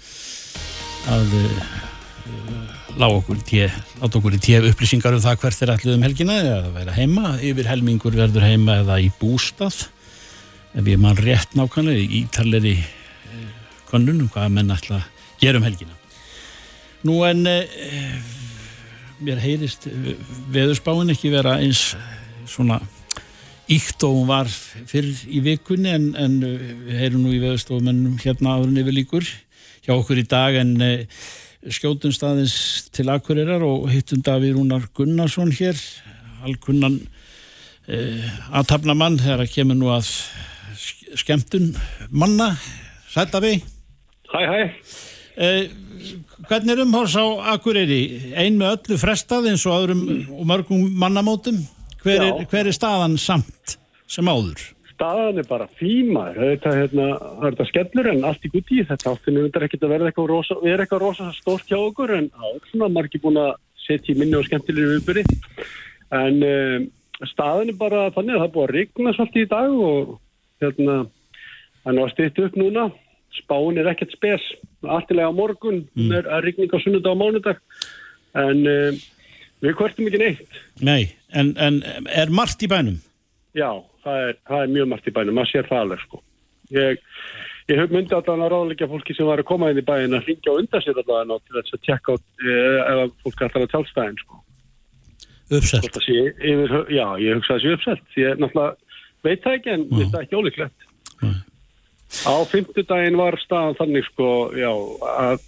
að 1.13 1.35
uh, 1.37 1.75
láta 2.97 3.19
okkur 3.19 3.43
okkur 4.09 4.39
í 4.39 4.41
tjef 4.41 4.71
upplýsingar 4.71 5.19
um 5.19 5.25
það 5.27 5.45
hvert 5.45 5.63
er 5.67 5.75
allir 5.75 5.99
um 5.99 6.09
helgina 6.09 6.41
eða 6.41 6.73
vera 6.79 6.97
heima, 6.97 7.35
yfir 7.37 7.69
helmingur 7.69 8.17
verður 8.17 8.49
heima 8.49 8.81
eða 8.81 8.97
í 9.05 9.13
bústað 9.21 9.85
ef 10.73 10.89
ég 10.89 11.01
mann 11.05 11.21
rétt 11.21 11.53
nákvæmlega 11.53 12.01
í 12.01 12.25
ítaleri 12.25 12.79
uh, 12.81 13.47
konunum 13.93 14.33
hvað 14.33 14.57
menn 14.57 14.73
alltaf 14.73 15.05
gerum 15.43 15.69
helgina 15.69 15.93
nú 17.05 17.21
en 17.29 17.45
uh, 17.45 18.40
mér 19.21 19.43
heyrist 19.43 19.87
veðurspáin 20.53 21.13
ekki 21.13 21.33
vera 21.33 21.59
eins 21.61 21.95
svona 22.49 22.81
íkt 23.71 24.03
og 24.07 24.17
hún 24.17 24.29
var 24.31 24.51
fyrr 24.51 25.11
í 25.31 25.43
vikunni 25.45 25.93
en, 25.95 26.11
en 26.19 26.41
við 26.43 26.97
heyrum 26.99 27.25
nú 27.25 27.35
í 27.37 27.43
veðurstofumennum 27.43 28.19
hérna 28.23 28.57
áðurinn 28.57 28.83
yfir 28.83 28.97
líkur 28.97 29.29
hjá 29.85 29.95
okkur 29.95 30.23
í 30.23 30.27
dag 30.29 30.59
en 30.59 30.75
skjótum 31.69 32.13
staðins 32.15 32.89
til 32.95 33.11
Akureyrar 33.13 33.63
og 33.67 33.91
hittum 33.93 34.23
Davíð 34.25 34.57
Rúnar 34.57 34.89
Gunnarsson 34.97 35.53
hér 35.55 35.77
alkunnan 36.47 36.97
eh, 37.87 38.25
aðtapna 38.51 38.97
mann 38.97 39.21
þegar 39.21 39.45
að 39.45 39.53
kemur 39.55 39.79
nú 39.79 39.91
að 39.93 40.09
skemmtun 41.21 41.75
manna. 42.11 42.55
Sættabi 43.11 43.59
Hæ 44.31 44.41
hæ. 44.47 44.61
Eh, 45.37 45.71
Hvernig 46.49 46.75
er 46.75 46.83
umhórs 46.85 47.15
á 47.19 47.55
Akureyri? 47.55 48.33
Ein 48.35 48.59
með 48.61 48.77
öllu 48.77 48.99
frestað 49.01 49.51
eins 49.53 49.67
og 49.69 49.77
öðrum 49.79 50.03
og 50.37 50.45
mörgum 50.49 50.91
mannamótum? 51.01 51.63
Hver 52.01 52.25
er, 52.25 52.45
hver 52.49 52.71
er 52.71 52.77
staðan 52.77 53.19
samt 53.21 53.79
sem 54.11 54.29
áður? 54.29 54.63
staðan 55.01 55.41
er 55.41 55.47
bara 55.49 55.67
þetta 55.81 56.73
hérna, 56.77 57.05
er 57.41 57.55
þetta 57.55 57.67
skellur 57.71 58.09
en 58.11 58.25
allt 58.29 58.43
í 58.45 58.51
gutti. 58.53 58.83
Þetta 58.85 59.15
áttinu 59.15 59.47
er 59.49 59.65
ekkert 59.65 59.87
að 59.87 59.93
verða 59.95 60.11
eitthvað 60.11 60.29
rosa, 60.29 60.57
eitthvað 60.61 61.05
rosa 61.07 61.29
stórt 61.39 61.71
hjá 61.71 61.79
okkur 61.79 62.13
en 62.19 62.29
svona 62.69 62.91
margir 62.93 63.23
búin 63.23 63.41
að 63.41 63.55
setja 63.87 64.13
í 64.13 64.19
minni 64.19 64.37
og 64.37 64.45
skemmtilegri 64.45 64.99
viðbyrri 64.99 65.25
en 66.17 66.43
um, 66.45 66.89
staðan 67.31 67.73
er 67.73 67.79
bara 67.79 68.09
þannig 68.15 68.37
að 68.37 68.43
það 68.43 68.49
er 68.49 68.55
búin 68.55 68.67
að 68.67 68.75
rigna 68.77 69.15
svolítið 69.17 69.47
í 69.47 69.51
dag 69.51 69.79
og 69.89 70.13
hérna 70.61 70.97
hann 71.87 72.03
var 72.03 72.13
stýtt 72.13 72.43
upp 72.45 72.59
núna 72.61 72.91
spáin 73.41 73.81
er 73.81 73.91
ekkert 73.93 74.15
spes 74.17 74.45
alltilega 74.87 75.33
á 75.33 75.35
morgun 75.35 75.85
mm. 75.95 76.13
er 76.19 76.29
að 76.31 76.49
rigninga 76.49 76.79
á 76.79 76.83
sunnudag 76.85 77.13
og 77.15 77.21
mánudag 77.21 77.63
en 78.41 78.65
um, 78.71 78.99
við 79.61 79.79
hvertum 79.79 80.09
ekki 80.09 80.23
neitt 80.23 80.61
Nei, 80.81 81.13
en, 81.35 81.55
en 81.59 81.83
er 82.09 82.33
margt 82.33 82.63
í 82.65 82.71
bænum? 82.71 83.01
Já 83.57 83.83
það 84.05 84.27
er, 84.27 84.37
það 84.49 84.65
er 84.65 84.75
mjög 84.75 84.91
margt 84.91 85.09
í 85.09 85.15
bænum, 85.15 85.37
maður 85.37 85.53
sér 85.53 85.69
það 85.69 85.85
alveg 85.85 86.05
sko. 86.05 86.21
Ég, 86.77 87.01
ég 87.71 87.81
hef 87.81 87.95
myndið 87.95 88.17
allavega 88.19 88.47
að 88.47 88.53
ráðleika 88.55 88.89
fólki 88.91 89.17
sem 89.17 89.29
var 89.29 89.43
að 89.43 89.49
koma 89.51 89.71
inn 89.73 89.81
í 89.81 89.87
bæin 89.87 90.17
að 90.17 90.29
ringja 90.29 90.53
og 90.53 90.63
undan 90.63 90.85
sér 90.85 91.01
allavega 91.03 91.41
til 91.41 91.57
þess 91.59 91.77
að 91.77 91.83
tjekka 91.89 92.17
eh, 92.21 92.93
ef 92.93 93.17
fólk 93.25 93.45
ætlar 93.47 93.67
að 93.67 93.75
tjálstæðin 93.75 94.23
sko. 94.23 94.43
Uppselt? 95.51 96.01
Yfir, 96.07 96.77
já, 96.95 97.07
ég 97.19 97.41
hugsa 97.41 97.57
þessi 97.57 97.75
uppselt. 97.75 98.05
Ég 98.21 98.39
náttúrulega 98.39 99.01
veit 99.27 99.41
það 99.45 99.57
ekki 99.59 99.73
en 99.75 99.87
þetta 99.97 100.21
er 100.21 100.27
ekki 100.27 100.39
ólíklegt. 100.39 100.87
Á 102.11 102.35
fymtudaginn 102.51 103.19
var 103.21 103.39
staðan 103.41 103.79
þannig 103.79 104.07
sko, 104.11 104.29
já, 104.59 104.71
að 105.07 105.41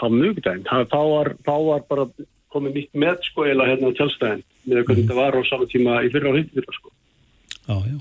á 0.00 0.06
mjögdæginn, 0.10 0.66
þá 0.66 1.00
var, 1.14 1.34
þá 1.46 1.54
var 1.68 1.84
bara 1.88 2.06
komið 2.50 2.76
nýtt 2.76 2.98
með 2.98 3.24
sko 3.28 3.46
eða 3.48 3.68
hérna 3.68 3.92
á 3.92 3.96
tjálstæðin 3.98 4.44
með 4.66 4.84
hvernig 4.84 5.04
mm. 5.04 5.08
þetta 5.08 5.18
var 5.18 5.38
á 5.38 5.42
saman 5.48 5.70
tíma 5.70 5.98
í 6.04 6.12
fyrra 6.12 6.32
og 6.32 6.38
hindi 6.40 6.64
sko. 6.76 6.92
Já, 7.60 7.76
já. 7.86 7.98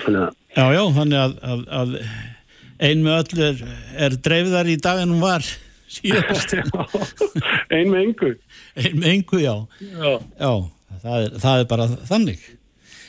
Þannig 0.00 0.20
að, 0.22 0.36
já, 0.56 0.64
já, 0.74 0.82
þannig 0.96 1.20
að, 1.20 1.34
að, 1.52 1.64
að 1.80 1.96
ein 2.80 3.02
með 3.04 3.18
öll 3.18 3.42
er, 3.46 3.64
er 4.06 4.16
dreifðar 4.28 4.70
í 4.72 4.76
dag 4.80 5.02
en 5.02 5.12
hún 5.14 5.24
var 5.24 5.44
síðast. 5.96 6.54
ein 7.68 7.90
með 7.92 8.00
engu. 8.06 8.32
Ein 8.80 8.96
með 9.02 9.10
engu, 9.14 9.42
já. 9.42 9.54
Já, 9.84 10.14
já 10.40 10.52
það, 11.02 11.18
er, 11.18 11.36
það 11.44 11.64
er 11.64 11.68
bara 11.74 11.88
þannig. 12.08 12.46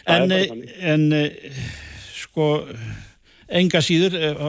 En, 0.01 0.27
bara 0.27 0.41
þannig. 0.49 0.75
en 0.91 1.07
eh, 1.15 1.63
sko, 2.17 2.49
enga 3.59 3.81
síður 3.83 4.17
eh, 4.17 4.43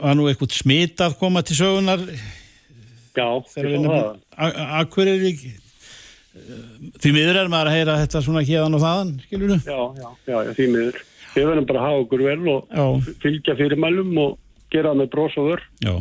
var 0.00 0.16
nú 0.18 0.28
eitthvað 0.30 0.56
smit 0.58 1.02
að 1.04 1.18
koma 1.20 1.42
til 1.46 1.58
sögunar. 1.58 2.02
Já, 3.14 3.28
nefnum 3.62 4.16
Akkur 4.34 5.06
er 5.06 5.22
ekki 5.28 5.52
Því 6.98 7.12
miður 7.14 7.36
er 7.44 7.50
maður 7.50 7.70
að 7.70 7.76
heyra 7.78 7.98
þetta 8.00 8.22
svona 8.24 8.42
hérðan 8.42 8.74
og 8.74 8.82
þaðan, 8.82 9.10
skilur 9.22 9.52
þú? 9.52 9.58
Já, 9.70 9.78
já, 10.00 10.08
já, 10.26 10.54
því 10.56 10.66
miður. 10.72 10.98
Við 11.34 11.46
verðum 11.50 11.68
bara 11.68 11.80
að 11.80 11.86
hafa 11.86 12.02
okkur 12.02 12.24
vel 12.26 12.50
og 12.50 12.74
já. 12.74 13.14
fylgja 13.22 13.54
fyrirmælum 13.58 14.10
og 14.22 14.34
gera 14.74 14.90
það 14.90 15.00
með 15.00 15.10
brós 15.12 15.36
og 15.38 15.48
vör. 15.50 15.62
Já, 15.84 15.94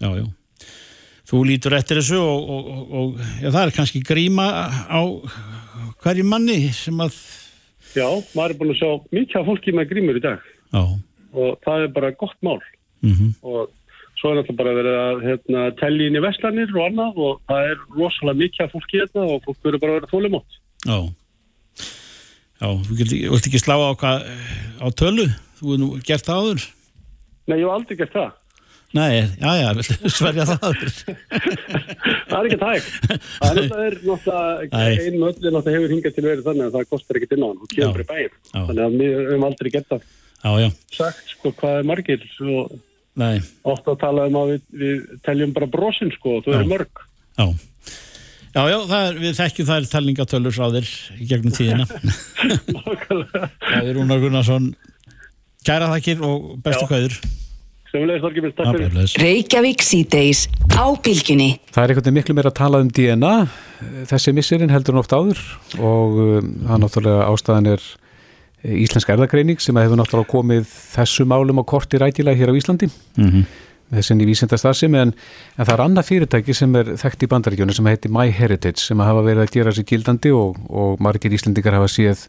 já, 0.00 0.08
já. 0.16 0.26
Þú 1.26 1.42
lítur 1.48 1.76
eftir 1.76 2.00
þessu 2.00 2.22
og, 2.22 2.50
og, 2.56 2.70
og, 2.72 2.96
og 3.00 3.20
já, 3.42 3.50
það 3.50 3.60
er 3.62 3.74
kannski 3.76 4.02
gríma 4.06 4.46
á 4.88 5.00
hverju 6.04 6.26
manni 6.28 6.58
sem 6.76 7.04
að... 7.04 7.20
Já, 7.96 8.08
maður 8.36 8.54
er 8.54 8.58
búin 8.60 8.72
að 8.72 8.80
sjá 8.80 8.90
mikið 9.18 9.48
fólki 9.50 9.76
með 9.76 9.90
grímur 9.92 10.20
í 10.20 10.24
dag. 10.24 10.48
Já. 10.72 10.82
Og 11.36 11.58
það 11.66 11.84
er 11.84 11.92
bara 11.96 12.14
gott 12.16 12.38
mál. 12.46 12.60
Mm 13.04 13.12
-hmm. 13.12 13.34
Og 13.42 13.70
svo 14.16 14.30
er 14.30 14.38
náttúrulega 14.38 14.60
bara 14.62 14.76
verið 14.78 14.96
að 15.00 15.24
hérna, 15.26 15.64
telli 15.80 16.06
inn 16.08 16.16
í 16.16 16.24
vestlanir 16.24 16.72
og 16.72 16.86
annað 16.86 17.20
og 17.26 17.40
það 17.50 17.70
er 17.70 17.82
rosalega 17.98 18.40
mikið 18.42 18.64
að 18.64 18.72
fólki 18.72 19.02
þetta 19.02 19.26
og 19.26 19.44
fólk 19.44 19.60
verður 19.62 19.82
bara 19.82 19.92
að 19.92 19.98
vera 19.98 20.12
þólumótt. 20.14 20.58
Já, 20.86 20.98
já, 22.62 22.68
þú 22.86 22.96
vilt 23.34 23.50
ekki 23.50 23.60
slá 23.60 23.76
á, 23.76 23.92
á 24.80 24.86
tölu? 24.96 25.28
Þú 25.56 25.62
hefur 25.66 25.78
nú 25.80 25.92
gert 26.04 26.26
það 26.26 26.40
áður? 26.40 26.66
Nei, 27.46 27.58
ég 27.60 27.64
hef 27.66 27.76
aldrei 27.76 27.96
gert 28.00 28.16
það. 28.16 28.34
Nei, 28.96 29.26
já, 29.42 29.50
já, 29.60 29.68
sverja 30.14 30.44
það 30.46 30.60
það 32.30 32.36
er 32.38 32.46
ekki 32.46 32.58
tæk. 32.60 32.86
Það 33.40 33.58
er 33.60 33.96
náttúrulega, 34.06 34.84
einu 34.86 35.26
öllu 35.26 35.50
náttúrulega 35.52 35.74
hefur 35.74 35.92
hingað 35.92 36.14
til 36.16 36.24
verið 36.26 36.46
þannig 36.46 36.68
að 36.68 36.76
það 36.78 36.88
kostar 36.92 37.18
ekkit 37.18 37.34
inn 37.36 37.44
á 37.44 37.48
hann 37.48 37.64
og 37.66 37.74
kemur 37.74 38.04
í 38.04 38.06
bæin. 38.08 38.38
Þannig 38.54 38.84
að 38.86 38.96
við 39.02 39.18
hefum 39.18 39.46
aldrei 39.50 39.70
gert 39.74 39.90
það. 39.90 40.06
Já, 40.46 40.50
já. 40.62 40.68
Sagt, 40.94 41.30
sko, 41.32 41.50
hvað 41.58 41.80
er 41.80 41.88
margir 41.88 42.26
og 42.46 42.76
Nei. 43.16 43.38
Ótt 43.64 43.86
að 43.88 43.96
tala 44.02 44.26
um 44.28 44.36
að 44.42 44.50
við, 44.50 44.64
við 44.76 44.98
teljum 45.24 45.54
bara 45.56 45.68
brosin 45.72 46.10
sko 46.12 46.36
og 46.36 46.44
þú 46.44 46.52
eru 46.58 46.68
mörg. 46.68 47.00
Já, 47.40 47.46
já, 48.52 48.60
já 48.68 48.76
er, 48.98 49.16
við 49.22 49.32
þekkjum 49.38 49.68
þær 49.70 49.88
talningatölur 49.92 50.54
frá 50.56 50.66
þér 50.74 50.90
í 51.16 51.28
gegnum 51.30 51.56
tíðina. 51.56 51.88
Það 53.06 53.80
er 53.80 53.90
Rúnar 53.96 54.20
Gunnarsson. 54.20 54.68
Kæra 55.66 55.88
þakkir 55.94 56.22
og 56.28 56.54
bestu 56.64 56.86
fyrir. 56.90 57.16
Reykjavík 57.96 59.84
síðdeis 59.84 60.46
á 60.76 60.84
bylginni. 61.00 61.54
Það 61.72 61.82
er 61.82 61.92
einhvern 61.94 62.04
veginn 62.04 62.18
miklu 62.20 62.36
meira 62.36 62.52
að 62.52 62.58
tala 62.60 62.82
um 62.84 62.90
DNA. 62.92 63.36
Þessi 64.12 64.36
missirinn 64.36 64.72
heldur 64.72 64.96
hann 64.96 65.04
oft 65.06 65.16
áður 65.16 65.40
og 65.80 66.20
hann 66.68 66.84
náttúrulega 66.84 67.30
ástæðan 67.32 67.72
er 67.78 67.86
íslensk 68.64 69.12
erðagreining 69.12 69.60
sem 69.60 69.76
hefur 69.76 69.98
náttúrulega 70.00 70.32
komið 70.32 70.66
þessu 70.96 71.26
málum 71.28 71.60
á 71.60 71.64
korti 71.68 72.00
rætilega 72.00 72.38
hér 72.38 72.52
á 72.52 72.58
Íslandi 72.58 72.88
mm 72.88 73.28
-hmm. 73.30 73.44
þessin 73.94 74.20
í 74.20 74.26
vísendastarðsemi 74.26 74.98
en, 74.98 75.14
en 75.58 75.64
það 75.64 75.74
er 75.74 75.84
annað 75.84 76.08
fyrirtæki 76.10 76.54
sem 76.54 76.76
er 76.76 76.96
þekkt 76.96 77.22
í 77.22 77.30
bandaríkjónu 77.30 77.74
sem 77.74 77.86
heitir 77.86 78.10
MyHeritage 78.10 78.80
sem 78.80 78.98
hafa 78.98 79.22
verið 79.22 79.42
að 79.42 79.52
gera 79.52 79.72
sér 79.72 79.84
gildandi 79.84 80.30
og, 80.32 80.56
og 80.68 81.00
margir 81.00 81.32
íslendingar 81.32 81.74
hafa 81.74 81.88
séð 81.88 82.28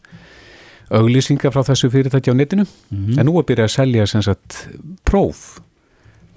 auglýsingar 0.89 1.51
frá 1.51 1.63
þessu 1.63 1.89
fyrirtæki 1.89 2.31
á 2.31 2.35
netinu 2.35 2.63
mm 2.63 2.97
-hmm. 2.97 3.19
en 3.19 3.25
nú 3.25 3.39
er 3.39 3.45
byrjað 3.45 3.63
að 3.63 3.75
selja 3.75 4.05
sagt, 4.21 4.67
próf 5.03 5.59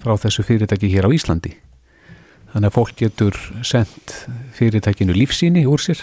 frá 0.03 0.17
þessu 0.17 0.43
fyrirtæki 0.43 0.89
hér 0.89 1.07
á 1.07 1.11
Íslandi 1.11 1.55
þannig 2.53 2.71
að 2.71 2.75
fólk 2.75 2.97
getur 2.97 3.37
sendt 3.63 4.27
fyrirtækinu 4.53 5.13
lífsíni 5.13 5.67
úr 5.67 5.79
sér 5.79 6.01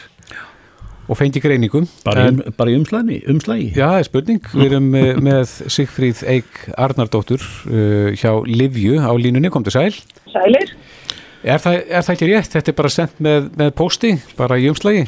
og 1.08 1.16
fengi 1.20 1.40
greiningum 1.40 1.86
bara, 2.06 2.28
um, 2.32 2.42
bara 2.58 2.72
í 2.74 2.76
umslægi, 2.80 3.22
umslægi 3.32 3.68
Já, 3.78 3.86
það 3.88 4.00
er 4.02 4.08
spurning, 4.10 4.42
við 4.54 4.66
erum 4.72 4.90
með, 4.92 5.22
með 5.24 5.54
Sigfríð 5.72 6.24
Eik 6.28 6.58
Arnardóttur 6.78 7.44
uh, 7.72 8.10
hjá 8.20 8.32
Livju 8.48 9.00
á 9.00 9.12
línunni, 9.16 9.50
kom 9.54 9.64
til 9.64 9.72
sæl. 9.78 9.96
Sælir. 10.34 10.74
Er 11.48 11.62
það, 11.64 11.78
er 11.88 12.04
það 12.04 12.14
ekki 12.18 12.28
rétt? 12.32 12.52
Þetta 12.58 12.74
er 12.74 12.78
bara 12.82 12.92
sendt 12.92 13.20
með, 13.24 13.48
með 13.60 13.72
pósti, 13.78 14.16
bara 14.40 14.58
í 14.60 14.68
umslagi? 14.72 15.06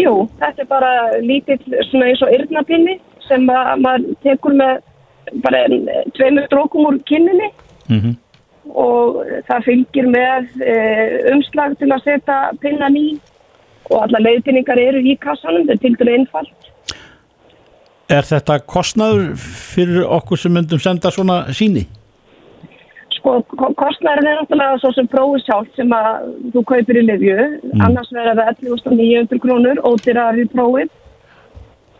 Jú, 0.00 0.14
þetta 0.40 0.64
er 0.64 0.68
bara 0.70 0.92
lítill 1.20 1.60
svona 1.90 2.08
eins 2.10 2.22
og 2.24 2.32
yrnapinni 2.34 2.98
sem 3.28 3.44
að, 3.52 3.72
maður 3.84 4.16
tekur 4.24 4.56
með 4.58 4.80
bara 5.44 5.60
tveimur 6.16 6.48
strókum 6.48 6.88
úr 6.90 6.98
kinninni 7.08 7.50
Mhm. 7.92 8.12
og 8.78 9.16
það 9.48 9.64
fylgir 9.66 10.06
með 10.08 10.48
e, 10.64 10.74
umslag 11.34 11.74
til 11.80 11.88
að 11.92 12.04
setja 12.06 12.36
pinnan 12.62 12.96
í 12.96 13.06
og 13.92 14.02
alla 14.06 14.20
leiðpinningar 14.24 14.80
eru 14.80 15.00
í 15.04 15.16
kassanum, 15.20 15.66
þetta 15.68 15.78
er 15.78 15.82
til 15.84 15.96
dælu 16.00 16.14
einfalt. 16.18 16.70
Er 18.12 18.26
þetta 18.28 18.58
kostnaður 18.68 19.34
fyrir 19.40 20.04
okkur 20.18 20.40
sem 20.40 20.52
myndum 20.52 20.80
senda 20.82 21.10
svona 21.14 21.42
síni? 21.56 21.86
Sko, 23.16 23.38
ko- 23.54 23.70
kostnærin 23.78 24.26
er 24.26 24.40
náttúrulega 24.40 24.80
svo 24.82 24.90
sem 24.96 25.06
prófið 25.08 25.44
sjálf 25.46 25.68
sem 25.76 25.92
að 25.94 26.24
þú 26.52 26.64
kaupir 26.72 26.98
í 26.98 27.04
livju, 27.06 27.36
annars 27.86 28.10
verður 28.12 28.40
það 28.40 28.66
11.900 28.66 29.42
krónur, 29.44 29.80
ódýrar 29.86 30.40
í 30.42 30.46
prófið, 30.50 30.90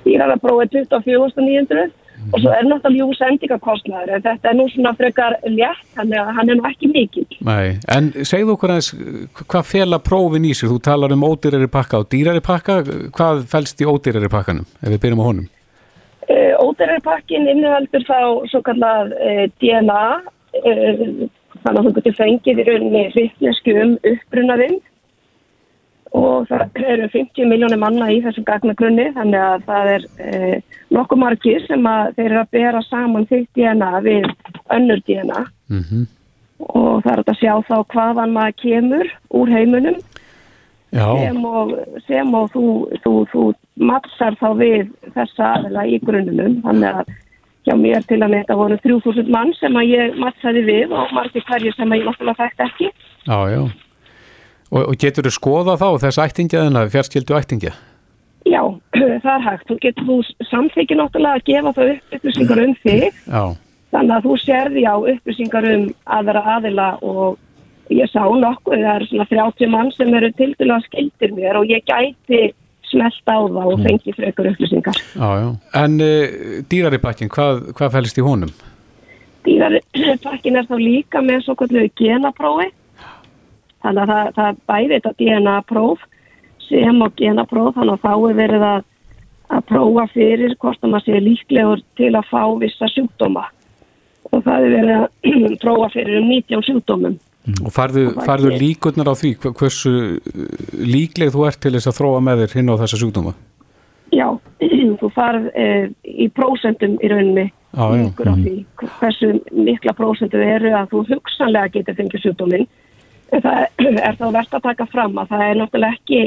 dýrar 0.05 0.35
að 0.35 0.43
prófið 0.43 0.73
24.900 0.91 1.91
og 2.31 2.37
svo 2.43 2.53
er 2.55 2.69
náttúrulega 2.69 3.03
jú 3.03 3.17
sendingakostnæður, 3.19 4.13
en 4.17 4.27
þetta 4.27 4.51
er 4.51 4.59
nú 4.59 4.67
svona 4.73 4.93
frekar 4.99 5.39
létt, 5.47 5.87
þannig 5.97 6.21
að 6.23 6.31
hann 6.39 6.53
er 6.53 6.61
nú 6.61 6.69
ekki 6.69 6.91
mikill. 6.93 7.39
Nei, 7.49 7.79
en 7.93 8.13
segðu 8.29 8.55
okkur 8.57 8.75
aðeins 8.75 8.93
hvað 9.43 9.67
fela 9.73 10.03
prófin 10.03 10.47
í 10.49 10.55
sig? 10.55 10.71
Þú 10.71 10.79
talar 10.87 11.17
um 11.17 11.27
ódýrari 11.27 11.71
pakka 11.73 12.03
og 12.05 12.09
dýrari 12.13 12.45
pakka, 12.45 12.83
hvað 13.17 13.45
felst 13.51 13.83
í 13.83 13.89
ódýrari 13.89 14.31
pakkanum, 14.33 14.69
ef 14.83 14.95
við 14.95 15.03
byrjum 15.07 15.25
á 15.25 15.29
honum? 15.31 15.51
Uh, 16.31 16.55
Ódærar 16.63 17.03
pakkin 17.03 17.49
innihaldur 17.51 18.05
þá 18.07 18.19
svo 18.53 18.61
kallað 18.63 19.11
uh, 19.19 19.47
DNA 19.59 20.03
uh, 20.63 21.01
þannig 21.65 21.81
að 21.81 21.87
þú 21.89 21.93
getur 21.97 22.15
fengið 22.21 22.61
í 22.63 22.67
rauninni 22.69 23.03
hrytnesku 23.11 23.75
um 23.83 23.97
upprunarinn 24.07 24.79
og 26.19 26.49
það 26.51 26.81
eru 26.93 27.11
50 27.13 27.49
miljónir 27.49 27.81
manna 27.81 28.11
í 28.13 28.19
þessum 28.25 28.45
gagnagrunni 28.49 29.11
þannig 29.17 29.45
að 29.49 29.69
það 29.69 29.93
er 29.97 30.09
uh, 30.29 30.57
nokkuð 30.93 31.23
margir 31.25 31.69
sem 31.69 31.87
að 31.89 32.17
þeir 32.17 32.27
eru 32.31 32.41
að 32.43 32.57
bera 32.59 32.83
saman 32.89 33.29
þitt 33.31 33.49
DNA 33.57 33.93
við 34.05 34.27
önnur 34.79 35.07
DNA 35.07 35.47
Mm 35.73 36.05
og 36.71 37.03
það 37.03 37.13
er 37.13 37.23
að 37.23 37.39
sjá 37.41 37.53
þá 37.67 37.77
hvaðan 37.93 38.35
maður 38.37 38.57
kemur 38.63 39.13
úr 39.35 39.53
heiminum. 39.53 39.99
Já, 40.93 41.07
sem 41.17 41.45
og, 41.49 41.71
sem 42.05 42.35
og 42.37 42.51
þú, 42.53 42.65
þú, 43.01 43.13
þú 43.33 43.45
mattsar 43.81 44.37
þá 44.37 44.49
við 44.59 44.91
þessa 45.15 45.55
aðila 45.57 45.87
í 45.89 46.01
grunnunum. 46.05 46.59
Þannig 46.67 46.99
að 47.01 47.15
hjá 47.65 47.77
mér 47.81 48.05
til 48.11 48.19
að 48.21 48.37
þetta 48.37 48.59
voru 48.61 48.77
3000 48.85 49.31
mann 49.33 49.55
sem 49.57 49.79
að 49.79 49.95
ég 49.95 50.19
mattsaði 50.21 50.67
við 50.69 50.93
og 50.93 51.15
margir 51.17 51.47
hverju 51.49 51.73
sem 51.77 51.89
að 51.95 52.03
ég 52.03 52.11
náttúrulega 52.11 52.45
þekkt 52.45 52.67
ekki. 52.67 52.91
Já, 53.25 53.39
já. 53.55 53.63
Og, 54.73 54.87
og 54.89 54.95
getur 54.97 55.29
þú 55.29 55.35
skoða 55.37 55.77
þá 55.81 55.89
þess 56.07 56.21
ættingjaðina, 56.23 56.87
fjárskildu 56.93 57.37
ættingja? 57.37 57.75
Já, 58.49 58.63
það 59.25 59.35
er 59.35 59.45
hægt. 59.47 59.69
Þú 59.69 59.77
getur 59.83 60.09
þú 60.09 60.17
samþykir 60.49 61.01
náttúrulega 61.01 61.41
að 61.41 61.47
gefa 61.51 61.75
það 61.77 61.93
upp 61.93 62.17
upplýsingar 62.17 62.63
um 62.65 62.75
þig 62.81 63.05
Já, 63.27 63.45
þannig 63.93 64.17
að 64.17 64.27
þú 64.27 64.39
sérði 64.47 64.87
á 64.89 64.97
upplýsingar 64.97 65.69
um 65.75 65.87
aðra 66.19 66.45
aðila 66.57 66.89
og 67.05 67.39
ég 67.93 68.09
sá 68.09 68.25
nokkuð, 68.25 68.81
það 68.81 68.97
eru 68.97 69.09
svona 69.11 69.29
30 69.29 69.73
mann 69.77 69.93
sem 69.93 70.13
eru 70.17 70.33
til 70.39 70.51
að 70.71 70.85
skildir 70.89 71.37
mér 71.37 71.61
og 71.61 71.69
ég 71.69 71.85
gæti 71.85 72.43
smelt 72.89 73.25
á 73.29 73.37
það 73.37 73.71
og 73.73 73.81
fengi 73.85 74.13
frekar 74.17 74.51
upplýsingar. 74.53 74.99
já, 75.17 75.29
já. 75.43 75.49
En 75.85 76.01
uh, 76.01 76.61
dýrari 76.69 77.01
pakkin, 77.01 77.33
hvað, 77.33 77.73
hvað 77.77 77.99
felst 77.99 78.21
í 78.21 78.25
honum? 78.25 78.53
Dýrarpakkin 79.43 80.57
er 80.57 80.69
þá 80.69 80.77
líka 80.79 81.21
með 81.25 81.45
svo 81.47 81.57
kallu 81.59 81.89
genaprófi 81.99 82.69
þannig 83.83 84.03
að 84.03 84.13
það, 84.13 84.33
það 84.39 84.61
bæði 84.71 84.97
þetta 84.97 85.13
DNA-próf 85.21 86.07
sem 86.69 87.03
og 87.05 87.17
genapróf 87.19 87.75
þannig 87.77 87.99
að 87.99 88.07
þá 88.07 88.13
er 88.31 88.39
verið 88.39 88.67
að, 88.69 88.87
að 89.57 89.67
prófa 89.73 90.07
fyrir 90.13 90.55
hvort 90.63 90.81
að 90.87 90.95
maður 90.95 91.09
sé 91.09 91.23
líklegur 91.27 91.85
til 92.01 92.13
að 92.15 92.31
fá 92.31 92.43
vissa 92.63 92.89
sjúkdóma. 92.95 93.45
Og 94.33 94.45
það 94.47 94.67
er 94.67 94.75
verið 94.77 94.97
að 94.97 95.57
prófa 95.65 95.93
fyrir 95.97 96.21
um 96.23 96.29
19 96.33 96.67
sjúkdómum. 96.71 97.17
Og 97.67 97.73
farðu, 97.75 98.05
farðu 98.23 98.53
líkurnar 98.55 99.11
á 99.11 99.15
því, 99.19 99.33
hver- 99.43 99.57
hversu 99.59 99.93
uh, 99.93 100.45
líkleg 100.79 101.33
þú 101.35 101.49
ert 101.49 101.59
til 101.63 101.75
þess 101.75 101.91
að 101.91 101.99
þróa 101.99 102.21
með 102.23 102.45
þér 102.45 102.61
hinn 102.61 102.71
á 102.71 102.81
þessa 102.85 103.01
sjúkdóma? 103.03 103.33
Já, 104.13 104.29
þú 105.01 105.11
farð 105.17 105.49
e, 105.57 105.67
í 106.05 106.29
prósentum 106.37 106.99
í 107.03 107.11
rauninni 107.11 107.49
því 107.73 108.55
hversu 109.01 109.33
mikla 109.57 109.95
prósentu 109.97 110.41
eru 110.45 110.75
að 110.77 110.91
þú 110.93 111.05
hugsanlega 111.09 111.73
getur 111.79 111.97
fengið 111.97 112.27
sjúkdóminn 112.27 112.67
það 113.33 113.67
er 114.09 114.17
þá 114.21 114.25
verðt 114.37 114.55
að 114.59 114.63
taka 114.69 114.87
fram 114.93 115.19
að 115.23 115.29
það 115.33 115.45
er 115.49 115.61
náttúrulega 115.61 115.99
ekki 115.99 116.23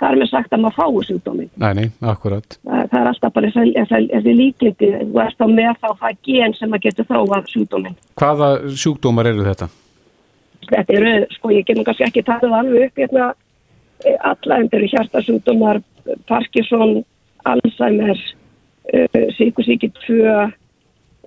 það 0.00 0.10
er 0.10 0.18
með 0.20 0.30
sagt 0.30 0.52
að 0.54 0.62
maður 0.64 0.76
fái 0.78 1.06
sjúkdóminn 1.08 1.50
Nei, 1.62 1.72
nei, 1.78 1.86
akkurat. 2.12 2.56
það, 2.64 2.82
það 2.90 3.00
er 3.00 3.08
alltaf 3.10 3.32
bara 3.34 3.50
þessi- 3.54 4.34
líkindi 4.40 4.90
þú 5.00 5.20
ert 5.24 5.38
þá 5.38 5.46
með 5.54 5.72
þá 5.82 5.88
það 6.02 6.18
gen 6.28 6.54
sem 6.58 6.76
að 6.76 6.84
getur 6.88 7.08
þróað 7.10 7.50
sjúkdóminn 7.54 7.96
Hvaða 8.20 8.48
sjúkdómar 8.84 9.30
eru 9.30 9.46
þetta? 9.48 9.68
þetta 10.70 10.94
eru, 10.98 11.14
sko 11.36 11.50
ég 11.54 11.64
nú 11.78 11.84
kannski 11.84 12.06
ekki 12.08 12.22
talað 12.26 12.54
alveg 12.58 12.86
upp 12.88 13.02
hérna 13.02 13.26
eh, 14.04 14.16
alla 14.20 14.56
en 14.58 14.68
þetta 14.68 14.76
eru 14.80 14.92
hjartasjúkdómar 14.94 15.82
Parkinson, 16.28 16.98
Alzheimer 17.48 18.18
uh, 18.18 19.20
síkusíki 19.38 19.88
2 20.06 20.52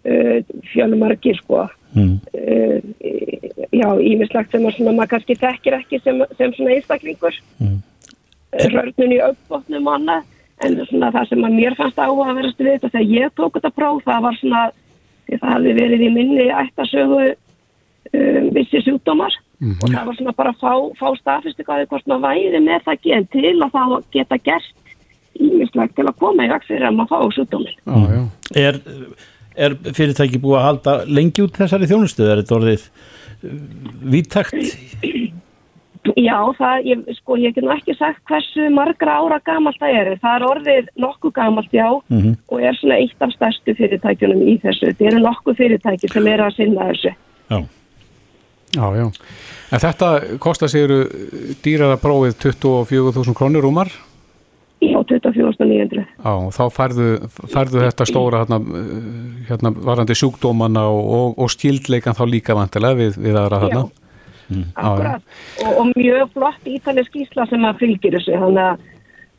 uh, 0.08 0.62
fjölumargir 0.74 1.38
sko 1.44 1.68
Mm. 1.98 2.20
uh, 2.36 2.82
já, 3.72 3.88
ímislegt 4.04 4.52
sem 4.52 4.66
svona 4.76 4.92
maður 4.94 5.14
kannski 5.14 5.36
þekkir 5.40 5.78
ekki 5.80 6.00
sem, 6.04 6.20
sem 6.38 6.52
svona 6.54 6.74
einstaklingur 6.76 7.38
Mm. 7.60 7.78
mm. 7.78 8.74
rörnun 8.74 9.14
í 9.16 9.20
auðbótnum 9.24 9.88
og 9.88 9.96
annað 9.96 10.24
en 10.68 10.76
svona 10.90 11.12
það 11.16 11.30
sem 11.30 11.46
að 11.48 11.56
mér 11.58 11.76
fannst 11.80 11.98
áhuga 12.02 12.28
að 12.32 12.36
vera 12.42 12.52
stuðið 12.54 12.76
þetta 12.76 12.92
þegar 12.94 13.14
ég 13.16 13.34
tók 13.40 13.54
þetta 13.58 13.72
próf 13.80 14.04
það 14.06 14.22
var 14.28 14.38
svona, 14.42 14.62
það 15.32 15.50
hafði 15.54 15.74
verið 15.80 16.02
í 16.08 16.10
minni 16.18 16.48
ættasögu 16.62 17.22
um, 17.32 18.50
vissi 18.58 18.82
sjúkdómar 18.86 19.34
og 19.64 19.88
það 19.88 20.06
var 20.10 20.18
svona 20.20 20.36
bara 20.38 20.54
að 20.54 20.60
fá, 20.62 20.74
fá 21.00 21.08
staðfystu 21.22 21.64
hvað 21.66 21.88
hvort 21.92 22.08
maður 22.12 22.28
væri 22.28 22.62
með 22.68 22.84
það 22.90 23.02
gen 23.08 23.28
til 23.34 23.56
að 23.56 23.72
það 23.78 23.96
geta 24.18 24.38
gert 24.44 24.74
ímislegt 25.40 25.96
til 25.98 26.06
að 26.10 26.20
koma 26.20 26.46
í 26.46 26.52
veg 26.52 26.68
fyrir 26.68 26.88
að 26.92 27.00
maður 27.00 27.16
fá 27.16 27.40
sjúkdómin 27.40 27.76
Já, 27.86 27.98
já. 28.18 28.22
Er, 28.68 28.82
er 29.58 29.76
fyrirtæki 29.98 30.40
búið 30.44 30.60
að 30.60 30.68
halda 30.70 30.96
lengi 31.10 31.44
út 31.46 31.58
þessari 31.58 31.90
þjónustu? 31.90 32.28
Er 32.30 32.42
þetta 32.44 32.58
orðið 32.60 32.86
uh, 32.88 33.58
víttakt? 34.14 34.56
Já, 36.16 36.38
það, 36.56 36.86
ég, 36.88 37.00
sko, 37.18 37.36
ég 37.42 37.52
get 37.58 37.66
nú 37.66 37.72
ekki 37.74 37.94
sagt 37.98 38.22
hversu 38.30 38.70
margra 38.72 39.18
ára 39.20 39.42
gamalt 39.44 39.76
það 39.82 39.98
er. 40.00 40.12
Það 40.24 40.36
er 40.38 40.46
orðið 40.48 40.86
nokkuð 41.04 41.34
gamalt, 41.36 41.74
já, 41.76 41.88
Mhm. 42.10 42.38
og 42.48 42.62
er 42.64 42.78
svona 42.80 42.96
eitt 43.02 43.22
af 43.22 43.34
stærstu 43.36 43.76
fyrirtækjunum 43.76 44.42
í 44.48 44.56
þessu. 44.64 44.94
Það 44.96 45.08
eru 45.12 45.20
nokkuð 45.26 45.58
fyrirtæki 45.60 46.08
sem 46.14 46.28
eru 46.32 46.44
að 46.48 46.56
sinna 46.56 46.88
þessu. 46.94 47.12
Já. 47.52 47.60
Já, 48.78 48.86
já. 48.96 49.06
En 49.72 49.80
þetta 49.84 50.40
kostar 50.40 50.68
sér 50.72 50.94
dýrara 51.64 51.98
prófið 52.00 52.36
24.000 52.40 53.34
krónur 53.36 53.62
rúmar? 53.68 53.92
Já, 54.78 54.98
24.900. 55.10 56.04
Já, 56.22 56.34
þá 56.54 56.64
færðu, 56.70 57.06
færðu 57.50 57.80
þetta 57.82 58.06
stóra 58.06 58.44
hérna, 58.44 58.60
hérna 59.48 59.72
varandi 59.74 60.18
sjúkdómana 60.18 60.84
og, 60.94 61.08
og, 61.18 61.32
og 61.42 61.50
skildleikan 61.50 62.18
þá 62.18 62.26
líka 62.30 62.58
vantilega 62.58 63.00
við, 63.00 63.18
við 63.24 63.40
aðra 63.42 63.64
þarna. 63.64 63.88
Akkurat. 64.78 65.26
Og, 65.66 65.72
og 65.82 65.90
mjög 65.98 66.30
flott 66.36 66.70
ítalið 66.70 67.10
skýsla 67.10 67.48
sem 67.50 67.66
að 67.68 67.82
fylgir 67.82 68.16
þessu. 68.20 68.38
Þannig 68.38 68.64
að 68.68 68.86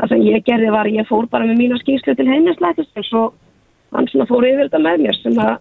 það 0.01 0.13
sem 0.13 0.27
ég 0.27 0.45
gerði 0.51 0.75
var, 0.75 0.91
ég 0.99 1.09
fór 1.09 1.29
bara 1.31 1.47
með 1.49 1.63
mína 1.63 1.79
skýslu 1.85 2.17
til 2.19 2.29
heimislætist 2.29 2.99
og 2.99 3.07
svo 3.07 3.25
hann 3.95 4.11
svona 4.11 4.29
fór 4.29 4.47
yfir 4.49 4.67
þetta 4.67 4.83
með 4.85 5.05
mér 5.07 5.19
sem, 5.23 5.39
að, 5.43 5.55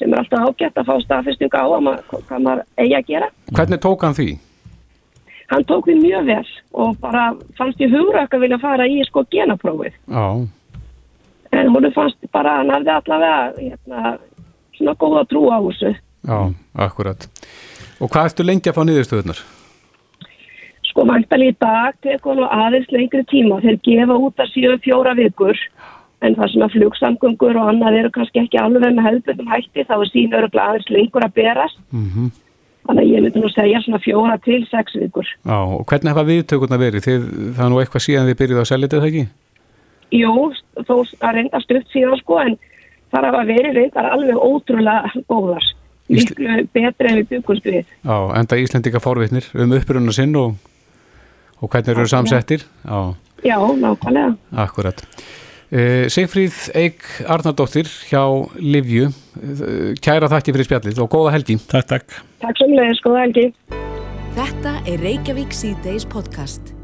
sem 0.00 0.12
er 0.12 0.22
alltaf 0.22 0.48
ágætt 0.48 0.80
að 0.80 0.88
fá 0.88 0.94
staðfestingu 1.04 1.60
á 1.60 1.66
að 1.68 1.84
maður 2.40 2.64
eigi 2.80 2.96
að 2.98 3.10
gera. 3.12 3.30
Hvernig 3.52 3.82
tók 3.84 4.08
hann 4.08 4.16
því? 4.16 4.30
Hann 5.50 5.66
tók 5.68 5.88
því 5.88 5.98
mjög 6.00 6.30
vel 6.30 6.48
og 6.72 6.96
bara 7.02 7.26
fannst 7.58 7.82
ég 7.82 7.92
hugrak 7.94 8.34
að 8.34 8.46
vilja 8.46 8.60
fara 8.62 8.88
í 8.88 9.00
sko 9.08 9.24
genaprófið. 9.34 9.94
Já, 10.06 10.26
en 11.60 11.72
hún 11.74 11.92
fannst 11.94 12.30
bara 12.32 12.60
hann 12.60 12.74
hafði 12.74 12.94
allavega 12.96 13.38
hérna, 13.58 14.18
svona 14.78 14.98
góða 14.98 15.24
trú 15.30 15.46
á 15.50 15.58
þessu. 15.68 15.94
Já, 16.28 16.38
akkurat. 16.86 17.30
Og 18.00 18.08
hvað 18.08 18.30
ertu 18.30 18.46
lengi 18.46 18.70
að 18.70 18.78
fá 18.78 18.84
niðurstöðunar? 18.86 19.40
sko 20.90 21.06
vantali 21.06 21.50
í 21.50 21.56
dag 21.62 21.96
tekur 22.04 22.36
nú 22.36 22.46
aðeins 22.50 22.90
lengri 22.92 23.22
tíma. 23.30 23.60
Þeir 23.62 23.78
gefa 23.86 24.18
út 24.18 24.42
að 24.42 24.52
síðan 24.54 24.84
fjóra 24.84 25.14
vikur. 25.18 25.56
En 26.20 26.34
það 26.36 26.52
sem 26.52 26.64
að 26.66 26.74
flugsamgöngur 26.76 27.56
og 27.56 27.68
annað 27.70 27.98
eru 28.02 28.10
kannski 28.12 28.42
ekki 28.42 28.58
alveg 28.60 28.92
með 28.92 29.06
hefðbundum 29.06 29.48
hætti 29.48 29.86
þá 29.88 29.94
er 29.96 30.10
sín 30.10 30.34
öruglega 30.36 30.66
aðeins 30.68 30.90
lengur 30.92 31.24
að 31.24 31.36
berast. 31.38 31.78
Mm 31.90 32.30
þannig 32.90 33.06
að 33.06 33.12
ég 33.14 33.22
myndi 33.24 33.40
nú 33.44 33.50
segja 33.54 33.80
svona 33.84 34.00
fjóra 34.02 34.36
til 34.44 34.60
sex 34.68 34.96
vikur 34.98 35.28
Já, 35.46 35.56
og 35.56 35.84
hvernig 35.88 36.12
hafa 36.12 36.26
viðtökurna 36.28 36.78
verið? 36.82 37.06
Þið, 37.06 37.28
það 37.56 37.64
er 37.66 37.70
nú 37.72 37.80
eitthvað 37.84 38.04
síðan 38.06 38.28
þið 38.32 38.38
byrjuð 38.42 38.62
að 38.64 38.68
selja 38.72 38.90
þetta 38.90 39.10
ekki? 39.10 39.24
Jú, 40.20 40.32
þó 40.88 40.94
að 41.22 41.36
reynda 41.38 41.60
stutt 41.62 41.92
síðan 41.94 42.18
sko 42.20 42.40
en 42.42 42.56
þar 43.14 43.28
hafa 43.30 43.44
verið 43.46 43.76
reyndar 43.78 44.08
alveg 44.10 44.38
ótrúlega 44.42 45.12
góðar. 45.30 45.66
Ísl- 46.10 46.34
miklu 46.34 46.64
betri 46.74 47.06
en 47.12 47.18
við 47.20 47.28
byggumst 47.30 47.66
við. 47.70 47.84
Já, 48.02 48.16
enda 48.40 48.58
Íslendinga 48.58 49.00
forvitnir 49.02 49.46
um 49.54 49.72
upprunna 49.78 50.12
sinn 50.14 50.34
og, 50.38 50.56
og 51.62 51.70
hvernig 51.70 51.92
eru 51.94 52.08
samsettir. 52.10 52.64
Já, 52.82 53.14
Já, 53.46 53.56
nákvæmlega. 53.56 54.34
akkurat. 54.66 55.04
Uh, 55.70 56.08
Sigfríð 56.10 56.56
Eik 56.74 57.04
Arnardóttir 57.30 57.86
hjá 58.08 58.24
Livju, 58.58 59.06
uh, 59.06 59.92
kæra 60.02 60.26
þakki 60.32 60.56
fyrir 60.56 60.66
spjallið 60.66 60.98
og 61.04 61.12
góða 61.14 61.36
helgi. 61.36 61.60
Takk, 61.70 61.86
takk. 61.92 62.18
Takk 62.42 62.58
sem 62.58 62.74
leiðis, 62.74 63.04
góða 63.06 63.22
helgi. 63.28 63.46
Þetta 64.34 64.74
er 64.90 65.06
Reykjavík 65.06 65.54
síðdeis 65.54 66.08
podcast. 66.10 66.74